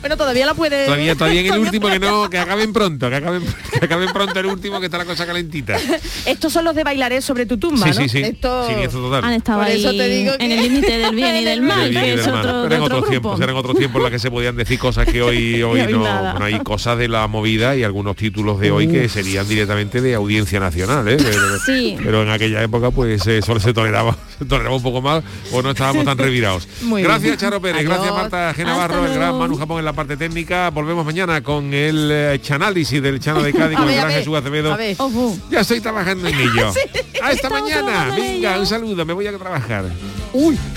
Bueno, 0.00 0.16
todavía 0.16 0.46
la 0.46 0.54
puede... 0.54 0.84
Todavía, 0.86 1.14
todavía 1.16 1.40
en 1.40 1.52
el 1.54 1.58
último 1.66 1.88
que 1.88 1.98
no, 1.98 2.30
que 2.30 2.38
acaben 2.38 2.72
pronto, 2.72 3.10
que 3.10 3.16
acaben, 3.16 3.42
que 3.78 3.84
acaben 3.84 4.08
pronto 4.12 4.38
el 4.38 4.46
último 4.46 4.78
que 4.78 4.86
está 4.86 4.98
la 4.98 5.04
cosa 5.04 5.26
calentita. 5.26 5.76
Estos 6.26 6.52
son 6.52 6.64
los 6.64 6.74
de 6.76 6.84
Bailaré 6.84 7.20
sobre 7.20 7.46
tu 7.46 7.58
tumba, 7.58 7.86
Sí, 7.86 7.90
¿no? 7.90 7.94
sí, 8.02 8.08
sí. 8.08 8.18
Esto... 8.20 8.66
Siniestro 8.68 9.00
total. 9.02 9.24
Han 9.24 9.32
estado 9.34 9.58
Por 9.60 9.68
eso 9.68 9.88
ahí 9.88 9.98
te 9.98 10.08
digo 10.08 10.32
en 10.38 10.52
el 10.52 10.62
límite 10.62 10.98
del 10.98 11.14
bien 11.14 11.36
y 11.36 11.44
del 11.44 11.62
mal, 11.62 11.90
que 11.90 11.98
del 12.00 12.18
es 12.20 12.26
mal. 12.28 12.46
otro, 12.46 12.84
otros 12.84 13.08
tiempos, 13.08 13.40
eran 13.40 13.56
otros 13.56 13.76
tiempos 13.76 13.96
en 13.98 14.02
los 14.04 14.10
que 14.12 14.18
se 14.18 14.30
podían 14.30 14.56
decir 14.56 14.78
cosas 14.78 15.06
que 15.06 15.20
hoy, 15.22 15.62
hoy 15.62 15.82
no, 15.90 15.98
bueno, 16.00 16.44
hay 16.44 16.58
cosas 16.60 16.96
de 16.98 17.08
la 17.08 17.26
movida 17.26 17.74
y 17.76 17.82
algunos 17.82 18.14
títulos 18.16 18.60
de 18.60 18.70
hoy 18.70 18.86
que 18.88 19.08
serían 19.08 19.48
directamente 19.48 20.00
de 20.00 20.14
audiencia 20.14 20.60
nacional, 20.60 21.08
¿eh? 21.08 21.16
Pero, 21.18 21.58
Sí. 21.66 21.96
pero 22.02 22.22
en 22.22 22.30
aquella 22.30 22.62
época 22.62 22.90
pues 22.92 23.26
eh, 23.26 23.42
solo 23.42 23.58
se 23.60 23.72
toleraba, 23.74 24.16
se 24.38 24.44
toleraba 24.44 24.76
un 24.76 24.82
poco 24.82 25.02
más 25.02 25.24
o 25.52 25.60
no 25.62 25.70
estábamos 25.70 26.04
tan 26.04 26.16
revirados. 26.18 26.68
Muy 26.82 27.02
gracias 27.02 27.22
bien. 27.22 27.36
Charo 27.38 27.60
Pérez, 27.60 27.78
Adiós. 27.80 27.92
gracias 27.94 28.14
Marta 28.14 28.54
Genavarro, 28.54 29.04
el 29.06 29.14
gran. 29.14 29.38
Manu 29.38 29.56
Japón 29.56 29.78
en 29.80 29.84
la 29.88 29.94
parte 29.94 30.18
técnica. 30.18 30.68
Volvemos 30.68 31.04
mañana 31.06 31.42
con 31.42 31.72
el 31.72 32.10
eh, 32.12 32.38
chanálisis 32.42 33.00
del 33.00 33.18
Chano 33.20 33.42
de 33.42 33.54
Cádiz 33.54 33.78
con 33.78 33.88
el 33.88 33.96
gran 33.96 34.10
Jesús 34.10 34.36
Acevedo. 34.36 34.76
Oh, 34.98 35.10
oh. 35.14 35.36
Ya 35.50 35.60
estoy 35.60 35.80
trabajando 35.80 36.28
en 36.28 36.34
ello. 36.38 36.70
sí, 36.72 36.80
Hasta 37.22 37.48
mañana. 37.48 38.12
Venga, 38.14 38.58
un 38.58 38.66
saludo. 38.66 39.06
Me 39.06 39.14
voy 39.14 39.26
a 39.26 39.38
trabajar. 39.38 39.86
Uy. 40.34 40.58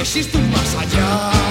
existe 0.00 0.38
un 0.38 0.50
más 0.50 0.74
allá. 0.74 1.49